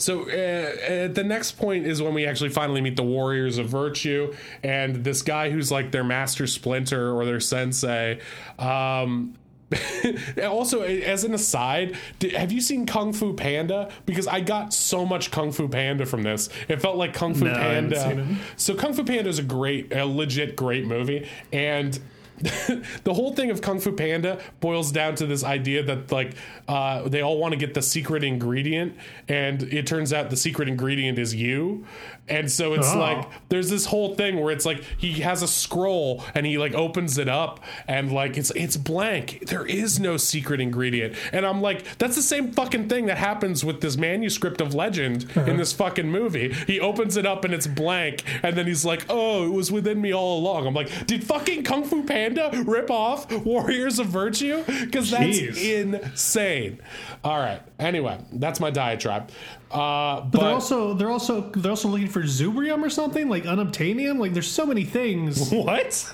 So 0.00 0.22
uh, 0.30 0.32
uh, 0.32 1.08
the 1.08 1.24
next 1.24 1.52
point 1.52 1.84
is 1.84 2.00
when 2.00 2.14
we 2.14 2.24
actually 2.24 2.50
finally 2.50 2.80
meet 2.80 2.94
the 2.94 3.02
warriors 3.02 3.58
of 3.58 3.68
virtue, 3.68 4.32
and 4.62 5.02
this 5.02 5.22
guy 5.22 5.50
who's 5.50 5.72
like 5.72 5.90
their 5.90 6.04
master 6.04 6.46
splinter 6.46 7.10
or 7.10 7.24
their 7.24 7.40
sensei. 7.40 8.20
Um, 8.60 9.34
also, 10.42 10.82
as 10.82 11.24
an 11.24 11.34
aside, 11.34 11.96
did, 12.18 12.32
have 12.32 12.52
you 12.52 12.60
seen 12.60 12.86
Kung 12.86 13.12
Fu 13.12 13.34
Panda? 13.34 13.90
Because 14.06 14.26
I 14.26 14.40
got 14.40 14.72
so 14.72 15.04
much 15.04 15.30
Kung 15.30 15.52
Fu 15.52 15.68
Panda 15.68 16.06
from 16.06 16.22
this. 16.22 16.48
It 16.68 16.80
felt 16.80 16.96
like 16.96 17.14
Kung 17.14 17.34
Fu 17.34 17.44
No, 17.44 17.54
Panda. 17.54 18.36
So 18.56 18.74
Kung 18.74 18.94
Fu 18.94 19.04
Panda 19.04 19.28
is 19.28 19.38
a 19.38 19.42
great, 19.42 19.92
a 19.92 20.06
legit 20.06 20.56
great 20.56 20.86
movie, 20.86 21.28
and 21.52 21.98
the 22.38 23.14
whole 23.14 23.34
thing 23.34 23.50
of 23.50 23.60
Kung 23.60 23.80
Fu 23.80 23.92
Panda 23.92 24.40
boils 24.60 24.92
down 24.92 25.16
to 25.16 25.26
this 25.26 25.42
idea 25.42 25.82
that 25.82 26.12
like 26.12 26.34
uh, 26.68 27.08
they 27.08 27.20
all 27.20 27.38
want 27.38 27.52
to 27.52 27.58
get 27.58 27.74
the 27.74 27.82
secret 27.82 28.22
ingredient, 28.22 28.96
and 29.26 29.62
it 29.64 29.86
turns 29.86 30.12
out 30.12 30.30
the 30.30 30.36
secret 30.36 30.68
ingredient 30.68 31.18
is 31.18 31.34
you. 31.34 31.84
And 32.30 32.50
so 32.50 32.74
it's 32.74 32.92
Oh. 32.94 32.98
like 32.98 33.26
there's 33.48 33.70
this 33.70 33.86
whole 33.86 34.14
thing 34.14 34.40
where 34.40 34.52
it's 34.52 34.66
like 34.66 34.82
he 34.96 35.12
has 35.20 35.42
a 35.42 35.48
scroll 35.48 36.24
and 36.34 36.46
he 36.46 36.58
like 36.58 36.74
opens 36.74 37.18
it 37.18 37.28
up 37.28 37.60
and 37.86 38.12
like 38.12 38.36
it's 38.36 38.50
it's 38.52 38.76
blank. 38.76 39.44
There 39.46 39.66
is 39.66 39.98
no 39.98 40.16
secret 40.16 40.60
ingredient. 40.60 41.14
And 41.32 41.46
I'm 41.46 41.60
like, 41.60 41.98
that's 41.98 42.16
the 42.16 42.22
same 42.22 42.52
fucking 42.52 42.88
thing 42.88 43.06
that 43.06 43.18
happens 43.18 43.64
with 43.64 43.80
this 43.80 43.96
manuscript 43.96 44.60
of 44.60 44.74
legend 44.74 45.24
in 45.34 45.38
uh-huh. 45.42 45.52
this 45.54 45.72
fucking 45.72 46.08
movie. 46.10 46.52
He 46.52 46.80
opens 46.80 47.16
it 47.16 47.26
up 47.26 47.44
and 47.44 47.54
it's 47.54 47.66
blank, 47.66 48.22
and 48.42 48.56
then 48.56 48.66
he's 48.66 48.84
like, 48.84 49.04
Oh, 49.08 49.44
it 49.46 49.52
was 49.52 49.70
within 49.72 50.00
me 50.00 50.12
all 50.12 50.38
along. 50.38 50.66
I'm 50.66 50.74
like, 50.74 51.06
did 51.06 51.24
fucking 51.24 51.64
Kung 51.64 51.84
Fu 51.84 52.02
Panda 52.04 52.50
rip 52.66 52.90
off 52.90 53.30
Warriors 53.32 53.98
of 53.98 54.06
Virtue? 54.08 54.64
Because 54.66 55.10
that's 55.10 55.38
insane. 55.38 56.80
All 57.24 57.38
right. 57.38 57.60
Anyway, 57.78 58.18
that's 58.32 58.60
my 58.60 58.70
diatribe. 58.70 59.30
Uh, 59.70 60.20
but, 60.22 60.30
But 60.32 60.40
they're 60.40 60.48
also 60.54 60.94
they're 60.94 61.10
also 61.10 61.40
they're 61.50 61.70
also 61.70 61.88
looking 61.88 62.08
for 62.08 62.22
Zubrium 62.22 62.82
or 62.82 62.88
something 62.88 63.28
like 63.28 63.44
unobtainium. 63.44 64.18
Like 64.18 64.32
there's 64.32 64.50
so 64.50 64.64
many 64.64 64.84
things. 64.84 65.50
what? 65.52 66.10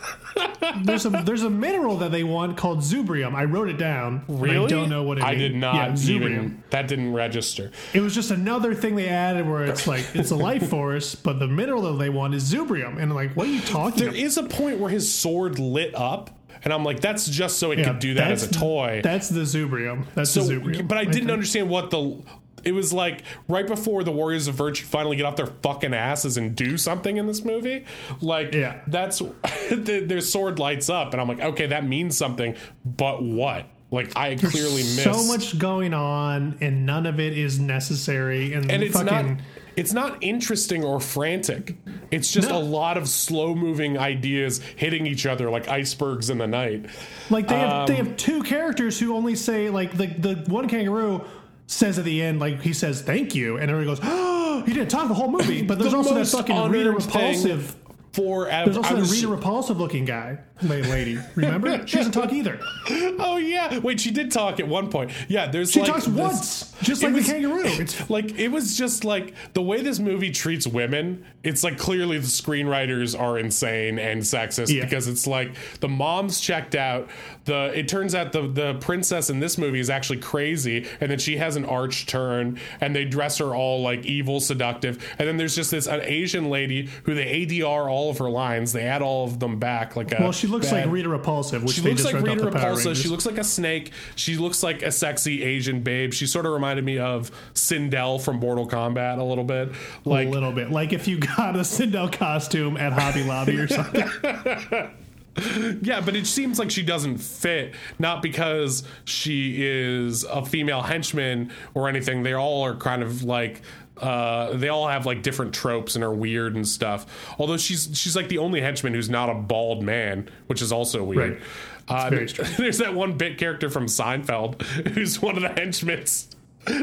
There's 0.83 1.07
a 1.07 1.11
there's 1.11 1.43
a 1.45 1.51
mineral 1.51 1.99
that 1.99 2.11
they 2.11 2.25
want 2.25 2.57
called 2.57 2.79
Zubrium. 2.81 3.35
I 3.35 3.45
wrote 3.45 3.69
it 3.69 3.77
down. 3.79 4.25
Really? 4.27 4.65
I 4.67 4.69
don't 4.69 4.89
know 4.89 5.05
what 5.05 5.19
it 5.19 5.25
I 5.25 5.31
means. 5.31 5.41
did 5.43 5.55
not 5.57 5.75
Yeah, 5.77 5.89
Zubrium. 5.93 6.15
even. 6.33 6.65
That 6.71 6.89
didn't 6.89 7.13
register. 7.13 7.71
It 7.93 8.01
was 8.01 8.13
just 8.15 8.33
another 8.33 8.75
thing 8.75 8.97
they 8.97 9.09
added 9.09 9.49
where 9.49 9.65
it's 9.65 9.87
like 9.87 10.05
it's 10.15 10.33
a 10.33 10.37
life 10.37 10.69
force, 10.69 11.15
but 11.15 11.39
the 11.39 11.47
mineral 11.47 11.83
that 11.83 11.99
they 11.99 12.11
want 12.11 12.35
is 12.35 12.53
Zubrium. 12.53 12.95
And 12.95 13.03
I'm 13.03 13.15
like, 13.15 13.35
what 13.37 13.47
are 13.47 13.51
you 13.53 13.61
talking 13.61 13.99
There 13.99 14.09
about? 14.09 14.19
is 14.21 14.37
a 14.37 14.43
point 14.43 14.81
where 14.81 14.91
his 14.91 15.13
sword 15.15 15.61
lit 15.61 15.95
up, 15.95 16.31
and 16.65 16.73
I'm 16.73 16.85
like, 16.85 16.99
that's 17.01 17.29
just 17.29 17.59
so 17.59 17.71
it 17.71 17.79
Yeah, 17.79 17.85
could 17.91 18.01
do 18.01 18.15
that 18.15 18.33
as 18.33 18.43
a 18.43 18.51
toy. 18.53 19.01
That's 19.05 19.29
the 19.29 19.43
Zubrium. 19.43 20.07
That's 20.17 20.31
so, 20.31 20.43
the 20.43 20.55
Zubrium. 20.55 20.89
but 20.89 20.99
I 20.99 21.05
didn't 21.05 21.15
think. 21.21 21.31
understand 21.31 21.71
what 21.71 21.91
the. 21.91 22.21
It 22.65 22.73
was 22.73 22.93
like 22.93 23.23
right 23.49 23.67
before 23.67 24.05
the 24.05 24.13
Warriors 24.13 24.49
of 24.49 24.55
Virtue 24.55 24.85
finally 24.85 25.17
get 25.17 25.27
off 25.27 25.37
their 25.37 25.47
fucking 25.47 25.95
asses 25.95 26.37
and 26.37 26.55
do 26.57 26.77
something 26.79 27.17
in 27.17 27.27
this 27.27 27.45
movie. 27.45 27.85
Like, 28.21 28.55
Yeah. 28.55 28.81
that's 28.87 29.19
the- 29.71 30.05
their 30.07 30.21
sword 30.21 30.59
lights 30.59 30.89
up, 30.89 31.13
and 31.13 31.21
I'm 31.21 31.29
like, 31.29 31.41
okay, 31.41 31.67
that 31.67 31.87
means 31.87 32.17
something, 32.17 32.57
but 32.85 33.23
what? 33.23 33.67
Like, 33.91 34.17
I 34.17 34.35
clearly 34.35 34.83
missed 34.83 35.05
so 35.05 35.23
much 35.25 35.57
going 35.59 35.95
on, 35.95 36.57
and 36.61 36.85
none 36.85 37.07
of 37.07 37.21
it 37.21 37.39
is 37.39 37.61
necessary. 37.61 38.53
And, 38.55 38.69
and 38.71 38.83
it's 38.83 38.95
fucking, 38.99 39.27
not 39.37 39.41
it's 39.77 39.93
not 39.93 40.23
interesting 40.23 40.85
or 40.85 41.01
frantic 41.01 41.75
it's 42.13 42.31
just 42.31 42.49
No. 42.49 42.59
a 42.59 42.63
lot 42.63 42.97
of 42.97 43.09
slow 43.09 43.57
moving 43.57 43.99
ideas 43.99 44.61
hitting 44.77 45.05
each 45.05 45.27
other 45.27 45.51
like 45.51 45.67
icebergs 45.67 46.31
in 46.31 46.39
the 46.39 46.47
night 46.47 46.87
Like 47.29 47.49
they 47.49 47.59
have 47.59 47.89
they 47.89 47.99
Um, 47.99 48.07
have 48.07 48.17
two 48.17 48.45
characters 48.45 49.01
who 49.01 49.17
only 49.17 49.35
say 49.35 49.71
like 49.71 49.97
the 49.97 50.07
the 50.07 50.35
one 50.49 50.69
kangaroo 50.69 51.23
says 51.67 51.99
at 51.99 52.05
the 52.05 52.23
end 52.23 52.41
like 52.41 52.61
he 52.61 52.73
says 52.73 53.01
thank 53.03 53.35
you. 53.35 53.57
And 53.59 53.71
everybody 53.71 53.97
goes 53.99 54.07
oh 54.11 54.63
he 54.67 54.73
didn't 54.73 54.91
talk 54.91 55.09
the 55.09 55.15
whole 55.15 55.31
movie. 55.31 55.63
But 55.63 55.79
there's 55.79 55.93
The 55.93 55.97
also 55.99 56.15
that 56.15 56.27
fucking 56.27 56.71
Rita 56.71 56.93
thing 56.93 56.95
repulsive 56.95 57.77
for 58.13 58.45
there's 58.45 58.77
also 58.77 58.91
I 58.91 58.93
that 58.95 59.01
was- 59.01 59.13
Rita 59.13 59.27
repulsive 59.29 59.81
looking 59.81 60.05
guy 60.05 60.39
lady. 60.63 61.19
Remember? 61.35 61.85
She 61.87 61.97
doesn't 61.97 62.13
talk 62.13 62.33
either. 62.33 62.61
Oh 63.17 63.39
yeah. 63.39 63.79
Wait 63.79 63.99
she 64.01 64.11
did 64.11 64.31
talk 64.31 64.61
at 64.61 64.69
one 64.69 64.89
point. 64.91 65.11
Yeah 65.29 65.47
there's 65.49 65.73
she 65.73 65.81
like 65.81 65.89
talks 65.91 66.05
this- 66.05 66.15
once 66.15 66.75
just 66.83 67.03
like 67.03 67.13
was- 67.15 67.27
the 67.27 67.33
kangaroo. 67.33 67.63
It's 67.67 68.09
like 68.11 68.39
it 68.39 68.49
was 68.49 68.77
just 68.77 69.05
like 69.05 69.35
the 69.55 69.63
way 69.63 69.81
this 69.83 69.99
movie 69.99 70.31
treats 70.31 70.67
women 70.67 71.25
it's 71.43 71.65
like 71.65 71.77
clearly 71.79 72.19
the 72.19 72.27
screenwriters 72.27 73.19
are 73.19 73.39
insane 73.39 73.99
and 73.99 74.21
sexist 74.23 74.73
Yeah. 74.73 74.85
because 74.85 75.09
it's 75.09 75.27
like 75.27 75.55
the 75.81 75.89
mom's 75.89 76.41
checked 76.41 76.75
out 76.75 77.09
the 77.45 77.73
it 77.79 77.89
turns 77.89 78.15
out 78.15 78.33
the 78.33 78.43
the 78.49 78.75
princess 78.75 79.31
in 79.31 79.41
this 79.41 79.59
movie 79.59 79.81
is 79.81 79.91
actually 79.91 80.19
crazy 80.19 80.87
and 81.01 81.11
then 81.11 81.19
she 81.19 81.37
has 81.37 81.57
an 81.57 81.65
arch 81.65 82.07
turn 82.07 82.59
and 82.81 82.95
they 82.97 83.05
dress 83.05 83.39
her 83.39 83.55
all 83.55 83.83
like 83.83 84.05
evil 84.07 84.41
seductive 84.41 85.03
and 85.19 85.29
then 85.29 85.37
there's 85.37 85.55
just 85.55 85.71
this 85.71 85.87
an 85.87 86.01
asian 86.03 86.49
lady 86.49 86.89
who 87.05 87.15
they 87.15 87.45
adr 87.47 87.91
all 87.91 88.11
of 88.11 88.19
her 88.19 88.31
lines 88.31 88.73
they 88.73 88.83
add 88.85 89.03
all 89.03 89.25
of 89.25 89.41
them 89.41 89.59
back 89.59 89.95
like 89.97 90.11
a 90.13 90.17
well 90.21 90.33
she 90.33 90.47
looks 90.47 90.71
bad- 90.71 90.87
like 90.87 90.93
Rita 90.93 91.09
repulsive 91.09 91.63
which 91.63 91.77
she 91.77 91.81
looks 91.83 92.05
like 92.05 92.15
Rita 92.15 92.31
off 92.31 92.53
the 92.53 92.59
Power 92.59 92.75
Repulsa. 92.77 92.95
She 93.01 93.09
looks 93.09 93.27
like 93.27 93.39
a 93.39 93.45
snake. 93.45 93.93
She 94.17 94.37
looks 94.37 94.63
like 94.63 94.83
a 94.83 94.91
sexy 94.93 95.43
Asian 95.43 95.83
babe. 95.83 96.13
She 96.13 96.27
sort 96.27 96.47
of 96.47 96.53
reminded 96.53 96.85
me 96.85 96.99
of 96.99 97.31
Sindel 97.55 98.21
from 98.23 98.37
Mortal 98.37 98.69
Kombat 98.69 99.19
a 99.19 99.23
little 99.25 99.45
bit. 99.45 99.71
Like 100.05 100.29
a 100.29 100.31
little 100.31 100.53
bit 100.53 100.71
like 100.71 100.93
if 100.93 101.07
you 101.09 101.19
got 101.37 101.57
a 101.57 101.61
Sindel 101.61 102.13
costume 102.13 102.77
at 102.77 102.93
Hobby 102.93 103.23
Lobby 103.25 103.59
or 103.59 103.69
something 103.69 104.09
Yeah, 105.83 106.01
but 106.01 106.15
it 106.17 106.27
seems 106.27 106.59
like 106.59 106.71
she 106.71 106.83
doesn't 106.83 107.19
fit, 107.19 107.75
not 107.99 108.23
because 108.23 108.85
she 109.05 109.57
is 109.59 110.25
a 110.25 110.45
female 110.45 110.83
henchman 110.83 111.51
or 111.75 111.89
anything. 111.89 112.23
They 112.23 112.35
all 112.35 112.63
are 112.65 112.77
kind 112.77 113.03
of 113.03 113.23
like 113.25 113.63
uh, 113.99 114.53
they 114.57 114.69
all 114.69 114.89
have 114.89 115.07
like 115.07 115.23
different 115.23 115.55
tropes 115.55 115.95
and 115.95 116.05
are 116.05 116.13
weird 116.15 116.55
and 116.57 116.67
stuff. 116.67 117.35
Although 117.39 117.57
she's 117.57 117.89
she's 117.95 118.15
like 118.17 118.29
the 118.29 118.39
only 118.39 118.61
henchman 118.61 118.95
who's 118.95 119.11
not 119.11 119.29
a 119.29 119.35
bald 119.35 119.83
man, 119.83 120.29
which 120.47 120.63
is 120.63 120.73
also 120.73 121.03
weird. 121.05 121.35
Right. 121.35 121.43
Uh, 121.87 122.11
there's 122.59 122.79
that 122.79 122.95
one 122.95 123.17
bit 123.19 123.37
character 123.39 123.69
from 123.71 123.87
Seinfeld 123.87 124.63
who's 124.95 125.21
one 125.21 125.37
of 125.37 125.43
the 125.43 125.49
henchmen. 125.51 126.05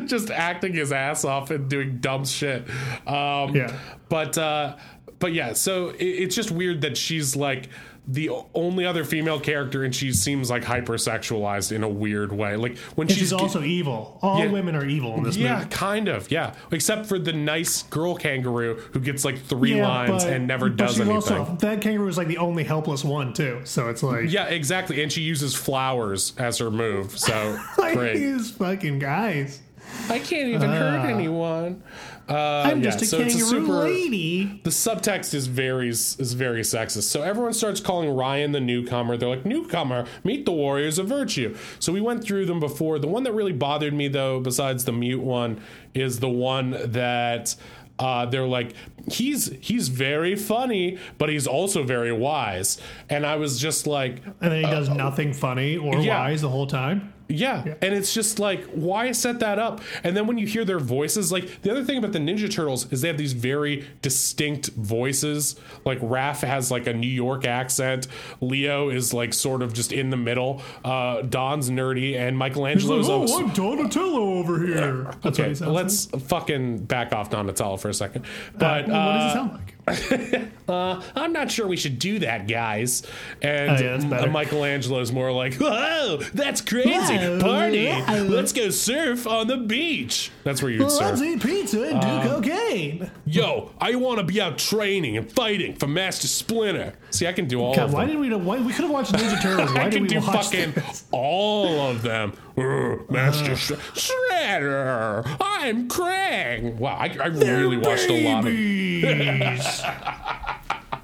Just 0.06 0.30
acting 0.30 0.74
his 0.74 0.92
ass 0.92 1.26
off 1.26 1.50
and 1.50 1.68
doing 1.68 1.98
dumb 1.98 2.24
shit. 2.26 2.70
Um, 3.08 3.56
Yeah. 3.56 3.76
but 4.10 4.38
uh, 4.38 4.78
but 5.18 5.34
yeah, 5.34 5.54
so 5.54 5.90
it, 5.90 6.04
it's 6.06 6.36
just 6.36 6.52
weird 6.52 6.82
that 6.82 6.98
she's 6.98 7.36
like 7.36 7.70
the 8.08 8.30
only 8.56 8.86
other 8.86 9.04
female 9.04 9.40
character, 9.40 9.84
and 9.84 9.96
she 9.96 10.12
seems 10.12 10.50
like 10.50 10.64
hypersexualized 10.64 11.72
in 11.72 11.84
a 11.84 11.88
weird 11.90 12.32
way. 12.32 12.56
Like 12.56 12.78
when 12.96 13.08
she's, 13.08 13.18
she's 13.18 13.34
also 13.34 13.62
evil 13.62 14.18
all 14.22 14.40
Yeah. 14.40 14.52
women 14.52 14.76
are 14.76 14.86
evil 14.86 15.16
in 15.16 15.24
this 15.24 15.38
yeah, 15.38 15.58
movie 15.60 15.70
kind 15.70 16.08
of, 16.08 16.32
yeah. 16.32 16.54
Except 16.72 17.06
for 17.06 17.20
the 17.20 17.34
nice 17.34 17.84
girl 17.84 18.16
kangaroo 18.16 18.76
who 18.94 19.00
gets 19.00 19.24
like 19.24 19.40
three 19.44 19.82
lines 19.82 20.24
and 20.24 20.48
never 20.48 20.68
but 20.70 20.78
does 20.78 20.92
she's 20.92 21.02
anything. 21.02 21.38
Also, 21.38 21.56
that 21.62 21.82
kangaroo 21.82 22.08
is 22.08 22.18
like 22.18 22.28
the 22.28 22.38
only 22.40 22.64
helpless 22.64 23.04
one 23.04 23.34
too. 23.34 23.62
So 23.66 23.90
it's 23.90 24.04
like, 24.04 24.32
yeah, 24.32 24.46
exactly. 24.48 25.02
And 25.04 25.12
she 25.12 25.22
uses 25.22 25.56
flowers 25.56 26.34
as 26.38 26.58
her 26.58 26.72
move. 26.72 27.18
So 27.18 27.60
like 27.78 27.98
great. 27.98 28.18
these 28.18 28.52
fucking 28.52 29.00
guys. 29.00 29.62
I 30.10 30.20
can't 30.20 30.50
even 30.50 30.70
hurt 30.70 31.10
anyone. 31.10 31.84
Uh, 32.30 32.64
I'm 32.66 32.82
yeah, 32.82 32.92
just 32.92 33.02
a 33.02 33.06
so 33.06 33.18
kangaroo 33.18 33.40
super, 33.42 33.74
lady. 33.74 34.62
the 34.64 34.70
subtext 34.70 35.34
is 35.34 35.48
very 35.48 35.90
is 35.90 36.34
very 36.34 36.62
sexist. 36.62 37.04
So 37.04 37.24
everyone 37.24 37.52
starts 37.54 37.82
calling 37.82 38.10
Ryan 38.10 38.52
the 38.54 38.62
newcomer. 38.62 39.18
They're 39.18 39.28
like, 39.28 39.46
"Newcomer, 39.46 40.06
meet 40.24 40.46
the 40.46 40.52
warriors 40.54 40.98
of 40.98 41.08
virtue." 41.08 41.56
So 41.80 41.92
we 41.92 42.00
went 42.00 42.24
through 42.24 42.46
them 42.46 42.60
before. 42.60 43.00
The 43.00 43.08
one 43.08 43.24
that 43.24 43.34
really 43.34 43.52
bothered 43.54 43.94
me, 43.94 44.08
though, 44.08 44.40
besides 44.40 44.86
the 44.86 44.94
mute 44.94 45.22
one, 45.22 45.62
is 45.94 46.20
the 46.20 46.30
one 46.30 46.78
that. 46.92 47.56
Uh, 48.00 48.26
they're 48.26 48.48
like 48.48 48.74
he's 49.12 49.52
he's 49.62 49.88
very 49.90 50.36
funny, 50.36 50.98
but 51.20 51.30
he's 51.30 51.46
also 51.46 51.84
very 51.84 52.12
wise, 52.12 52.82
and 53.10 53.28
I 53.28 53.36
was 53.36 53.60
just 53.60 53.86
like, 53.86 54.24
And 54.42 54.52
then 54.52 54.64
he 54.64 54.72
does 54.72 54.90
nothing 54.90 55.34
funny 55.34 55.78
or 55.78 55.98
yeah. 55.98 56.20
wise 56.22 56.42
the 56.42 56.50
whole 56.50 56.66
time. 56.66 57.14
Yeah. 57.32 57.76
And 57.82 57.94
it's 57.94 58.14
just 58.14 58.40
like, 58.40 58.66
why 58.72 59.12
set 59.12 59.40
that 59.40 59.60
up? 59.60 59.82
And 60.04 60.16
then 60.16 60.28
when 60.28 60.38
you 60.38 60.48
hear 60.48 60.66
their 60.66 60.80
voices, 60.80 61.32
like 61.32 61.62
the 61.62 61.72
other 61.72 61.84
thing 61.84 61.98
about 61.98 62.12
the 62.12 62.20
Ninja 62.20 62.52
Turtles 62.52 62.92
is 62.92 63.02
they 63.02 63.08
have 63.08 63.18
these 63.18 63.34
very 63.34 63.88
distinct 64.02 64.68
voices. 64.70 65.56
Like 65.86 66.00
Raph 66.00 66.42
has 66.42 66.72
like 66.72 66.88
a 66.88 66.94
New 66.94 67.08
York 67.08 67.46
accent. 67.46 68.08
Leo 68.42 68.90
is 68.90 69.14
like 69.14 69.34
sort 69.34 69.62
of 69.62 69.74
just 69.74 69.92
in 69.92 70.10
the 70.10 70.18
middle. 70.18 70.62
Uh, 70.84 71.22
Don's 71.22 71.70
nerdy, 71.70 72.18
and 72.18 72.38
Michelangelo's. 72.38 73.08
like, 73.08 73.30
oh, 73.30 73.40
I'm 73.40 73.54
Donatello 73.54 74.34
over 74.40 74.66
here. 74.66 75.04
That's 75.22 75.40
what 75.40 75.48
Okay, 75.48 75.66
let's 75.66 76.06
fucking 76.06 76.86
back 76.86 77.14
off 77.14 77.30
Donatello 77.30 77.78
for 77.78 77.90
a 77.90 77.94
second. 77.94 78.26
But 78.58 78.88
like. 78.88 78.88
Well, 78.88 79.06
what 79.06 79.18
does 79.18 79.32
it 79.32 79.36
sound 79.36 79.54
like? 79.54 79.71
uh, 80.70 81.02
I'm 81.16 81.34
not 81.34 81.52
sure 81.52 81.68
we 81.68 81.78
should 81.78 82.00
do 82.00 82.20
that, 82.20 82.48
guys. 82.48 83.04
And 83.42 83.72
Oh, 83.72 83.74
yeah, 83.74 83.92
that's 83.94 84.06
better. 84.06 84.28
M- 84.28 84.34
Michelangelo's 84.34 85.12
more 85.12 85.32
like, 85.32 85.56
whoa, 85.56 86.18
that's 86.34 86.62
crazy. 86.62 86.90
Whoa, 87.18 87.40
Party. 87.40 87.90
whoa. 87.92 88.24
Let's 88.24 88.54
go 88.54 88.70
surf 88.70 89.26
on 89.28 89.48
the 89.48 89.58
beach. 89.58 90.32
That's 90.44 90.62
where 90.62 90.72
you 90.72 90.80
would 90.80 90.88
Well, 90.88 91.00
let's 91.00 91.20
surf. 91.20 91.28
eat 91.28 91.42
pizza 91.42 91.82
and 91.84 92.02
do 92.02 92.30
cocaine. 92.30 93.12
Yo, 93.26 93.72
I 93.80 93.96
want 93.96 94.20
to 94.20 94.24
be 94.24 94.40
out 94.42 94.58
training 94.58 95.18
and 95.18 95.32
fighting 95.32 95.76
for 95.76 95.88
Master 95.88 96.28
Splinter. 96.28 96.94
See, 97.10 97.28
I 97.28 97.34
can 97.34 97.48
do 97.48 97.62
all 97.62 97.76
God, 97.76 97.86
of 97.86 97.94
why 97.94 98.02
them. 98.06 98.12
did 98.16 98.20
we? 98.20 98.30
know- 98.30 98.38
Why 98.38 98.60
we 98.60 98.72
could 98.74 98.84
have 98.84 98.92
watched 98.92 99.14
Ninja 99.14 99.42
Turtles? 99.42 99.74
Why 99.74 99.86
I 99.86 99.90
can 99.90 100.06
do 100.06 100.22
fucking 100.22 100.72
this? 100.74 101.06
all 101.12 101.80
of 101.90 102.02
them. 102.02 102.34
Ugh, 102.58 103.10
Master 103.10 103.56
Sh- 103.56 103.72
Shredder. 103.94 105.24
I'm 105.40 105.88
Krang. 105.88 106.76
Wow, 106.76 106.98
I, 107.00 107.06
I 107.22 107.28
really 107.28 107.78
watched 107.78 108.10
a 108.10 108.24
lot 108.24 108.46
of. 108.46 108.54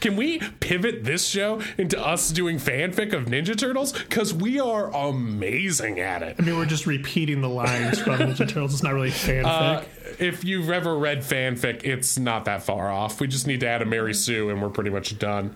Can 0.00 0.16
we 0.16 0.38
pivot 0.60 1.04
this 1.04 1.26
show 1.26 1.60
into 1.78 1.98
us 2.04 2.30
doing 2.30 2.58
fanfic 2.58 3.12
of 3.12 3.26
Ninja 3.26 3.56
Turtles? 3.56 3.92
Because 3.92 4.32
we 4.34 4.60
are 4.60 4.94
amazing 4.94 6.00
at 6.00 6.22
it. 6.22 6.36
I 6.38 6.42
mean, 6.42 6.56
we're 6.56 6.66
just 6.66 6.86
repeating 6.86 7.40
the 7.40 7.48
lines 7.48 8.00
from 8.00 8.18
Ninja 8.18 8.38
Turtles. 8.48 8.72
It's 8.74 8.82
not 8.82 8.94
really 8.94 9.10
fanfic. 9.10 9.44
Uh, 9.44 9.82
if 10.18 10.44
you've 10.44 10.70
ever 10.70 10.96
read 10.98 11.20
fanfic, 11.20 11.84
it's 11.84 12.18
not 12.18 12.44
that 12.44 12.62
far 12.62 12.90
off. 12.90 13.20
We 13.20 13.26
just 13.26 13.46
need 13.46 13.60
to 13.60 13.66
add 13.66 13.82
a 13.82 13.86
Mary 13.86 14.12
Sue, 14.14 14.50
and 14.50 14.60
we're 14.60 14.68
pretty 14.68 14.90
much 14.90 15.18
done. 15.18 15.54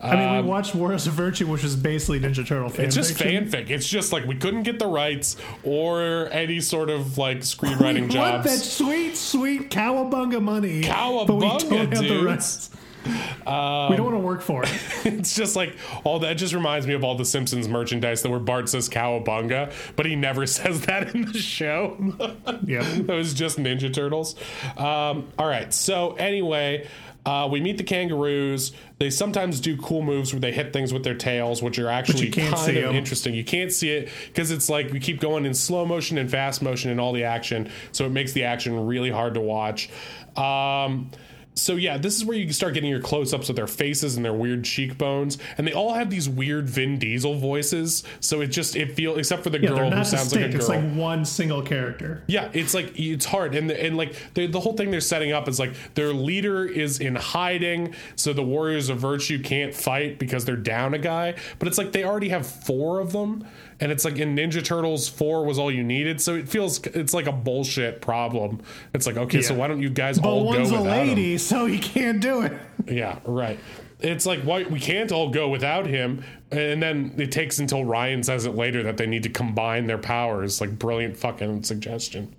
I 0.00 0.16
mean, 0.16 0.36
we 0.44 0.48
watched 0.50 0.74
Warriors 0.74 1.06
of 1.06 1.14
Virtue, 1.14 1.46
which 1.46 1.64
is 1.64 1.74
basically 1.76 2.20
Ninja 2.20 2.46
Turtle 2.46 2.68
fanfic. 2.70 2.78
It's 2.80 2.94
just 2.94 3.14
fanfic. 3.14 3.70
It's 3.70 3.88
just 3.88 4.12
like 4.12 4.24
we 4.26 4.34
couldn't 4.36 4.64
get 4.64 4.78
the 4.78 4.86
rights 4.86 5.36
or 5.62 6.28
any 6.32 6.60
sort 6.60 6.90
of 6.90 7.16
like 7.18 7.38
screenwriting 7.38 8.08
We 8.12 8.18
want 8.18 8.44
that 8.44 8.58
sweet, 8.58 9.16
sweet 9.16 9.70
cowabunga 9.70 10.42
money. 10.42 10.82
but 10.82 11.34
we 11.34 11.40
don't 11.48 11.70
have 11.72 11.90
the 11.90 11.96
dudes. 12.02 12.70
Rights. 13.06 13.90
we 13.90 13.96
don't 13.96 14.04
want 14.06 14.14
to 14.14 14.18
work 14.18 14.40
for 14.42 14.62
it. 14.64 14.70
It's 15.04 15.34
just 15.34 15.54
like 15.56 15.76
all 16.04 16.18
that 16.20 16.34
just 16.34 16.54
reminds 16.54 16.86
me 16.86 16.94
of 16.94 17.04
all 17.04 17.14
the 17.14 17.24
Simpsons 17.24 17.68
merchandise 17.68 18.22
that 18.22 18.30
where 18.30 18.40
Bart 18.40 18.68
says 18.68 18.88
cowabunga, 18.88 19.72
but 19.96 20.06
he 20.06 20.16
never 20.16 20.46
says 20.58 20.82
that 20.82 21.14
in 21.14 21.26
the 21.32 21.38
show. 21.38 21.96
Yeah. 22.66 22.82
That 22.82 23.14
was 23.14 23.34
just 23.34 23.58
Ninja 23.58 23.92
Turtles. 23.92 24.34
Um, 24.76 25.28
all 25.38 25.46
right. 25.46 25.72
So 25.74 26.12
anyway, 26.14 26.86
Uh, 27.26 27.48
we 27.50 27.58
meet 27.60 27.78
the 27.78 27.84
kangaroos. 27.84 28.72
They 28.98 29.08
sometimes 29.08 29.58
do 29.60 29.76
cool 29.78 30.02
moves 30.02 30.32
where 30.34 30.40
they 30.40 30.52
hit 30.52 30.72
things 30.74 30.92
with 30.92 31.04
their 31.04 31.14
tails, 31.14 31.62
which 31.62 31.78
are 31.78 31.88
actually 31.88 32.30
kind 32.30 32.52
of 32.52 32.68
of 32.68 32.76
'em. 32.76 32.94
interesting. 32.94 33.34
You 33.34 33.44
can't 33.44 33.72
see 33.72 33.88
it 33.90 34.10
because 34.26 34.50
it's 34.50 34.68
like 34.68 34.92
we 34.92 35.00
keep 35.00 35.20
going 35.20 35.46
in 35.46 35.54
slow 35.54 35.86
motion 35.86 36.18
and 36.18 36.30
fast 36.30 36.60
motion 36.62 36.90
and 36.90 37.00
all 37.00 37.12
the 37.14 37.24
action, 37.24 37.70
so 37.92 38.04
it 38.04 38.10
makes 38.10 38.32
the 38.32 38.44
action 38.44 38.86
really 38.86 39.10
hard 39.10 39.34
to 39.34 39.40
watch. 39.40 39.88
Um, 40.36 41.10
so 41.54 41.76
yeah, 41.76 41.96
this 41.98 42.16
is 42.16 42.24
where 42.24 42.36
you 42.36 42.52
start 42.52 42.74
getting 42.74 42.90
your 42.90 43.00
close-ups 43.00 43.48
of 43.48 43.56
their 43.56 43.66
faces 43.66 44.16
and 44.16 44.24
their 44.24 44.32
weird 44.32 44.64
cheekbones, 44.64 45.38
and 45.56 45.66
they 45.66 45.72
all 45.72 45.94
have 45.94 46.10
these 46.10 46.28
weird 46.28 46.68
Vin 46.68 46.98
Diesel 46.98 47.34
voices. 47.38 48.02
So 48.20 48.40
it 48.40 48.48
just 48.48 48.76
it 48.76 48.92
feels 48.92 49.18
except 49.18 49.44
for 49.44 49.50
the 49.50 49.60
Yeah, 49.60 49.70
girl 49.70 49.90
who 49.90 50.04
sounds 50.04 50.34
like 50.34 50.44
a 50.44 50.48
girl. 50.48 50.56
It's 50.56 50.68
like 50.68 50.92
one 50.94 51.24
single 51.24 51.62
character. 51.62 52.22
Yeah, 52.26 52.50
it's 52.52 52.74
like 52.74 52.98
it's 52.98 53.24
hard, 53.24 53.54
and 53.54 53.70
and 53.70 53.96
like 53.96 54.14
the 54.34 54.46
the 54.46 54.60
whole 54.60 54.74
thing 54.74 54.90
they're 54.90 55.00
setting 55.00 55.32
up 55.32 55.48
is 55.48 55.58
like 55.60 55.74
their 55.94 56.12
leader 56.12 56.64
is 56.64 56.98
in 56.98 57.14
hiding, 57.14 57.94
so 58.16 58.32
the 58.32 58.42
warriors 58.42 58.88
of 58.88 58.98
virtue 58.98 59.40
can't 59.42 59.74
fight 59.74 60.18
because 60.18 60.44
they're 60.44 60.56
down 60.56 60.94
a 60.94 60.98
guy. 60.98 61.34
But 61.58 61.68
it's 61.68 61.78
like 61.78 61.92
they 61.92 62.04
already 62.04 62.30
have 62.30 62.46
four 62.46 63.00
of 63.00 63.12
them, 63.12 63.46
and 63.84 63.92
it's 63.92 64.02
like 64.02 64.16
in 64.16 64.34
Ninja 64.34 64.64
Turtles 64.64 65.10
four 65.10 65.44
was 65.44 65.58
all 65.58 65.70
you 65.70 65.84
needed, 65.84 66.18
so 66.18 66.34
it 66.34 66.48
feels 66.48 66.78
it's 66.86 67.12
like 67.12 67.26
a 67.26 67.32
bullshit 67.32 68.00
problem. 68.00 68.62
It's 68.94 69.06
like 69.06 69.18
okay, 69.18 69.42
so 69.42 69.52
why 69.54 69.68
don't 69.68 69.82
you 69.82 69.90
guys 69.90 70.18
But 70.18 70.28
all 70.30 70.40
go 70.44 70.56
one's 70.56 70.70
a 70.70 70.78
without 70.78 70.86
him? 71.02 71.08
lady, 71.08 71.36
so 71.36 71.66
he 71.66 71.78
can't 71.78 72.18
do 72.18 72.40
it. 72.40 72.54
Yeah, 72.88 73.18
right. 73.26 73.58
It's 74.00 74.24
like 74.24 74.40
why 74.40 74.62
we 74.62 74.80
can't 74.80 75.12
all 75.12 75.28
go 75.28 75.50
without 75.50 75.86
him, 75.86 76.24
and 76.50 76.82
then 76.82 77.14
it 77.18 77.30
takes 77.30 77.58
until 77.58 77.84
Ryan 77.84 78.22
says 78.22 78.46
it 78.46 78.54
later 78.54 78.82
that 78.84 78.96
they 78.96 79.06
need 79.06 79.22
to 79.24 79.28
combine 79.28 79.86
their 79.86 79.98
powers. 79.98 80.62
Like 80.62 80.78
brilliant 80.78 81.18
fucking 81.18 81.64
suggestion. 81.64 82.34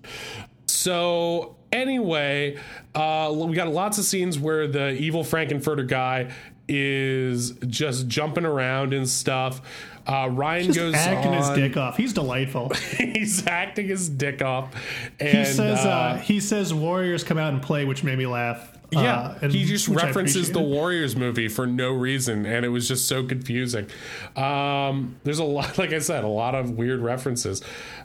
So 0.66 1.58
anyway, 1.72 2.58
uh, 2.96 3.32
we 3.36 3.56
got 3.56 3.68
lots 3.68 4.00
of 4.00 4.06
scenes 4.06 4.40
where 4.40 4.68
the 4.68 4.94
evil 4.94 5.24
Frank-N-Furter 5.24 5.88
guy 5.88 6.32
is 6.68 7.52
just 7.68 8.08
jumping 8.08 8.46
around 8.46 8.94
and 8.94 9.08
stuff. 9.08 9.62
Uh, 10.08 10.30
Ryan 10.32 10.66
Just 10.68 10.78
goes 10.80 10.94
acting 10.94 11.34
his 11.34 11.50
dick 11.50 11.78
off. 11.78 11.98
He's 11.98 12.14
delightful. 12.14 12.70
He's 12.98 13.46
acting 13.48 13.88
his 13.88 14.08
dick 14.08 14.42
off, 14.42 14.74
and 15.20 15.38
He 15.40 15.46
says 15.46 15.86
uh, 15.86 15.90
uh, 15.90 16.18
he 16.18 16.40
says 16.40 16.74
warriors 16.74 17.24
come 17.24 17.38
out 17.38 17.54
and 17.54 17.62
play, 17.62 17.86
which 17.86 18.04
made 18.04 18.18
me 18.18 18.28
laugh. 18.28 18.72
Yeah, 18.92 19.18
Uh, 19.20 19.38
and- 19.42 19.52
he 19.52 19.66
just 19.66 19.88
references 19.88 20.52
the. 20.52 20.62
Warriors 20.62 21.16
movie 21.16 21.48
for 21.48 21.66
no 21.66 21.92
reason, 21.92 22.46
and 22.46 22.64
it 22.64 22.70
was 22.70 22.88
just 22.88 23.08
so 23.08 23.26
confusing. 23.26 23.88
Um, 24.36 25.16
there's 25.24 25.40
a 25.40 25.44
lot, 25.44 25.78
like 25.80 25.92
I 25.92 26.00
said, 26.00 26.24
a 26.24 26.28
lot 26.28 26.54
of 26.56 26.72
weird 26.72 27.00
references. 27.02 27.62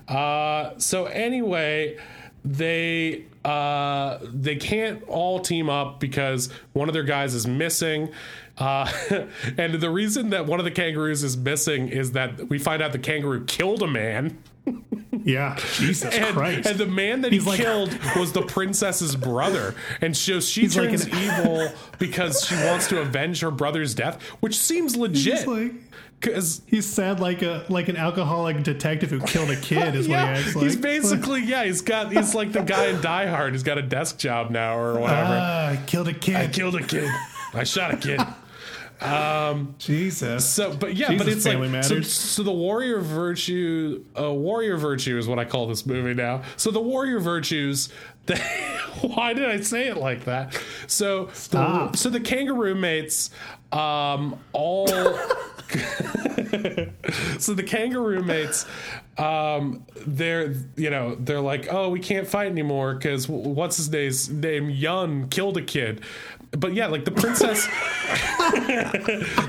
Uh, 0.09 0.70
so 0.78 1.05
anyway, 1.05 1.98
they 2.45 3.24
uh, 3.45 4.18
they 4.32 4.57
can't 4.57 5.03
all 5.09 5.41
team 5.41 5.68
up 5.70 6.01
because 6.01 6.51
one 6.72 6.88
of 6.88 6.93
their 6.95 7.03
guys 7.05 7.34
is 7.34 7.47
missing. 7.47 8.11
Uh, 8.59 8.91
and 9.59 9.74
the 9.74 9.91
reason 9.91 10.30
that 10.30 10.45
one 10.47 10.59
of 10.59 10.64
the 10.64 10.70
kangaroos 10.70 11.22
is 11.24 11.36
missing 11.36 11.88
is 11.88 12.12
that 12.12 12.49
we 12.51 12.59
find 12.59 12.82
out 12.82 12.93
the 12.93 12.99
kangaroo 12.99 13.45
killed 13.45 13.82
a 13.82 13.86
man. 13.86 14.38
Yeah, 15.22 15.59
Jesus 15.76 16.14
And, 16.14 16.34
Christ. 16.34 16.66
and 16.66 16.78
the 16.78 16.86
man 16.86 17.20
that 17.22 17.32
He's 17.32 17.43
he 17.45 17.51
like- 17.51 17.61
killed 17.61 17.91
was 18.16 18.32
the 18.32 18.41
princess's 18.41 19.16
brother. 19.16 19.74
And 20.01 20.16
so 20.16 20.41
she 20.41 20.62
He's 20.62 20.78
like 20.78 20.88
turns 20.91 21.05
an- 21.05 21.14
evil 21.18 21.68
because 21.99 22.47
she 22.47 22.55
wants 22.55 22.88
to 22.88 23.03
avenge 23.03 23.41
her 23.41 23.51
brother's 23.51 23.95
death, 23.95 24.22
which 24.41 24.57
seems 24.57 24.97
legit. 24.97 25.47
Like 25.47 25.72
Because 26.20 26.60
he's 26.66 26.86
sad 26.86 27.18
like 27.18 27.40
a 27.40 27.64
like 27.70 27.88
an 27.88 27.96
alcoholic 27.96 28.62
detective 28.62 29.10
who 29.10 29.20
killed 29.20 29.50
a 29.50 29.56
kid 29.56 29.94
is 29.94 30.06
what 30.06 30.14
yeah, 30.16 30.34
he 30.34 30.40
acts 30.40 30.54
like. 30.54 30.64
he's 30.64 30.76
basically 30.76 31.42
yeah, 31.42 31.64
he's 31.64 31.80
got 31.80 32.12
he's 32.12 32.34
like 32.34 32.52
the 32.52 32.62
guy 32.62 32.88
in 32.88 33.00
Die 33.00 33.26
Hard 33.26 33.52
who's 33.52 33.62
got 33.62 33.78
a 33.78 33.82
desk 33.82 34.18
job 34.18 34.50
now 34.50 34.78
or 34.78 35.00
whatever. 35.00 35.38
ah, 35.40 35.76
killed 35.86 36.08
a 36.08 36.14
kid. 36.14 36.36
I 36.36 36.48
killed 36.48 36.76
a 36.76 36.82
kid. 36.82 37.10
I 37.54 37.64
shot 37.64 37.94
a 37.94 37.96
kid. 37.96 38.20
Jesus. 39.78 40.48
So, 40.48 40.74
but 40.74 40.94
yeah, 40.94 41.16
but 41.16 41.26
it's 41.26 41.46
like 41.46 41.84
so, 41.84 42.02
so 42.02 42.42
the 42.42 42.52
warrior 42.52 43.00
virtue, 43.00 44.04
uh, 44.18 44.32
warrior 44.32 44.76
virtue 44.76 45.16
is 45.16 45.26
what 45.26 45.38
I 45.38 45.44
call 45.44 45.66
this 45.66 45.86
movie 45.86 46.14
now. 46.14 46.42
So 46.56 46.70
the 46.70 46.80
warrior 46.80 47.20
virtues. 47.20 47.88
They, 48.26 48.36
why 49.00 49.32
did 49.32 49.46
I 49.46 49.60
say 49.60 49.88
it 49.88 49.96
like 49.96 50.26
that? 50.26 50.54
So, 50.86 51.30
the, 51.50 51.92
so 51.96 52.10
the 52.10 52.20
kangaroo 52.20 52.74
mates, 52.74 53.30
um, 53.72 54.38
all. 54.52 54.88
so 57.38 57.54
the 57.54 57.62
kangaroo 57.64 58.22
mates 58.24 58.66
um 59.18 59.84
they're 60.06 60.52
you 60.76 60.90
know 60.90 61.14
they're 61.14 61.40
like 61.40 61.72
oh 61.72 61.88
we 61.88 62.00
can't 62.00 62.26
fight 62.26 62.50
anymore 62.50 62.94
because 62.94 63.28
what's 63.28 63.76
his 63.76 63.88
name's 63.88 64.28
name 64.30 64.68
yun 64.68 65.28
killed 65.28 65.56
a 65.56 65.62
kid 65.62 66.00
but 66.50 66.74
yeah 66.74 66.88
like 66.88 67.04
the 67.04 67.10
princess 67.10 67.66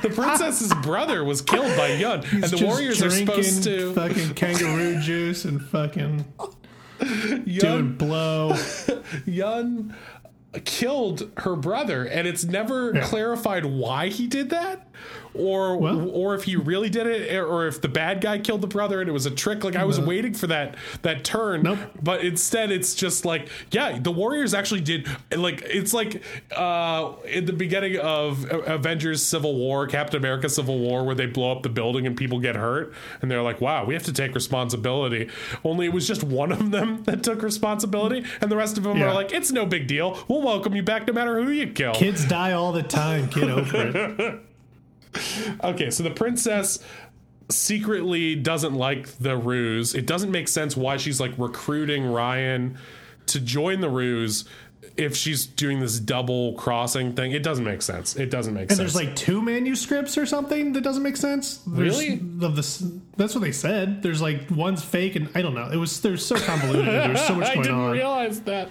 the 0.01 0.11
princess's 0.13 0.74
brother 0.84 1.24
was 1.24 1.41
killed 1.41 1.76
by 1.76 1.88
yun 1.93 2.24
and 2.32 2.43
the 2.43 2.65
warriors 2.65 3.01
are 3.01 3.09
supposed 3.09 3.63
to 3.63 3.93
fucking 3.93 4.36
kangaroo 4.36 4.99
juice 5.01 5.45
and 5.45 5.59
fucking 5.59 6.24
doing 6.99 7.43
yun, 7.45 7.97
blow. 7.97 8.55
yun 9.26 9.95
killed 10.60 11.32
her 11.38 11.56
brother 11.56 12.04
and 12.06 12.28
it's 12.28 12.43
never 12.43 12.93
Yeah. 12.93 13.06
clarified 13.08 13.66
why 13.66 14.10
he 14.10 14.28
did 14.28 14.49
that 14.49 14.88
or 15.34 15.78
Well- 15.78 16.10
or 16.12 16.36
if 16.36 16.43
he 16.43 16.56
really 16.56 16.89
did 16.89 17.08
it 17.08 17.34
or 17.38 17.66
if 17.68 17.82
the 17.82 17.88
bad 17.88 18.20
guy 18.22 18.38
killed 18.39 18.62
the 18.62 18.68
brother 18.68 18.99
and 18.99 19.10
it 19.10 19.14
was 19.14 19.26
a 19.26 19.32
trick 19.32 19.64
like 19.64 19.76
i 19.78 19.86
was 19.86 19.99
waiting 19.99 20.34
for 20.34 20.47
that 20.47 20.76
that 21.04 21.24
turn 21.24 21.62
Nope. 21.64 21.80
but 22.04 22.22
instead 22.22 22.70
it's 22.72 22.93
just 22.95 23.24
like 23.24 23.47
yeah 23.72 23.97
the 23.97 24.12
warriors 24.12 24.54
actually 24.54 24.82
did 24.82 25.08
like 25.36 25.62
it's 25.66 25.93
like 25.93 26.22
uh 26.56 27.14
in 27.26 27.45
the 27.45 27.54
beginning 27.54 27.97
of 27.99 28.45
avengers 28.68 29.24
civil 29.24 29.56
war 29.56 29.88
captain 29.88 30.18
america 30.18 30.49
civil 30.49 30.80
war 30.80 31.06
where 31.06 31.16
they 31.16 31.28
blow 31.28 31.52
up 31.54 31.64
the 31.64 31.70
building 31.70 32.06
and 32.06 32.18
people 32.18 32.39
get 32.39 32.56
hurt 32.58 32.93
and 33.22 33.32
they're 33.32 33.41
like 33.41 33.62
wow 33.62 33.86
we 33.86 33.93
have 33.93 34.04
to 34.04 34.14
take 34.14 34.36
responsibility 34.36 35.30
only 35.64 35.86
it 35.86 35.93
was 35.93 36.06
just 36.08 36.24
one 36.24 36.52
of 36.52 36.72
them 36.72 37.04
that 37.06 37.24
took 37.24 37.41
responsibility 37.41 38.24
and 38.41 38.52
the 38.52 38.58
rest 38.58 38.78
of 38.78 38.84
them 38.84 38.97
Yeah. 38.97 39.08
are 39.10 39.14
like 39.14 39.32
it's 39.32 39.52
no 39.52 39.66
big 39.66 39.88
deal 39.88 40.18
we'll 40.28 40.41
welcome 40.41 40.76
you 40.76 40.84
back 40.84 41.08
no 41.08 41.14
matter 41.14 41.41
who 41.41 41.52
you 41.52 41.68
kill 41.68 41.93
Kids 41.93 42.26
die 42.26 42.52
all 42.54 42.72
the 42.72 42.84
time. 42.84 43.28
Get 43.28 43.49
over 43.49 43.78
it. 44.18 44.39
Okay, 45.64 45.89
so 45.91 46.03
the 46.03 46.12
princess 46.12 46.80
secretly 47.49 48.36
doesn't 48.36 48.74
like 48.74 49.07
the 49.18 49.36
ruse. 49.38 49.93
It 49.93 50.05
doesn't 50.05 50.32
make 50.32 50.47
sense 50.47 50.76
why 50.78 50.97
she's 50.97 51.20
like 51.20 51.34
recruiting 51.38 52.05
Ryan 52.05 52.78
to 53.28 53.39
join 53.39 53.82
the 53.82 53.89
ruse 53.89 54.45
if 54.97 55.16
she's 55.16 55.45
doing 55.45 55.80
this 55.80 55.99
double 55.99 56.53
crossing 56.53 57.14
thing. 57.14 57.32
It 57.32 57.43
doesn't 57.43 57.64
make 57.64 57.82
sense. 57.82 58.16
It 58.16 58.30
doesn't 58.30 58.53
make 58.53 58.64
And 58.64 58.72
sense. 58.78 58.93
there's 58.93 58.95
like 58.95 59.16
two 59.16 59.41
manuscripts 59.41 60.18
or 60.18 60.26
something 60.26 60.74
that 60.74 60.82
doesn't 60.82 61.03
make 61.03 61.18
sense. 61.18 61.57
There's- 61.68 61.97
Really? 61.99 62.20
Of 62.45 62.55
this, 62.55 62.84
that's 63.18 63.34
what 63.36 63.41
they 63.41 63.51
said. 63.51 64.01
There's 64.01 64.22
like 64.22 64.49
one's 64.51 64.84
fake, 64.84 65.16
and 65.16 65.30
I 65.36 65.41
don't 65.41 65.53
know. 65.53 65.70
It 65.72 65.78
was 65.78 66.01
there's 66.01 66.26
so 66.26 66.36
convoluted. 66.38 66.88
There's 66.88 67.22
so 67.26 67.36
much 67.36 67.47
I 67.51 67.55
going 67.55 67.68
on. 67.70 67.74
I 67.74 67.84
didn't 67.84 67.91
realize 67.91 68.41
that. 68.41 68.70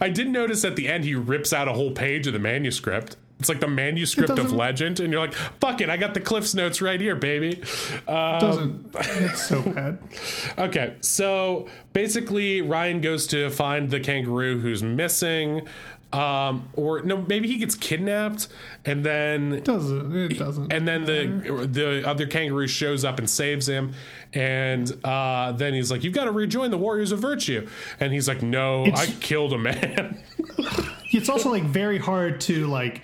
I 0.00 0.08
did 0.08 0.28
notice 0.28 0.64
at 0.64 0.76
the 0.76 0.88
end 0.88 1.04
he 1.04 1.14
rips 1.14 1.52
out 1.52 1.68
a 1.68 1.72
whole 1.72 1.92
page 1.92 2.26
of 2.26 2.32
the 2.32 2.38
manuscript. 2.38 3.16
It's 3.38 3.50
like 3.50 3.60
the 3.60 3.68
manuscript 3.68 4.38
of 4.38 4.50
legend, 4.52 4.98
and 4.98 5.12
you're 5.12 5.20
like, 5.20 5.34
"Fuck 5.34 5.82
it, 5.82 5.90
I 5.90 5.98
got 5.98 6.14
the 6.14 6.20
Cliff's 6.20 6.54
notes 6.54 6.80
right 6.80 6.98
here, 7.00 7.14
baby." 7.14 7.62
Uh, 8.08 8.40
doesn't 8.40 8.94
it's 8.94 9.46
so 9.46 9.60
bad. 9.62 9.98
Okay, 10.58 10.94
so 11.00 11.66
basically, 11.92 12.62
Ryan 12.62 13.00
goes 13.02 13.26
to 13.28 13.50
find 13.50 13.90
the 13.90 14.00
kangaroo 14.00 14.58
who's 14.60 14.82
missing, 14.82 15.68
um, 16.14 16.70
or 16.72 17.02
no, 17.02 17.18
maybe 17.28 17.46
he 17.46 17.58
gets 17.58 17.74
kidnapped, 17.74 18.48
and 18.86 19.04
then 19.04 19.60
Doesn't 19.62 20.16
it 20.16 20.38
doesn't. 20.38 20.72
and 20.72 20.88
then 20.88 21.04
the 21.04 21.66
the 21.70 22.08
other 22.08 22.26
kangaroo 22.26 22.66
shows 22.66 23.04
up 23.04 23.18
and 23.18 23.28
saves 23.28 23.68
him, 23.68 23.92
and 24.32 24.90
uh, 25.04 25.52
then 25.52 25.74
he's 25.74 25.90
like, 25.90 26.04
"You've 26.04 26.14
got 26.14 26.24
to 26.24 26.32
rejoin 26.32 26.70
the 26.70 26.78
Warriors 26.78 27.12
of 27.12 27.18
Virtue," 27.18 27.68
and 28.00 28.14
he's 28.14 28.28
like, 28.28 28.42
"No, 28.42 28.86
It's- 28.86 29.10
I 29.10 29.12
killed 29.20 29.52
a 29.52 29.58
man." 29.58 30.22
it's 31.12 31.28
also 31.28 31.50
like 31.50 31.64
very 31.64 31.98
hard 31.98 32.40
to 32.42 32.66
like 32.68 33.02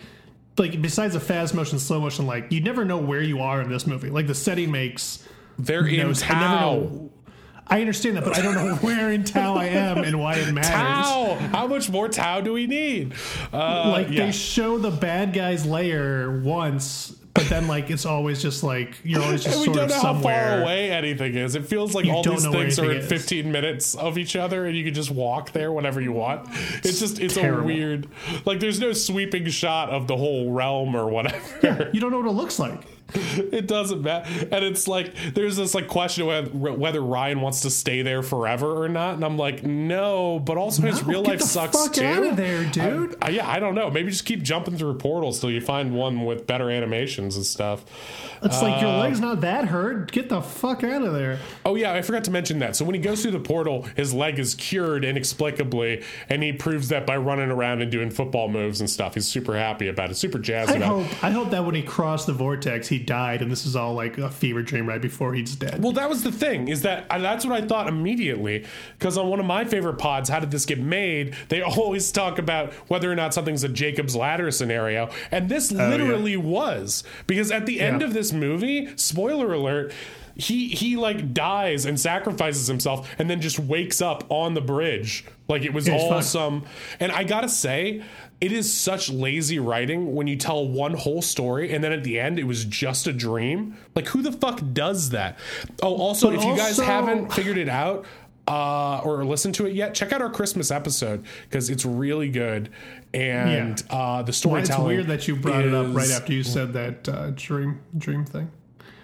like 0.59 0.80
besides 0.82 1.14
the 1.14 1.20
fast 1.20 1.55
motion 1.55 1.78
slow 1.78 2.00
motion 2.00 2.26
like 2.26 2.50
you 2.53 2.61
never 2.61 2.84
know 2.84 2.98
where 2.98 3.22
you 3.22 3.40
are 3.40 3.61
in 3.61 3.70
this 3.70 3.86
movie 3.86 4.11
like 4.11 4.26
the 4.26 4.34
setting 4.34 4.70
makes 4.70 5.26
in 5.59 6.09
no 6.09 6.24
I 6.24 6.40
never 6.40 6.61
know 6.61 7.11
I 7.66 7.80
understand 7.80 8.16
that 8.16 8.24
but 8.24 8.36
I 8.36 8.42
don't 8.42 8.55
know 8.55 8.74
where 8.80 9.11
in 9.12 9.24
Tao 9.24 9.55
I 9.55 9.66
am 9.66 9.98
and 9.98 10.18
why 10.18 10.34
it 10.34 10.53
matters 10.53 10.70
Tao. 10.70 11.34
How 11.53 11.66
much 11.66 11.88
more 11.88 12.09
Tao 12.09 12.40
do 12.40 12.53
we 12.53 12.66
need? 12.66 13.14
Uh, 13.53 13.90
like 13.90 14.11
yeah. 14.11 14.26
they 14.26 14.32
show 14.32 14.78
the 14.78 14.90
bad 14.90 15.32
guy's 15.32 15.64
layer 15.64 16.40
once 16.40 17.16
but 17.35 17.49
then 17.49 17.66
like 17.66 17.91
it's 17.91 18.05
always 18.05 18.43
just 18.43 18.62
like 18.62 18.95
you're 19.05 19.22
always 19.22 19.45
just 19.45 19.57
And 19.57 19.61
we 19.61 19.64
sort 19.66 19.76
don't 19.76 19.85
of 19.85 19.91
know 19.91 19.97
how 19.97 20.03
somewhere 20.14 20.51
far 20.51 20.62
away 20.62 20.91
anything 20.91 21.35
is. 21.35 21.55
It 21.55 21.66
feels 21.66 21.95
like 21.95 22.07
all 22.07 22.22
these 22.22 22.47
things 22.47 22.78
are 22.78 22.85
in 22.85 22.91
anything 22.99 23.16
is. 23.16 23.22
15 23.22 23.53
minutes 23.53 23.95
of 23.95 24.18
each 24.18 24.37
other, 24.37 24.66
and 24.66 24.76
you 24.76 24.85
can 24.85 24.95
just 24.95 25.11
walk 25.11 25.53
there 25.53 25.72
whenever 25.72 26.01
you 26.01 26.12
want. 26.12 26.49
It's 26.85 27.01
just 27.01 27.20
it's 27.20 27.37
a 27.37 27.62
weird, 27.62 28.09
like 28.45 28.61
there's 28.61 28.80
no 28.80 28.93
sweeping 28.93 29.47
shot 29.49 29.91
of 29.91 30.07
the 30.07 30.16
whole 30.16 30.51
realm 30.53 30.95
or 30.95 31.09
whatever. 31.09 31.91
you 31.93 32.01
don't 32.01 32.11
know 32.11 32.18
what 32.18 32.26
it 32.26 32.33
looks 32.33 32.59
like 32.59 32.80
it 33.53 33.67
doesn't 33.67 34.03
matter. 34.03 34.29
And 34.53 34.65
it's 34.65 34.89
like 34.89 35.15
there's 35.35 35.57
this 35.57 35.75
like 35.75 35.89
question 35.89 36.29
of 36.29 36.55
whether, 36.55 37.01
Ryan 37.03 37.41
wants 37.41 37.61
to 37.63 37.71
stay 37.71 38.03
there 38.03 38.23
forever 38.23 38.83
or 38.83 38.89
not. 38.89 39.15
And 39.15 39.25
I'm 39.25 39.37
like, 39.37 39.63
no, 39.65 40.39
but 40.39 40.57
also 40.57 40.83
his 40.83 41.03
No, 41.03 41.09
real 41.09 41.23
get 41.23 41.31
life 41.31 41.39
the 41.41 41.47
sucks 41.47 41.77
fuck 41.83 41.93
too. 41.93 42.05
outta 42.05 42.35
there, 42.35 42.65
dude. 42.65 43.17
I- 43.21 43.27
I- 43.27 43.31
yeah, 43.31 43.49
I 43.49 43.59
don't 43.59 43.75
know. 43.75 43.91
Maybe 43.91 44.11
just 44.11 44.25
keep 44.25 44.43
jumping 44.43 44.77
through 44.77 44.95
portals 44.99 45.41
till 45.41 45.51
you 45.51 45.61
find 45.61 45.95
one 45.95 46.25
with 46.25 46.47
better 46.47 46.71
animations 46.71 47.37
and 47.37 47.45
stuff. 47.45 47.85
It's 48.43 48.61
like 48.63 48.81
your 48.81 48.91
Uh, 48.91 48.99
leg's 48.99 49.21
not 49.21 49.41
that 49.43 49.67
hurt. 49.67 50.11
Get 50.13 50.29
the 50.29 50.41
fuck 50.43 50.83
out 50.85 51.03
of 51.03 51.13
there. 51.13 51.39
Oh 51.65 51.75
yeah, 51.77 51.93
I 51.95 52.03
forgot 52.03 52.25
to 52.25 52.31
mention 52.31 52.59
that. 52.61 52.75
So 52.77 52.85
when 52.85 52.95
he 52.95 53.01
goes 53.01 53.23
through 53.23 53.31
the 53.33 53.41
portal, 53.41 53.87
his 53.97 54.13
leg 54.13 54.39
is 54.39 54.55
cured 54.55 55.05
inexplicably, 55.05 56.03
and 56.29 56.43
he 56.43 56.53
proves 56.53 56.89
that 56.89 57.07
by 57.07 57.17
running 57.17 57.51
around 57.51 57.83
and 57.83 57.91
doing 57.91 58.11
football 58.11 58.49
moves 58.49 58.81
and 58.81 58.89
stuff. 58.91 59.15
He's 59.15 59.27
super 59.29 59.57
happy 59.57 59.89
about 59.89 60.11
it, 60.11 60.17
super 60.17 60.39
jazzed 60.39 60.73
I 60.73 60.77
about 60.77 61.01
it. 61.01 61.25
I 61.25 61.31
hope 61.31 61.51
that 61.51 61.65
when 61.65 61.75
he 61.75 61.83
crossed 61.83 62.27
the 62.27 62.33
vortex, 62.33 62.89
he 62.89 62.99
died, 63.03 63.42
and 63.42 63.50
this 63.50 63.66
is 63.66 63.76
all 63.76 63.92
like 63.94 64.16
a 64.18 64.30
fever 64.30 64.62
dream 64.62 64.88
right 64.88 65.03
before 65.03 65.34
he's 65.34 65.55
dead. 65.55 65.82
Well, 65.82 65.92
that 65.92 66.09
was 66.09 66.22
the 66.22 66.32
thing 66.32 66.68
is 66.68 66.82
that 66.82 67.07
uh, 67.11 67.18
that's 67.18 67.44
what 67.44 67.62
I 67.62 67.66
thought 67.66 67.88
immediately 67.88 68.64
because 68.98 69.18
on 69.18 69.28
one 69.28 69.40
of 69.40 69.46
my 69.46 69.64
favorite 69.64 69.98
pods, 69.98 70.28
how 70.30 70.40
did 70.40 70.50
this 70.50 70.64
get 70.64 70.78
made? 70.78 71.34
They 71.48 71.61
always 71.62 72.11
talk 72.11 72.38
about 72.38 72.72
whether 72.88 73.11
or 73.11 73.14
not 73.14 73.34
something's 73.34 73.64
a 73.64 73.68
Jacob's 73.68 74.16
ladder 74.16 74.50
scenario, 74.50 75.11
and 75.30 75.48
this 75.48 75.70
literally 75.72 76.36
was 76.36 77.05
because 77.26 77.50
at 77.50 77.66
the 77.66 77.80
end 77.80 78.00
Yeah. 78.00 78.07
of 78.07 78.14
this 78.14 78.32
movie, 78.32 78.88
spoiler 78.96 79.53
alert. 79.53 79.92
He 80.34 80.68
he 80.68 80.96
like 80.96 81.34
dies 81.34 81.84
and 81.84 82.00
sacrifices 82.00 82.66
himself 82.66 83.07
and 83.18 83.28
then 83.28 83.42
just 83.42 83.59
wakes 83.59 84.00
up 84.00 84.24
on 84.30 84.55
the 84.55 84.62
bridge 84.62 85.26
like 85.46 85.62
it 85.62 85.74
was 85.74 85.86
Yeah, 85.86 85.96
it's 85.96 86.05
all 86.05 86.22
some 86.22 86.64
and 86.98 87.12
I 87.12 87.24
gotta 87.24 87.50
say 87.50 88.03
it 88.43 88.51
is 88.51 88.70
such 88.74 89.09
lazy 89.09 89.61
writing 89.61 90.16
when 90.16 90.26
you 90.26 90.34
tell 90.34 90.66
one 90.66 90.95
whole 90.95 91.22
story 91.22 91.72
and 91.72 91.82
then 91.82 91.93
at 91.93 92.03
the 92.03 92.18
end 92.18 92.40
it 92.40 92.45
was 92.45 92.64
just 92.64 93.07
a 93.07 93.12
dream. 93.12 93.76
Like 93.95 94.09
who 94.09 94.20
the 94.20 94.32
fuck 94.32 94.61
does 94.72 95.11
that? 95.11 95.38
Oh, 95.80 95.95
also 95.95 96.28
But 96.28 96.40
if 96.40 96.45
you 96.45 96.57
guys 96.57 96.76
haven't 96.76 97.32
figured 97.32 97.57
it 97.57 97.68
out 97.68 98.05
uh, 98.49 98.99
or 98.99 99.24
listened 99.24 99.55
to 99.55 99.66
it 99.66 99.76
yet, 99.76 99.95
check 99.95 100.12
out 100.12 100.20
our 100.20 100.28
Christmas 100.28 100.72
episode 100.72 101.24
because 101.45 101.70
it's 101.70 101.84
really 101.84 102.30
good 102.30 102.70
and 103.14 103.80
uh, 103.90 104.22
the 104.24 104.36
Well, 104.45 104.57
it's 104.61 104.76
weird 104.76 105.07
that 105.07 105.28
you 105.28 105.36
brought 105.36 105.64
it 105.64 105.72
up 105.72 105.95
right 105.95 106.11
after 106.11 106.32
you 106.32 106.43
said 106.43 106.72
that 106.72 107.09
uh, 107.09 107.30
dream 107.36 107.80
dream 107.97 108.24
thing. 108.24 108.51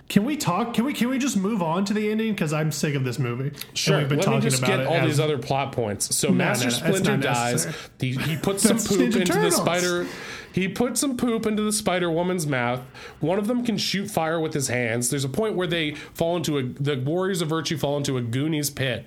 Can 0.08 0.24
we 0.24 0.36
talk? 0.38 0.72
Can 0.72 0.84
we 0.84 0.94
can 0.94 1.10
we 1.10 1.18
just 1.18 1.36
move 1.36 1.62
on 1.62 1.84
to 1.84 1.92
the 1.92 2.10
ending? 2.10 2.32
Because 2.32 2.52
I'm 2.52 2.72
sick 2.72 2.94
of 2.94 3.04
this 3.04 3.18
movie. 3.18 3.52
Sure. 3.74 3.98
we've 3.98 4.08
been 4.08 4.20
Let 4.20 4.30
me 4.30 4.40
just 4.40 4.58
about 4.62 4.78
get 4.78 4.86
all 4.86 5.06
these 5.06 5.20
other 5.20 5.36
plot 5.36 5.72
points. 5.72 6.16
So 6.16 6.28
no, 6.28 6.34
Master 6.34 6.66
no, 6.66 6.70
Splinter 6.70 7.16
dies. 7.18 7.66
He, 8.00 8.12
he 8.12 8.36
puts 8.36 8.62
some 8.62 8.78
poop 8.78 9.00
into 9.00 9.24
Turtles. 9.24 9.56
the 9.56 9.62
spider. 9.62 10.06
He 10.52 10.66
put 10.66 10.96
some 10.96 11.16
poop 11.16 11.44
into 11.44 11.62
the 11.62 11.72
Spider 11.72 12.10
Woman's 12.10 12.46
mouth. 12.46 12.80
One 13.20 13.38
of 13.38 13.46
them 13.46 13.64
can 13.64 13.76
shoot 13.76 14.10
fire 14.10 14.40
with 14.40 14.54
his 14.54 14.68
hands. 14.68 15.10
There's 15.10 15.24
a 15.24 15.28
point 15.28 15.54
where 15.56 15.66
they 15.66 15.94
fall 15.94 16.36
into 16.36 16.58
a 16.58 16.62
the 16.62 16.96
Warriors 16.96 17.42
of 17.42 17.48
Virtue 17.48 17.76
fall 17.76 17.98
into 17.98 18.16
a 18.16 18.22
Goonies 18.22 18.70
pit. 18.70 19.06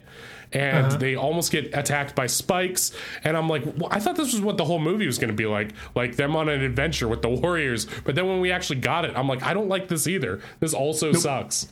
And 0.53 0.87
Uh-huh. 0.87 0.97
they 0.97 1.15
almost 1.15 1.51
get 1.51 1.73
attacked 1.73 2.13
by 2.13 2.27
spikes, 2.27 2.91
and 3.23 3.37
I'm 3.37 3.47
like, 3.47 3.63
well, 3.77 3.87
I 3.89 3.99
thought 4.01 4.15
this 4.17 4.33
was 4.33 4.41
what 4.41 4.57
the 4.57 4.65
whole 4.65 4.79
movie 4.79 5.05
was 5.05 5.17
going 5.17 5.29
to 5.29 5.35
be 5.35 5.45
like, 5.45 5.71
like 5.95 6.17
them 6.17 6.35
on 6.35 6.49
an 6.49 6.61
adventure 6.61 7.07
with 7.07 7.21
the 7.21 7.29
Warriors. 7.29 7.87
But 8.03 8.15
then 8.15 8.27
when 8.27 8.41
we 8.41 8.51
actually 8.51 8.79
got 8.81 9.05
it, 9.05 9.13
I'm 9.15 9.27
like, 9.29 9.43
I 9.43 9.53
don't 9.53 9.69
like 9.69 9.87
this 9.87 10.07
either. 10.07 10.41
This 10.59 10.73
also 10.73 11.13
sucks. 11.13 11.67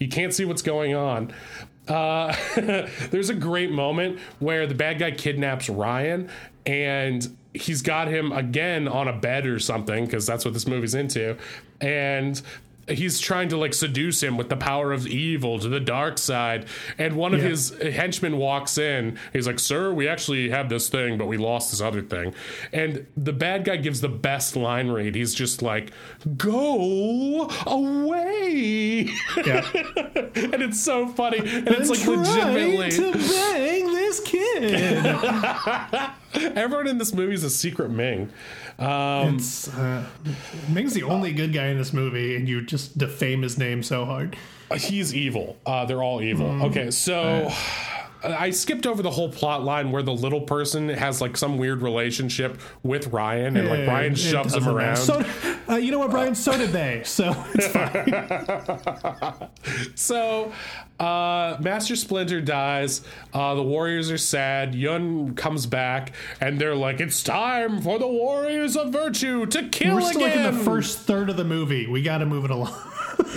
You 0.00 0.08
can't 0.08 0.34
see 0.34 0.44
what's 0.44 0.62
going 0.62 0.94
on. 0.96 1.32
Uh, 1.86 2.34
there's 3.10 3.30
a 3.30 3.34
great 3.34 3.70
moment 3.70 4.18
where 4.40 4.66
the 4.66 4.74
bad 4.74 4.98
guy 4.98 5.10
kidnaps 5.12 5.68
Ryan 5.68 6.28
and 6.66 7.36
he's 7.52 7.82
got 7.82 8.08
him 8.08 8.32
again 8.32 8.88
on 8.88 9.06
a 9.06 9.12
bed 9.12 9.46
or 9.46 9.58
something 9.58 10.06
because 10.06 10.26
that's 10.26 10.44
what 10.44 10.54
this 10.54 10.66
movie's 10.66 10.94
into. 10.94 11.36
And 11.80 12.40
he's 12.88 13.18
trying 13.20 13.48
to 13.48 13.56
like 13.56 13.74
seduce 13.74 14.22
him 14.22 14.36
with 14.36 14.48
the 14.48 14.56
power 14.56 14.92
of 14.92 15.06
evil 15.06 15.58
to 15.58 15.68
the 15.68 15.80
dark 15.80 16.18
side. 16.18 16.66
And 16.98 17.16
one 17.16 17.34
of 17.34 17.42
Yeah. 17.42 17.48
his 17.48 17.70
henchmen 17.80 18.36
walks 18.38 18.78
in. 18.78 19.18
He's 19.32 19.46
like, 19.46 19.58
Sir, 19.58 19.92
we 19.92 20.06
actually 20.08 20.50
have 20.50 20.68
this 20.68 20.88
thing, 20.88 21.18
but 21.18 21.26
we 21.26 21.36
lost 21.36 21.70
this 21.70 21.80
other 21.80 22.02
thing. 22.02 22.34
And 22.72 23.06
the 23.16 23.32
bad 23.32 23.64
guy 23.64 23.76
gives 23.76 24.00
the 24.00 24.08
best 24.08 24.56
line 24.56 24.88
read. 24.88 25.14
He's 25.14 25.34
just 25.34 25.62
like, 25.62 25.90
Go 26.36 27.48
away. 27.66 29.08
Yeah. 29.44 29.66
and 29.74 30.62
it's 30.62 30.80
so 30.80 31.08
funny. 31.08 31.38
And 31.38 31.68
it's 31.68 31.90
like 31.90 32.06
legitimately. 32.06 32.90
This 34.14 34.26
kid. 34.26 35.06
Everyone 36.56 36.86
in 36.86 36.98
this 36.98 37.12
movie 37.12 37.34
is 37.34 37.44
a 37.44 37.50
secret 37.50 37.90
Ming. 37.90 38.30
Um, 38.78 39.36
it's, 39.36 39.68
uh, 39.68 40.04
Ming's 40.68 40.94
the 40.94 41.04
only 41.04 41.32
good 41.32 41.52
guy 41.52 41.66
in 41.66 41.78
this 41.78 41.92
movie, 41.92 42.36
and 42.36 42.48
you 42.48 42.62
just 42.62 42.98
defame 42.98 43.42
his 43.42 43.58
name 43.58 43.82
so 43.82 44.04
hard. 44.04 44.36
he's 44.76 45.14
evil. 45.14 45.56
Uh, 45.64 45.84
they're 45.84 46.02
all 46.02 46.20
evil. 46.22 46.48
Mm. 46.48 46.64
Okay, 46.70 46.90
so. 46.90 47.50
I 48.24 48.50
skipped 48.50 48.86
over 48.86 49.02
the 49.02 49.10
whole 49.10 49.30
plot 49.30 49.62
line 49.64 49.92
where 49.92 50.02
the 50.02 50.12
little 50.14 50.40
person 50.40 50.88
has 50.88 51.20
like 51.20 51.36
some 51.36 51.58
weird 51.58 51.82
relationship 51.82 52.58
with 52.82 53.08
Ryan, 53.08 53.56
and 53.56 53.68
like 53.68 53.86
Ryan 53.86 54.12
it 54.12 54.18
shoves 54.18 54.54
him 54.54 54.66
around. 54.68 54.96
So, 54.96 55.24
uh, 55.68 55.74
you 55.76 55.90
know 55.90 55.98
what, 55.98 56.10
Brian? 56.10 56.34
So 56.34 56.56
did 56.56 56.70
they. 56.70 57.02
So 57.04 57.34
it's 57.54 57.68
fine. 57.68 59.48
So, 59.94 60.52
uh, 61.00 61.56
Master 61.60 61.96
Splinter 61.96 62.40
dies. 62.40 63.02
Uh, 63.32 63.54
the 63.54 63.62
Warriors 63.62 64.10
are 64.10 64.18
sad. 64.18 64.74
Yun 64.74 65.34
comes 65.34 65.66
back, 65.66 66.12
and 66.40 66.58
they're 66.58 66.74
like, 66.76 67.00
"It's 67.00 67.22
time 67.22 67.80
for 67.80 67.98
the 67.98 68.06
Warriors 68.06 68.76
of 68.76 68.92
Virtue 68.92 69.46
to 69.46 69.68
kill 69.68 69.96
We're 69.96 70.00
still 70.02 70.20
like 70.22 70.36
in 70.36 70.42
the 70.42 70.64
first 70.64 71.00
third 71.00 71.30
of 71.30 71.36
the 71.36 71.44
movie. 71.44 71.86
We 71.86 72.02
got 72.02 72.18
to 72.18 72.26
move 72.26 72.44
it 72.44 72.50
along. 72.50 72.74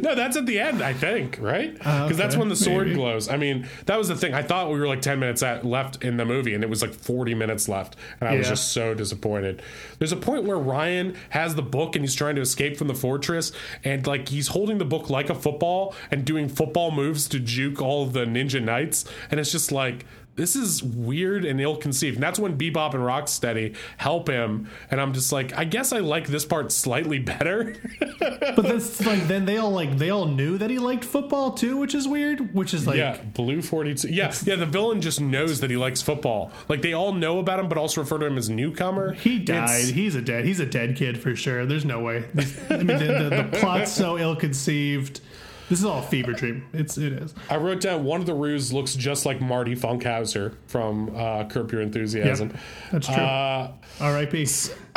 no, 0.00 0.14
that's 0.14 0.36
at 0.36 0.46
the 0.46 0.58
end, 0.60 0.82
I 0.82 0.92
think, 0.92 1.38
right? 1.40 1.76
Ah, 1.84 2.04
because 2.04 2.16
that's 2.16 2.34
okay. 2.34 2.40
when 2.40 2.48
the 2.48 2.56
sword 2.56 2.86
Maybe. 2.88 2.96
glows. 2.96 3.28
I 3.28 3.36
mean, 3.36 3.66
that 3.86 3.98
was 3.98 4.08
the 4.08 4.16
thing. 4.16 4.34
I 4.34 4.42
thought 4.42 4.70
we 4.70 4.78
were 4.78 4.86
like 4.86 5.02
ten 5.02 5.18
minutes 5.18 5.42
at, 5.42 5.64
left 5.64 6.04
in 6.04 6.16
the 6.16 6.24
movie, 6.24 6.54
and 6.54 6.62
it 6.62 6.70
was 6.70 6.82
like 6.82 6.92
forty 6.92 7.34
minutes 7.34 7.68
left, 7.68 7.96
and 8.20 8.28
I 8.28 8.36
was 8.36 8.48
just 8.48 8.72
so 8.72 8.94
disappointed. 8.94 9.62
There's 9.98 10.12
a 10.12 10.16
point 10.16 10.44
where 10.44 10.58
Ryan 10.58 11.16
has 11.30 11.54
the 11.54 11.62
book 11.62 11.96
and 11.96 12.04
he's 12.04 12.14
trying 12.14 12.36
to 12.36 12.40
escape 12.42 12.76
from 12.76 12.88
the 12.88 12.94
fortress, 12.94 13.52
and 13.84 14.06
like 14.06 14.28
he's 14.28 14.48
holding 14.48 14.78
the 14.78 14.84
book 14.84 15.10
like 15.10 15.30
a 15.30 15.34
football 15.34 15.94
and 16.10 16.24
doing 16.24 16.48
football 16.48 16.90
moves 16.90 17.28
to 17.28 17.40
juke 17.40 17.80
all 17.82 18.06
the 18.06 18.24
ninja 18.24 18.62
knights, 18.62 19.04
and 19.30 19.40
it's 19.40 19.52
just 19.52 19.72
like. 19.72 20.04
This 20.38 20.56
is 20.56 20.82
weird 20.82 21.44
and 21.44 21.60
ill-conceived. 21.60 22.14
And 22.16 22.22
that's 22.22 22.38
when 22.38 22.56
Bebop 22.56 22.94
and 22.94 23.02
Rocksteady 23.02 23.76
help 23.98 24.28
him, 24.28 24.70
and 24.90 25.00
I'm 25.00 25.12
just 25.12 25.32
like, 25.32 25.52
I 25.52 25.64
guess 25.64 25.92
I 25.92 25.98
like 25.98 26.26
this 26.28 26.46
part 26.46 26.72
slightly 26.72 27.18
better. 27.32 27.74
But 28.20 28.62
that's 28.62 29.04
like 29.04 29.26
then 29.28 29.44
they 29.44 29.58
all 29.58 29.70
like 29.72 29.98
they 29.98 30.10
all 30.10 30.26
knew 30.26 30.56
that 30.58 30.70
he 30.70 30.78
liked 30.78 31.04
football 31.04 31.50
too, 31.52 31.76
which 31.76 31.94
is 31.94 32.08
weird. 32.08 32.54
Which 32.54 32.72
is 32.72 32.86
like 32.86 32.96
yeah, 32.96 33.18
Blue 33.34 33.60
42. 33.60 34.08
Yeah, 34.08 34.32
yeah, 34.44 34.56
the 34.56 34.64
villain 34.66 35.00
just 35.00 35.20
knows 35.20 35.60
that 35.60 35.70
he 35.70 35.76
likes 35.76 36.00
football. 36.00 36.52
Like 36.68 36.80
they 36.82 36.92
all 36.94 37.12
know 37.12 37.38
about 37.40 37.58
him, 37.60 37.68
but 37.68 37.76
also 37.76 38.00
refer 38.00 38.18
to 38.18 38.26
him 38.26 38.38
as 38.38 38.48
newcomer. 38.48 39.12
he 39.12 39.38
died. 39.38 39.64
It's- 39.64 39.88
He's 39.98 40.14
a 40.14 40.22
dead. 40.22 40.44
He's 40.44 40.60
a 40.60 40.66
dead 40.66 40.96
kid 40.96 41.18
for 41.20 41.34
sure. 41.34 41.66
There's 41.66 41.84
no 41.84 42.00
way. 42.00 42.24
I 42.70 42.76
mean, 42.78 42.86
the, 42.86 43.28
the, 43.30 43.48
the 43.50 43.58
plot's 43.58 43.92
so 43.92 44.16
ill-conceived. 44.18 45.20
This 45.68 45.80
is 45.80 45.84
all 45.84 46.00
fever 46.00 46.32
dream. 46.32 46.66
It's 46.72 46.96
it 46.96 47.12
is. 47.12 47.34
I 47.50 47.56
wrote 47.56 47.80
down 47.80 48.04
one 48.04 48.20
of 48.20 48.26
the 48.26 48.34
ruse 48.34 48.72
looks 48.72 48.94
just 48.94 49.26
like 49.26 49.40
Marty 49.40 49.74
Funkhouser 49.74 50.54
from 50.66 51.14
uh, 51.14 51.44
Curb 51.44 51.72
Your 51.72 51.82
Enthusiasm. 51.82 52.56
That's 52.90 53.06
true. 53.06 53.16
Uh, 53.16 53.72
R.I.P. 54.00 54.46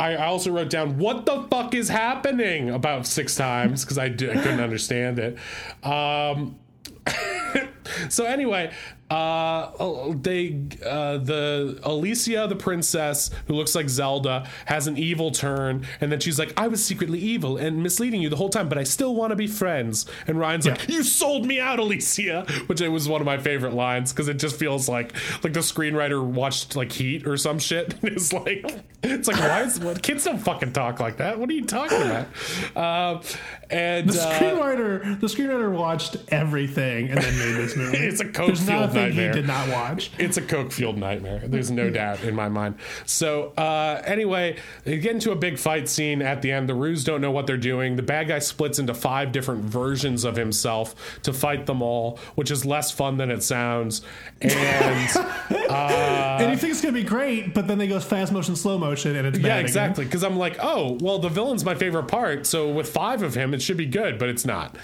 I 0.00 0.14
I 0.14 0.26
also 0.26 0.50
wrote 0.50 0.70
down 0.70 0.98
what 0.98 1.26
the 1.26 1.46
fuck 1.50 1.74
is 1.74 1.88
happening 1.88 2.70
about 2.70 3.06
six 3.06 3.36
times 3.36 3.84
because 3.84 3.98
I, 3.98 4.06
I, 4.06 4.08
couldn't 4.10 4.60
understand 4.60 5.18
it. 5.18 5.38
Um, 5.84 6.58
so 8.08 8.24
anyway, 8.24 8.72
uh, 9.12 10.14
they 10.20 10.58
uh, 10.86 11.18
the 11.18 11.78
Alicia 11.82 12.46
the 12.48 12.56
princess 12.56 13.30
who 13.46 13.54
looks 13.54 13.74
like 13.74 13.88
Zelda 13.90 14.48
has 14.64 14.86
an 14.86 14.96
evil 14.96 15.30
turn, 15.30 15.86
and 16.00 16.10
then 16.10 16.18
she's 16.18 16.38
like, 16.38 16.52
"I 16.56 16.68
was 16.68 16.82
secretly 16.84 17.18
evil 17.18 17.58
and 17.58 17.82
misleading 17.82 18.22
you 18.22 18.30
the 18.30 18.36
whole 18.36 18.48
time, 18.48 18.68
but 18.70 18.78
I 18.78 18.84
still 18.84 19.14
want 19.14 19.30
to 19.30 19.36
be 19.36 19.46
friends." 19.46 20.06
And 20.26 20.38
Ryan's 20.38 20.66
like, 20.66 20.88
"You 20.88 21.02
sold 21.02 21.44
me 21.44 21.60
out, 21.60 21.78
Alicia," 21.78 22.46
which 22.66 22.80
it 22.80 22.88
was 22.88 23.06
one 23.06 23.20
of 23.20 23.26
my 23.26 23.36
favorite 23.36 23.74
lines 23.74 24.12
because 24.12 24.28
it 24.28 24.38
just 24.38 24.58
feels 24.58 24.88
like 24.88 25.12
like 25.44 25.52
the 25.52 25.60
screenwriter 25.60 26.24
watched 26.24 26.74
like 26.74 26.92
Heat 26.92 27.26
or 27.26 27.36
some 27.36 27.58
shit. 27.58 27.94
And 28.02 28.16
it's 28.16 28.32
like 28.32 28.64
it's 29.02 29.28
like 29.28 29.38
why 29.38 29.62
is 29.62 29.78
what 29.78 30.02
kids 30.02 30.24
don't 30.24 30.38
fucking 30.38 30.72
talk 30.72 31.00
like 31.00 31.18
that? 31.18 31.38
What 31.38 31.50
are 31.50 31.52
you 31.52 31.64
talking 31.64 32.00
about? 32.02 32.26
Uh, 32.76 33.22
and 33.70 34.08
The 34.08 34.20
uh, 34.22 34.38
screenwriter, 34.38 35.20
the 35.20 35.26
screenwriter 35.26 35.70
watched 35.72 36.16
everything 36.28 37.10
and 37.10 37.18
then 37.20 37.38
made 37.38 37.56
this 37.56 37.76
movie. 37.76 37.98
It's 38.12 38.20
a 38.20 38.24
There's 38.24 38.60
Cokefield 38.60 38.68
not 38.68 38.88
a 38.88 38.92
thing 38.92 39.01
nightmare. 39.02 39.28
he 39.28 39.40
did 39.40 39.46
not 39.46 39.68
watch. 39.68 40.10
It's 40.18 40.36
a 40.36 40.42
coke 40.42 40.72
fueled 40.72 40.98
nightmare. 40.98 41.42
There's 41.44 41.70
no 41.70 41.90
doubt 42.02 42.22
in 42.24 42.34
my 42.34 42.48
mind. 42.48 42.76
So 43.06 43.52
uh, 43.56 44.02
anyway, 44.04 44.56
they 44.84 44.98
get 44.98 45.12
into 45.12 45.32
a 45.32 45.36
big 45.36 45.58
fight 45.58 45.88
scene 45.88 46.22
at 46.22 46.42
the 46.42 46.52
end. 46.52 46.68
The 46.68 46.74
Ruse 46.74 47.04
don't 47.04 47.20
know 47.20 47.30
what 47.30 47.46
they're 47.46 47.56
doing. 47.56 47.96
The 47.96 48.02
bad 48.02 48.28
guy 48.28 48.38
splits 48.38 48.78
into 48.78 48.94
five 48.94 49.32
different 49.32 49.64
versions 49.64 50.24
of 50.24 50.36
himself 50.36 50.94
to 51.22 51.32
fight 51.32 51.66
them 51.66 51.82
all, 51.82 52.18
which 52.34 52.50
is 52.50 52.64
less 52.64 52.90
fun 52.90 53.16
than 53.16 53.30
it 53.30 53.42
sounds. 53.42 54.02
And 54.40 54.52
and 55.50 56.50
you 56.50 56.56
think 56.56 56.72
it's 56.72 56.80
gonna 56.80 56.92
be 56.92 57.02
great, 57.02 57.54
but 57.54 57.66
then 57.66 57.78
they 57.78 57.86
go 57.86 58.00
fast 58.00 58.32
motion, 58.32 58.56
slow 58.56 58.78
motion, 58.78 59.16
and 59.16 59.26
it's 59.26 59.38
bad 59.38 59.46
yeah, 59.46 59.58
exactly. 59.58 60.04
Because 60.04 60.22
I'm 60.24 60.36
like, 60.36 60.56
oh, 60.62 60.98
well, 61.00 61.18
the 61.18 61.28
villain's 61.28 61.64
my 61.64 61.74
favorite 61.74 62.08
part. 62.08 62.46
So 62.46 62.70
with 62.70 62.88
five 62.88 63.22
of 63.22 63.34
him, 63.34 63.54
it 63.54 63.62
should 63.62 63.76
be 63.76 63.86
good, 63.86 64.18
but 64.18 64.28
it's 64.28 64.44
not. 64.44 64.76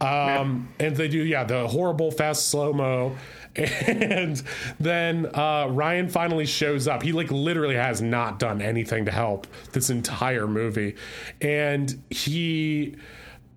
Um, 0.00 0.68
And 0.78 0.96
they 0.96 1.08
do, 1.08 1.18
yeah, 1.18 1.44
the 1.44 1.68
horrible 1.68 2.10
fast 2.10 2.48
slow 2.48 2.72
mo. 2.72 3.16
And 3.56 4.42
then 4.80 5.26
uh, 5.34 5.68
Ryan 5.70 6.08
finally 6.08 6.46
shows 6.46 6.88
up. 6.88 7.02
He 7.02 7.12
like 7.12 7.30
literally 7.30 7.76
has 7.76 8.02
not 8.02 8.38
done 8.38 8.60
anything 8.60 9.04
to 9.04 9.12
help 9.12 9.46
this 9.72 9.90
entire 9.90 10.46
movie, 10.48 10.96
and 11.40 12.02
he 12.10 12.96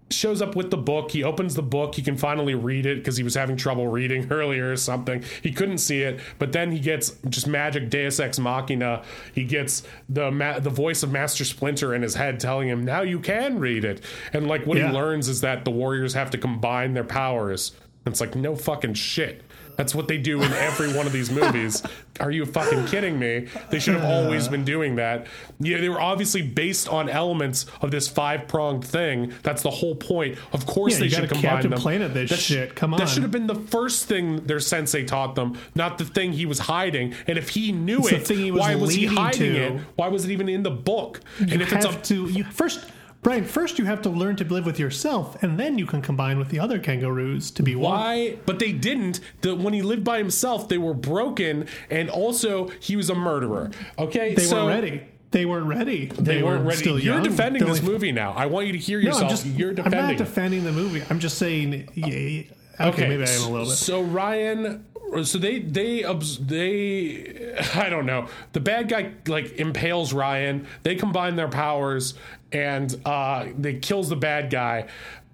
shows 0.10 0.42
up 0.42 0.56
with 0.56 0.72
the 0.72 0.78
book. 0.78 1.12
He 1.12 1.24
opens 1.24 1.56
the 1.56 1.62
book. 1.64 1.96
He 1.96 2.02
can 2.02 2.16
finally 2.16 2.56
read 2.56 2.86
it 2.86 2.98
because 3.00 3.18
he 3.18 3.24
was 3.24 3.34
having 3.36 3.58
trouble 3.58 3.88
reading 3.88 4.28
earlier 4.32 4.72
or 4.72 4.76
something. 4.78 5.24
He 5.42 5.52
couldn't 5.52 5.80
see 5.80 6.02
it, 6.04 6.20
but 6.40 6.52
then 6.54 6.72
he 6.72 6.80
gets 6.80 7.12
just 7.30 7.48
magic 7.48 7.90
Deus 7.90 8.20
Ex 8.20 8.38
Machina. 8.40 9.04
He 9.34 9.44
gets 9.46 9.84
the 10.08 10.30
ma- 10.32 10.60
the 10.60 10.70
voice 10.70 11.02
of 11.04 11.12
Master 11.12 11.44
Splinter 11.44 11.94
in 11.96 12.04
his 12.04 12.14
head 12.16 12.40
telling 12.40 12.68
him, 12.70 12.86
"Now 12.86 13.02
you 13.02 13.20
can 13.20 13.58
read 13.60 13.84
it." 13.84 14.02
And 14.32 14.48
like 14.48 14.66
what 14.68 14.78
Yeah. 14.78 14.90
he 14.90 14.94
learns 14.94 15.28
is 15.28 15.42
that 15.42 15.66
the 15.66 15.72
warriors 15.72 16.14
have 16.14 16.30
to 16.32 16.38
combine 16.38 16.94
their 16.94 17.04
powers. 17.04 17.72
And 18.06 18.14
it's 18.14 18.22
like 18.22 18.36
no 18.36 18.56
fucking 18.56 18.94
shit. 18.94 19.42
That's 19.78 19.96
what 19.96 20.08
they 20.08 20.18
do 20.18 20.42
in 20.42 20.52
every 20.54 20.92
one 20.94 21.06
of 21.06 21.14
these 21.14 21.32
movies. 21.32 21.82
Are 22.20 22.32
you 22.32 22.46
fucking 22.46 22.88
kidding 22.88 23.20
me? 23.20 23.48
They 23.70 23.78
should 23.80 23.94
have 23.94 24.04
always 24.04 24.48
been 24.48 24.66
doing 24.66 24.96
that. 24.96 25.28
Yeah, 25.60 25.78
they 25.80 25.88
were 25.90 26.02
obviously 26.02 26.42
based 26.42 26.90
on 26.90 27.10
elements 27.10 27.68
of 27.82 27.92
this 27.92 28.08
five 28.08 28.48
pronged 28.48 28.84
thing. 28.84 29.34
That's 29.44 29.62
the 29.62 29.70
whole 29.70 29.96
point. 29.96 30.38
Of 30.52 30.66
course, 30.66 30.94
Yeah, 30.94 31.00
they 31.02 31.10
should 31.10 31.30
combine 31.30 31.42
Captain 31.52 31.70
them. 31.72 31.80
Planet 31.80 32.14
this 32.16 32.32
That 32.32 32.40
sh- 32.40 32.44
shit. 32.44 32.76
Come 32.76 32.94
on, 32.96 33.00
That 33.00 33.08
should 33.10 33.22
have 33.22 33.32
been 33.32 33.46
the 33.48 33.54
first 33.56 34.06
thing 34.08 34.38
their 34.48 34.60
sensei 34.60 35.04
taught 35.04 35.36
them, 35.36 35.58
not 35.76 36.00
the 36.00 36.06
thing 36.06 36.34
he 36.34 36.48
was 36.48 36.58
hiding. 36.60 37.14
And 37.28 37.38
if 37.38 37.50
he 37.50 37.72
knew 37.72 38.00
It's 38.08 38.32
it, 38.32 38.36
he 38.38 38.52
was 38.52 38.60
why 38.62 38.76
was 38.76 38.96
he 38.96 39.06
hiding 39.06 39.54
to. 39.54 39.62
it? 39.76 39.82
Why 39.96 40.08
was 40.08 40.26
it 40.26 40.32
even 40.32 40.50
in 40.50 40.64
the 40.64 40.72
book? 40.72 41.22
and 41.40 41.52
You 41.52 41.60
if 41.62 41.72
it's 41.72 41.86
a 41.86 41.94
to 41.94 42.26
you 42.30 42.44
first, 42.46 42.84
Brian. 43.22 43.44
First, 43.44 43.78
you 43.80 43.86
have 43.86 44.02
to 44.04 44.10
learn 44.10 44.36
to 44.38 44.44
live 44.46 44.66
with 44.66 44.80
yourself, 44.80 45.42
and 45.44 45.60
then 45.60 45.78
you 45.78 45.86
can 45.86 46.02
combine 46.02 46.38
with 46.40 46.50
the 46.50 46.60
other 46.60 46.80
kangaroos 46.80 47.52
to 47.52 47.64
be 47.64 47.76
one. 47.76 47.92
Why? 47.92 48.38
But 48.46 48.60
they 48.60 48.72
didn't. 48.72 49.20
The, 49.42 49.56
when 49.56 49.74
he 49.74 49.82
lived 49.82 50.04
by 50.04 50.18
himself, 50.20 50.70
they 50.70 50.78
were 50.78 50.94
broken, 50.94 51.68
and 51.90 52.10
also 52.10 52.70
he 52.80 52.96
was 52.96 53.10
a 53.10 53.16
murderer. 53.16 53.72
Okay, 54.00 54.34
They 54.34 54.44
so 54.44 54.66
weren't 54.66 54.84
ready. 54.84 55.04
They 55.32 55.46
weren't 55.46 55.66
ready. 55.66 56.06
They, 56.06 56.42
weren't 56.42 56.66
ready. 56.66 56.78
Still 56.78 56.98
You're 57.00 57.16
young. 57.16 57.24
defending 57.24 57.64
They're 57.66 57.74
this 57.74 57.84
movie 57.84 58.14
now. 58.14 58.32
I 58.32 58.46
want 58.46 58.68
you 58.68 58.74
to 58.74 58.80
hear 58.80 59.00
No, 59.02 59.08
yourself. 59.08 59.24
I'm 59.24 59.30
just. 59.30 59.46
You're 59.46 59.74
I'm 59.82 59.92
not 59.92 60.16
defending 60.18 60.64
the 60.64 60.72
movie. 60.72 61.04
I'm 61.10 61.20
just 61.20 61.38
saying. 61.38 61.90
Yeah, 61.96 62.08
yeah, 62.08 62.44
okay, 62.88 63.10
maybe 63.10 63.24
I 63.26 63.30
am 63.32 63.44
a 63.44 63.50
little 63.50 63.68
bit. 63.68 63.76
So 63.76 64.04
Ryan, 64.04 64.86
so 65.24 65.38
they 65.38 65.60
they 65.60 66.04
they 66.42 67.56
I 67.76 67.90
don't 67.90 68.06
know. 68.06 68.28
The 68.54 68.60
bad 68.60 68.90
guy 68.90 69.14
like 69.28 69.58
impales 69.58 70.14
Ryan. 70.14 70.68
They 70.84 70.96
combine 70.96 71.36
their 71.36 71.48
powers 71.48 72.14
and 72.52 72.94
uh, 73.06 73.48
they 73.58 73.76
kills 73.76 74.10
the 74.10 74.16
bad 74.16 74.50
guy. 74.50 74.88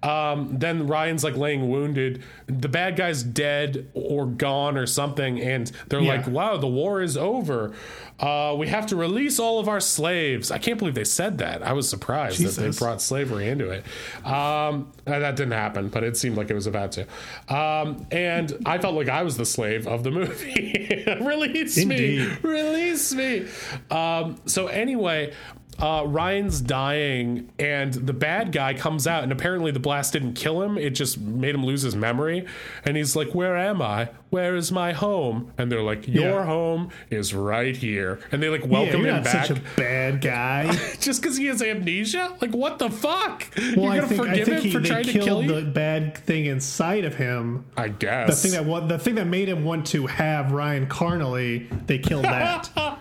Um, 0.04 0.58
then 0.58 0.86
Ryan's 0.86 1.24
like 1.24 1.36
laying 1.36 1.70
wounded. 1.70 2.22
The 2.46 2.68
bad 2.68 2.94
guy's 2.96 3.22
dead 3.22 3.88
or 3.94 4.26
gone 4.26 4.76
or 4.76 4.86
something, 4.86 5.40
and 5.40 5.72
they're 5.88 6.00
Yeah. 6.00 6.16
like, 6.16 6.26
"Wow, 6.28 6.58
the 6.58 6.68
war 6.68 7.00
is 7.00 7.16
over. 7.16 7.72
Uh, 8.20 8.54
we 8.56 8.68
have 8.68 8.86
to 8.88 8.96
release 8.96 9.38
all 9.40 9.58
of 9.58 9.66
our 9.66 9.80
slaves." 9.80 10.50
I 10.50 10.58
can't 10.58 10.78
believe 10.78 10.94
they 10.94 11.04
said 11.04 11.38
that. 11.38 11.62
I 11.62 11.72
was 11.72 11.88
surprised 11.88 12.42
that 12.44 12.60
they 12.60 12.70
brought 12.70 13.00
slavery 13.00 13.48
into 13.48 13.70
it. 13.70 13.84
Um, 14.26 14.92
that 15.06 15.36
didn't 15.36 15.52
happen, 15.52 15.88
but 15.88 16.04
it 16.04 16.16
seemed 16.18 16.36
like 16.36 16.50
it 16.50 16.54
was 16.54 16.66
about 16.66 16.92
to. 16.92 17.06
Um, 17.48 18.06
and 18.10 18.52
I 18.66 18.76
felt 18.78 18.94
like 18.94 19.08
I 19.08 19.22
was 19.22 19.38
the 19.38 19.46
slave 19.46 19.86
of 19.86 20.02
the 20.04 20.10
movie. 20.10 21.04
Release 21.20 21.82
me, 21.84 22.26
release 22.42 23.14
me. 23.14 23.46
Um, 23.90 24.36
so 24.44 24.66
anyway. 24.66 25.32
Uh, 25.78 26.04
Ryan's 26.06 26.60
dying, 26.60 27.50
and 27.58 27.92
the 27.94 28.12
bad 28.12 28.52
guy 28.52 28.74
comes 28.74 29.06
out, 29.06 29.22
and 29.24 29.32
apparently 29.32 29.70
the 29.72 29.80
blast 29.80 30.12
didn't 30.12 30.34
kill 30.34 30.62
him; 30.62 30.78
it 30.78 30.90
just 30.90 31.18
made 31.20 31.54
him 31.54 31.64
lose 31.64 31.82
his 31.82 31.96
memory. 31.96 32.46
And 32.84 32.96
he's 32.96 33.16
like, 33.16 33.34
"Where 33.34 33.56
am 33.56 33.82
I? 33.82 34.10
Where 34.30 34.54
is 34.56 34.70
my 34.70 34.92
home?" 34.92 35.52
And 35.58 35.70
they're 35.72 35.82
like, 35.82 36.06
"Your 36.06 36.40
Yeah. 36.40 36.44
home 36.46 36.90
is 37.10 37.34
right 37.34 37.76
here." 37.76 38.20
And 38.30 38.42
they 38.42 38.48
like 38.48 38.62
Yeah, 38.62 38.68
welcome 38.68 39.00
you're 39.04 39.14
him 39.16 39.22
back 39.24 39.46
such 39.46 39.56
a 39.58 39.60
bad 39.76 40.20
guy. 40.20 40.72
just 41.00 41.20
because 41.20 41.36
he 41.36 41.46
has 41.46 41.60
amnesia? 41.62 42.34
Like, 42.40 42.52
what 42.54 42.78
the 42.78 42.90
fuck? 42.90 43.46
Well, 43.76 43.94
You're 43.94 44.02
gonna 44.02 44.06
think, 44.06 44.22
forgive 44.22 44.48
him 44.48 44.62
he, 44.62 44.70
for 44.70 44.80
trying 44.80 45.04
to 45.04 45.12
kill 45.12 45.42
you? 45.42 45.54
the 45.60 45.62
bad 45.62 46.16
thing 46.16 46.46
inside 46.46 47.04
of 47.04 47.16
him. 47.16 47.64
I 47.76 47.88
guess 47.88 48.42
The 48.42 48.48
thing 48.48 48.64
that 48.66 48.88
the 48.88 48.98
thing 48.98 49.16
that 49.16 49.26
made 49.26 49.48
him 49.48 49.64
want 49.64 49.86
to 49.88 50.06
have 50.06 50.52
Ryan 50.52 50.86
carnally, 50.86 51.68
they 51.86 51.98
killed 51.98 52.24
that. 52.24 52.70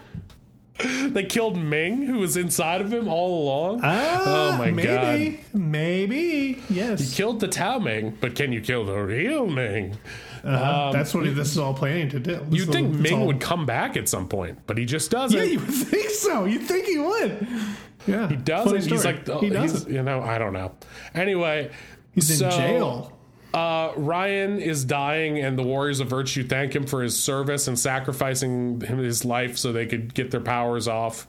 they 1.09 1.23
killed 1.23 1.57
Ming, 1.57 2.03
who 2.05 2.19
was 2.19 2.37
inside 2.37 2.81
of 2.81 2.91
him 2.91 3.07
all 3.07 3.43
along. 3.43 3.81
Ah, 3.83 4.53
oh 4.53 4.57
my 4.57 4.71
maybe, 4.71 4.87
god! 4.87 5.03
maybe, 5.07 5.39
Maybe. 5.53 6.63
yes. 6.69 6.99
He 7.09 7.15
killed 7.15 7.39
the 7.39 7.47
Tao 7.47 7.79
Ming, 7.79 8.17
but 8.19 8.35
can 8.35 8.51
you 8.51 8.61
kill 8.61 8.85
the 8.85 8.97
real 8.97 9.47
Ming? 9.47 9.97
Uh, 10.43 10.91
that's 10.91 11.13
what 11.13 11.23
this 11.23 11.51
is 11.51 11.57
all 11.57 11.73
planning 11.73 12.09
to 12.09 12.19
do. 12.19 12.35
This 12.49 12.59
You'd 12.59 12.71
think 12.71 12.93
Ming 12.93 13.21
all- 13.21 13.27
would 13.27 13.39
come 13.39 13.65
back 13.65 13.95
at 13.95 14.09
some 14.09 14.27
point, 14.27 14.59
but 14.67 14.77
he 14.77 14.85
just 14.85 15.09
doesn't. 15.09 15.37
Yeah, 15.37 15.43
you 15.45 15.59
would 15.59 15.69
think 15.69 16.09
so. 16.09 16.45
You 16.45 16.59
think 16.59 16.85
he 16.85 16.97
would? 16.97 17.47
Yeah, 18.05 18.27
he 18.27 18.35
doesn't. 18.35 18.83
He's 18.85 19.05
like, 19.05 19.25
he 19.39 19.49
doesn't. 19.49 19.89
you 19.89 20.03
know, 20.03 20.21
I 20.21 20.37
don't 20.37 20.51
know. 20.53 20.73
Anyway, 21.15 21.71
He's 22.11 22.37
so, 22.37 22.45
in 22.45 22.51
jail. 22.51 23.17
Uh, 23.53 23.91
Ryan 23.95 24.59
is 24.59 24.83
dying, 24.83 25.37
and 25.39 25.57
the 25.57 25.63
Warriors 25.63 25.99
of 25.99 26.07
Virtue 26.09 26.43
thank 26.43 26.75
him 26.75 26.87
for 26.87 27.03
his 27.03 27.17
service 27.17 27.67
and 27.67 27.77
sacrificing 27.77 28.81
him 28.81 28.97
his 28.97 29.23
life 29.25 29.57
so 29.57 29.71
they 29.71 29.85
could 29.85 30.13
get 30.13 30.31
their 30.31 30.41
powers 30.41 30.87
off. 30.87 31.27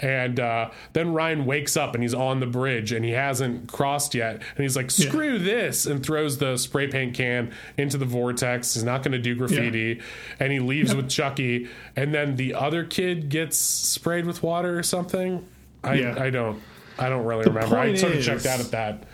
And 0.00 0.40
uh, 0.40 0.70
then 0.94 1.12
Ryan 1.12 1.44
wakes 1.46 1.76
up 1.76 1.94
and 1.94 2.02
he's 2.02 2.14
on 2.14 2.40
the 2.40 2.46
bridge 2.46 2.90
and 2.90 3.04
he 3.04 3.12
hasn't 3.12 3.70
crossed 3.70 4.16
yet. 4.16 4.34
And 4.34 4.58
he's 4.58 4.74
like, 4.74 4.90
screw 4.90 5.38
this, 5.38 5.86
and 5.86 6.04
throws 6.04 6.38
the 6.38 6.56
spray 6.56 6.88
paint 6.88 7.14
can 7.14 7.52
into 7.76 7.98
the 7.98 8.06
vortex. 8.06 8.74
He's 8.74 8.82
not 8.82 9.04
going 9.04 9.12
to 9.12 9.18
do 9.20 9.36
graffiti. 9.36 10.00
And 10.40 10.50
he 10.50 10.58
leaves 10.58 10.92
with 10.96 11.08
Chucky. 11.08 11.68
And 11.94 12.12
then 12.12 12.34
the 12.34 12.54
other 12.54 12.82
kid 12.84 13.28
gets 13.28 13.56
sprayed 13.56 14.26
with 14.26 14.42
water 14.42 14.76
or 14.76 14.82
something. 14.82 15.46
I, 15.84 15.94
Yeah. 15.94 16.16
I 16.20 16.30
don't. 16.30 16.60
I 16.98 17.08
don't 17.08 17.24
really 17.24 17.44
remember. 17.44 17.76
I 17.78 17.94
sort 17.94 18.12
of 18.12 18.18
is- 18.18 18.26
checked 18.26 18.46
out 18.46 18.58
at 18.58 18.72
that. 18.72 19.04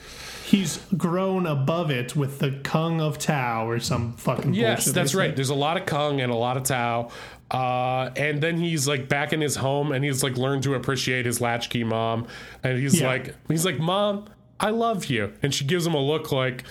He's 0.48 0.78
grown 0.96 1.46
above 1.46 1.90
it 1.90 2.16
with 2.16 2.38
the 2.38 2.52
Kung 2.62 3.02
of 3.02 3.18
Tao 3.18 3.68
or 3.68 3.78
some 3.80 4.14
fucking 4.14 4.54
Yes, 4.54 4.86
that's 4.86 5.14
right. 5.14 5.36
There's 5.36 5.50
a 5.50 5.54
lot 5.54 5.76
of 5.76 5.84
Kung 5.84 6.22
and 6.22 6.32
a 6.32 6.36
lot 6.36 6.56
of 6.56 6.62
Tao. 6.62 7.10
Uh, 7.50 8.10
and 8.16 8.42
then 8.42 8.56
he's 8.56 8.88
like 8.88 9.08
back 9.10 9.32
in 9.34 9.40
his 9.42 9.56
home 9.56 9.92
and 9.92 10.02
he's 10.04 10.22
like 10.22 10.36
learned 10.38 10.62
to 10.62 10.74
appreciate 10.74 11.26
his 11.26 11.40
latchkey 11.42 11.84
mom. 11.84 12.26
And 12.62 12.78
he's 12.78 12.98
Yeah. 13.00 13.08
like, 13.08 13.34
he's 13.48 13.64
like, 13.66 13.78
Mom, 13.78 14.24
I 14.58 14.70
love 14.70 15.06
you. 15.06 15.32
And 15.42 15.54
she 15.54 15.64
gives 15.66 15.86
him 15.86 15.94
a 15.94 16.00
look 16.02 16.32
like, 16.32 16.64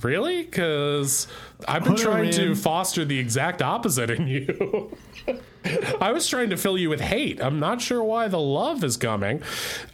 Really? 0.00 0.42
Because 0.42 1.28
I've 1.68 1.84
been 1.84 1.96
trying 1.96 2.30
to 2.32 2.54
foster 2.54 3.04
the 3.04 3.18
exact 3.18 3.60
opposite 3.60 4.10
in 4.10 4.26
you. 4.26 4.96
I 6.00 6.10
was 6.12 6.26
trying 6.28 6.50
to 6.50 6.56
fill 6.56 6.76
you 6.76 6.88
with 6.88 7.00
hate. 7.00 7.40
I'm 7.40 7.60
not 7.60 7.80
sure 7.80 8.02
why 8.02 8.26
the 8.28 8.40
love 8.40 8.82
is 8.82 8.96
coming. 8.96 9.42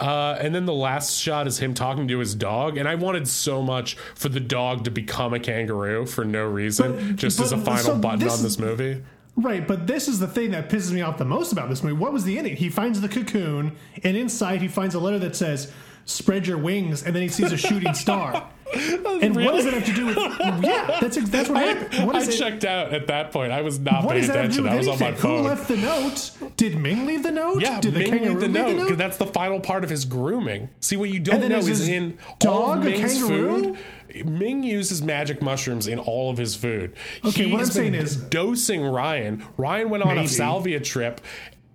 Uh, 0.01 0.37
and 0.41 0.55
then 0.55 0.65
the 0.67 0.73
last 0.73 1.19
shot 1.19 1.47
is 1.47 1.59
him 1.59 1.75
talking 1.75 2.09
to 2.09 2.19
his 2.21 2.35
dog. 2.35 2.79
And 2.79 2.89
I 2.89 2.95
wanted 2.95 3.29
so 3.29 3.61
much 3.61 3.97
for 4.15 4.29
the 4.29 4.41
dog 4.41 4.85
to 4.85 4.91
become 4.91 5.35
a 5.35 5.41
kangaroo 5.41 6.07
for 6.07 6.25
no 6.25 6.45
reason, 6.47 6.93
But- 6.95 7.17
just 7.17 7.41
as 7.41 7.53
a 7.53 7.59
final 7.59 7.85
so 7.85 7.99
button 7.99 8.21
this 8.21 8.39
on 8.39 8.43
this 8.43 8.59
movie. 8.59 9.03
Right, 9.37 9.67
but 9.69 9.87
this 9.87 10.09
is 10.09 10.19
the 10.19 10.27
thing 10.27 10.51
that 10.53 10.69
pisses 10.69 10.91
me 10.91 11.01
off 11.03 11.17
the 11.19 11.25
most 11.25 11.53
about 11.53 11.69
this 11.69 11.83
movie. 11.85 11.95
What 11.97 12.13
was 12.13 12.25
the 12.25 12.39
ending? 12.39 12.57
He 12.57 12.69
finds 12.71 13.01
the 13.01 13.09
cocoon, 13.09 13.77
and 14.03 14.17
inside 14.17 14.63
he 14.63 14.67
finds 14.67 14.97
a 14.97 14.99
letter 14.99 15.21
that 15.21 15.37
says, 15.37 15.71
"Spread 16.07 16.49
your 16.49 16.59
wings," 16.59 17.05
and 17.05 17.15
then 17.15 17.23
he 17.23 17.29
sees 17.29 17.53
a 17.53 17.57
shooting 17.57 17.95
star. 17.95 18.49
And 18.75 19.35
what 19.37 19.53
does 19.55 19.65
that 19.65 19.75
have 19.75 19.85
to 19.87 19.93
do 19.95 20.07
with? 20.07 20.17
Yeah, 20.63 20.99
that's 21.01 21.17
that's 21.31 21.49
what 21.49 21.63
happened. 21.63 22.07
What 22.07 22.17
I 22.17 22.23
it? 22.23 22.31
checked 22.33 22.65
out 22.65 22.93
at 22.93 23.07
that 23.09 23.33
point. 23.33 23.53
I 23.53 23.63
was 23.63 23.79
not 23.79 24.03
paying 24.09 24.21
does 24.21 24.27
that 24.29 24.37
have 24.45 24.53
to 24.55 24.61
attention. 24.61 24.69
I 24.69 24.77
was 24.77 24.89
on 24.89 24.99
my 25.01 25.13
phone. 25.13 25.39
Who 25.43 25.49
left 25.49 25.69
the 25.69 25.77
note? 25.77 26.31
Did 26.57 26.77
Ming 26.79 27.07
leave 27.07 27.23
the 27.23 27.31
note? 27.31 27.61
Yeah, 27.63 27.81
Did 27.81 27.95
Ming 27.95 28.11
kangaroo 28.11 28.31
leave 28.33 28.41
the 28.41 28.49
note 28.49 28.83
because 28.83 28.97
that's 28.97 29.17
the 29.17 29.27
final 29.27 29.61
part 29.61 29.85
of 29.85 29.91
his 29.91 30.05
grooming. 30.05 30.69
See, 30.81 30.97
what 30.97 31.11
you 31.11 31.21
don't 31.21 31.49
know 31.49 31.57
is 31.59 31.89
in 31.89 32.19
all 32.47 32.75
dog 32.75 32.79
a 32.87 32.91
Ming's 32.91 33.19
kangaroo? 33.21 33.75
food. 33.75 34.27
Ming 34.27 34.63
uses 34.63 35.03
magic 35.03 35.43
mushrooms 35.43 35.87
in 35.87 35.99
all 35.99 36.31
of 36.31 36.39
his 36.39 36.57
food. 36.57 36.95
Okay, 37.25 37.45
He 37.45 37.53
what 37.53 37.61
I'm 37.61 37.67
saying 37.67 37.95
is- 37.95 38.17
dosing 38.17 38.83
Ryan. 38.85 39.45
Ryan 39.57 39.91
went 39.91 40.03
on 40.03 40.13
a 40.13 40.15
Maybe. 40.17 40.27
salvia 40.29 40.81
trip. 40.81 41.21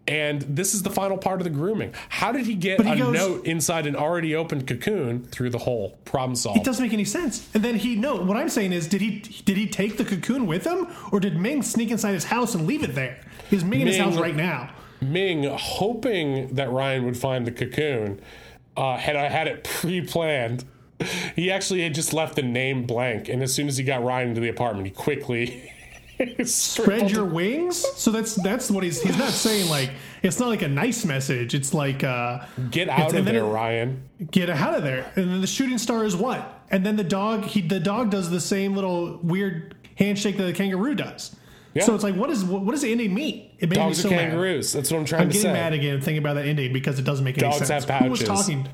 And 0.05 0.41
this 0.41 0.73
is 0.73 0.83
the 0.83 0.89
final 0.89 1.17
part 1.17 1.39
of 1.39 1.45
the 1.45 1.49
grooming. 1.49 1.93
How 2.09 2.33
did 2.33 2.45
he 2.45 2.55
get 2.55 2.81
he 2.83 2.91
a 2.91 2.97
goes- 2.97 3.13
note 3.13 3.45
inside 3.45 3.87
an 3.87 3.95
already 3.95 4.35
opened 4.35 4.67
cocoon 4.67 5.23
through 5.25 5.49
the 5.51 5.59
hole? 5.59 5.97
Problem 6.03 6.35
solved. 6.35 6.59
It 6.59 6.65
doesn't 6.65 6.83
make 6.83 6.91
any 6.93 7.05
sense. 7.05 7.47
And 7.53 7.63
then 7.63 7.75
he 7.75 7.95
no. 7.95 8.17
What 8.17 8.35
I'm 8.35 8.49
saying 8.49 8.73
is, 8.73 8.87
did 8.87 8.99
he 8.99 9.19
did 9.45 9.55
he 9.55 9.65
take 9.67 9.97
the 9.97 10.03
cocoon 10.03 10.45
with 10.45 10.65
him, 10.65 10.87
or 11.13 11.21
did 11.21 11.37
Ming 11.39 11.63
sneak 11.63 11.89
inside 11.89 12.11
his 12.13 12.25
house 12.25 12.53
and 12.53 12.67
leave 12.67 12.83
it 12.83 12.95
there? 12.95 13.17
He's 13.49 13.63
Ming 13.63 13.81
in 13.81 13.87
his 13.87 13.97
house 13.97 14.17
right 14.17 14.35
now. 14.35 14.71
Ming, 14.99 15.43
hoping 15.43 16.53
that 16.55 16.69
Ryan 16.71 17.05
would 17.05 17.17
find 17.17 17.47
the 17.47 17.51
cocoon, 17.51 18.19
uh, 18.75 18.97
had 18.97 19.15
I 19.15 19.29
had 19.29 19.47
it 19.47 19.63
pre-planned. 19.63 20.65
He 21.35 21.51
actually 21.51 21.81
had 21.81 21.93
just 21.93 22.13
left 22.13 22.35
the 22.35 22.43
name 22.43 22.85
blank, 22.85 23.27
and 23.27 23.41
as 23.43 23.53
soon 23.53 23.67
as 23.67 23.77
he 23.77 23.83
got 23.83 24.03
Ryan 24.03 24.29
into 24.29 24.41
the 24.41 24.47
apartment, 24.49 24.87
he 24.87 24.93
quickly 24.93 25.72
Spread 26.45 27.11
your 27.11 27.25
wings. 27.25 27.77
So 27.95 28.11
that's 28.11 28.35
that's 28.35 28.69
what 28.71 28.83
he's 28.83 29.01
he's 29.01 29.17
not 29.17 29.29
saying. 29.31 29.69
Like 29.69 29.91
it's 30.21 30.39
not 30.39 30.49
like 30.49 30.61
a 30.61 30.67
nice 30.67 31.05
message. 31.05 31.53
It's 31.53 31.73
like 31.73 32.03
uh, 32.03 32.45
get 32.71 32.89
out 32.89 33.13
of 33.15 33.25
there, 33.25 33.43
it- 33.43 33.47
Ryan. 33.47 34.09
get 34.31 34.49
out 34.49 34.73
of 34.75 34.83
there. 34.83 35.11
And 35.15 35.29
then 35.31 35.41
the 35.41 35.47
shooting 35.47 35.77
star 35.77 36.05
is 36.05 36.15
what? 36.15 36.61
And 36.71 36.85
then 36.85 36.95
the 36.95 37.03
dog 37.03 37.43
he 37.45 37.61
the 37.61 37.79
dog 37.79 38.09
does 38.11 38.29
the 38.29 38.41
same 38.41 38.75
little 38.75 39.19
weird 39.23 39.75
handshake 39.95 40.37
that 40.37 40.43
the 40.43 40.53
kangaroo 40.53 40.95
does. 40.95 41.35
Yeah. 41.73 41.83
So 41.83 41.95
it's 41.95 42.03
like 42.03 42.15
what 42.15 42.29
is 42.29 42.43
what, 42.43 42.61
what 42.63 42.71
does 42.71 42.81
the 42.81 42.91
ending 42.91 43.13
mean? 43.13 43.49
It 43.59 43.69
made 43.69 43.75
Dogs 43.77 43.97
me 44.03 44.09
so 44.09 44.15
are 44.15 44.17
mad. 44.17 44.29
kangaroos. 44.31 44.73
That's 44.73 44.91
what 44.91 44.99
I'm 44.99 45.05
trying 45.05 45.21
I'm 45.23 45.29
to 45.29 45.33
getting 45.33 45.53
mad 45.53 45.73
again 45.73 46.01
thinking 46.01 46.19
about 46.19 46.35
that 46.35 46.45
ending 46.45 46.71
because 46.73 46.99
it 46.99 47.03
doesn't 47.03 47.25
make 47.25 47.37
any 47.37 47.47
Dogs 47.49 47.65
sense. 47.67 47.85
have 47.85 48.01
Who 48.03 48.09
was 48.11 48.23
talking? 48.23 48.67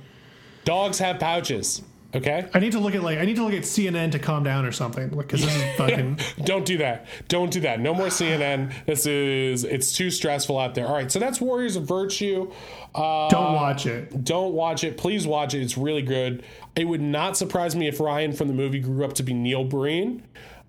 Dogs 0.65 0.99
have 0.99 1.19
pouches. 1.19 1.81
Okay. 2.15 2.49
I 2.53 2.59
need 2.59 2.71
to 2.71 2.79
look 2.79 2.95
at 2.95 3.03
like 3.03 3.19
I 3.19 3.25
need 3.25 3.35
to 3.35 3.43
look 3.43 3.53
at 3.53 3.63
CNN 3.63 4.11
to 4.13 4.19
calm 4.19 4.43
down 4.43 4.65
or 4.65 4.71
something 4.71 5.09
because 5.09 5.41
this 5.45 5.55
is 5.55 5.63
fucking. 5.77 6.19
Don't 6.43 6.65
do 6.65 6.77
that. 6.79 7.05
Don't 7.27 7.51
do 7.51 7.59
that. 7.61 7.79
No 7.79 7.93
more 7.93 8.07
CNN. 8.07 8.73
This 8.85 9.05
is 9.05 9.63
it's 9.63 9.93
too 9.93 10.09
stressful 10.09 10.57
out 10.57 10.73
there. 10.73 10.87
All 10.87 10.93
right, 10.93 11.11
so 11.11 11.19
that's 11.19 11.39
Warriors 11.39 11.75
of 11.75 11.83
Virtue. 11.83 12.51
Uh, 12.95 13.29
Don't 13.29 13.53
watch 13.53 13.85
it. 13.85 14.23
Don't 14.23 14.53
watch 14.53 14.83
it. 14.83 14.97
Please 14.97 15.27
watch 15.27 15.53
it. 15.53 15.61
It's 15.61 15.77
really 15.77 16.01
good. 16.01 16.43
It 16.75 16.85
would 16.85 17.01
not 17.01 17.37
surprise 17.37 17.75
me 17.75 17.87
if 17.87 17.99
Ryan 17.99 18.33
from 18.33 18.47
the 18.47 18.53
movie 18.55 18.79
grew 18.79 19.05
up 19.05 19.13
to 19.13 19.23
be 19.23 19.33
Neil 19.33 19.63
Breen. 19.63 20.23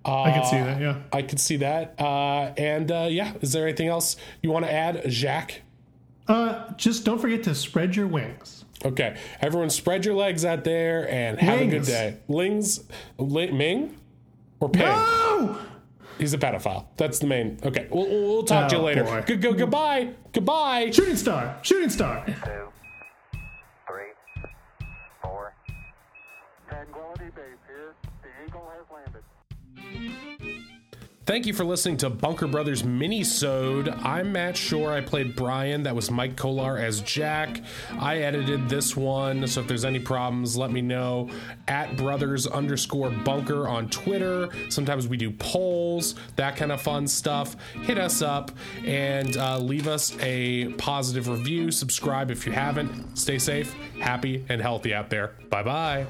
Uh, 0.05 0.23
I 0.23 0.31
can 0.31 0.45
see 0.45 0.57
that. 0.57 0.81
Yeah. 0.81 0.97
I 1.11 1.21
could 1.21 1.39
see 1.39 1.57
that. 1.57 1.99
Uh, 1.99 2.53
and 2.57 2.91
uh, 2.91 3.07
yeah, 3.09 3.33
is 3.41 3.51
there 3.51 3.67
anything 3.67 3.87
else 3.87 4.15
you 4.41 4.51
want 4.51 4.65
to 4.65 4.71
add, 4.71 5.03
Jack? 5.09 5.61
Uh, 6.27 6.71
just 6.73 7.03
don't 7.03 7.19
forget 7.19 7.43
to 7.43 7.55
spread 7.55 7.95
your 7.95 8.07
wings. 8.07 8.65
Okay, 8.83 9.15
everyone, 9.41 9.69
spread 9.69 10.05
your 10.05 10.15
legs 10.15 10.43
out 10.43 10.63
there 10.63 11.07
and 11.09 11.39
have 11.39 11.61
a 11.61 11.67
good 11.67 11.83
day. 11.83 12.17
Lings, 12.27 12.83
Li- 13.19 13.51
Ming, 13.51 13.95
or 14.59 14.69
Ping? 14.69 14.81
No. 14.83 15.59
He's 16.17 16.33
a 16.33 16.37
pedophile. 16.37 16.85
That's 16.97 17.19
the 17.19 17.27
main. 17.27 17.59
Okay, 17.63 17.87
we'll, 17.91 18.07
we'll 18.07 18.21
we'll 18.27 18.43
talk 18.43 18.69
to 18.69 18.75
you 18.75 18.81
Oh, 18.81 18.85
later. 18.85 19.03
boy. 19.03 19.23
Go, 19.25 19.37
go, 19.37 19.53
goodbye. 19.53 20.09
Goodbye. 20.33 20.91
Shooting 20.91 21.15
star. 21.15 21.57
Shooting 21.63 21.89
star. 21.89 22.23
two, 22.25 22.33
three, 23.87 24.49
four. 25.21 25.53
Tranquility 26.69 27.25
Base 27.35 27.43
here. 27.67 27.93
The 28.23 28.47
Eagle 28.47 28.69
has 28.77 28.85
landed. 28.93 30.30
Thank 31.31 31.45
you 31.45 31.53
for 31.53 31.63
listening 31.63 31.95
to 31.99 32.09
Bunker 32.09 32.45
Brothers 32.45 32.83
Mini-Sode. 32.83 33.87
I'm 33.87 34.33
Matt 34.33 34.57
Shore. 34.57 34.91
I 34.91 34.99
played 34.99 35.33
Brian. 35.33 35.81
That 35.81 35.95
was 35.95 36.11
Mike 36.11 36.35
Kolar 36.35 36.77
as 36.77 36.99
Jack. 36.99 37.61
I 37.97 38.17
edited 38.17 38.67
this 38.67 38.97
one, 38.97 39.47
so 39.47 39.61
if 39.61 39.67
there's 39.69 39.85
any 39.85 39.99
problems, 39.99 40.57
let 40.57 40.71
me 40.71 40.81
know. 40.81 41.29
At 41.69 41.95
brothers 41.95 42.47
underscore 42.47 43.11
bunker 43.11 43.65
on 43.65 43.87
Twitter. 43.87 44.49
Sometimes 44.67 45.07
we 45.07 45.15
do 45.15 45.31
polls, 45.31 46.15
that 46.35 46.57
kind 46.57 46.69
of 46.69 46.81
fun 46.81 47.07
stuff. 47.07 47.55
Hit 47.75 47.97
us 47.97 48.21
up 48.21 48.51
and 48.85 49.37
uh, 49.37 49.57
leave 49.57 49.87
us 49.87 50.13
a 50.19 50.73
positive 50.73 51.29
review. 51.29 51.71
Subscribe 51.71 52.29
if 52.29 52.45
you 52.45 52.51
haven't. 52.51 53.17
Stay 53.17 53.39
safe, 53.39 53.73
happy, 54.01 54.43
and 54.49 54.61
healthy 54.61 54.93
out 54.93 55.09
there. 55.09 55.37
Bye 55.49 55.63
bye. 55.63 56.07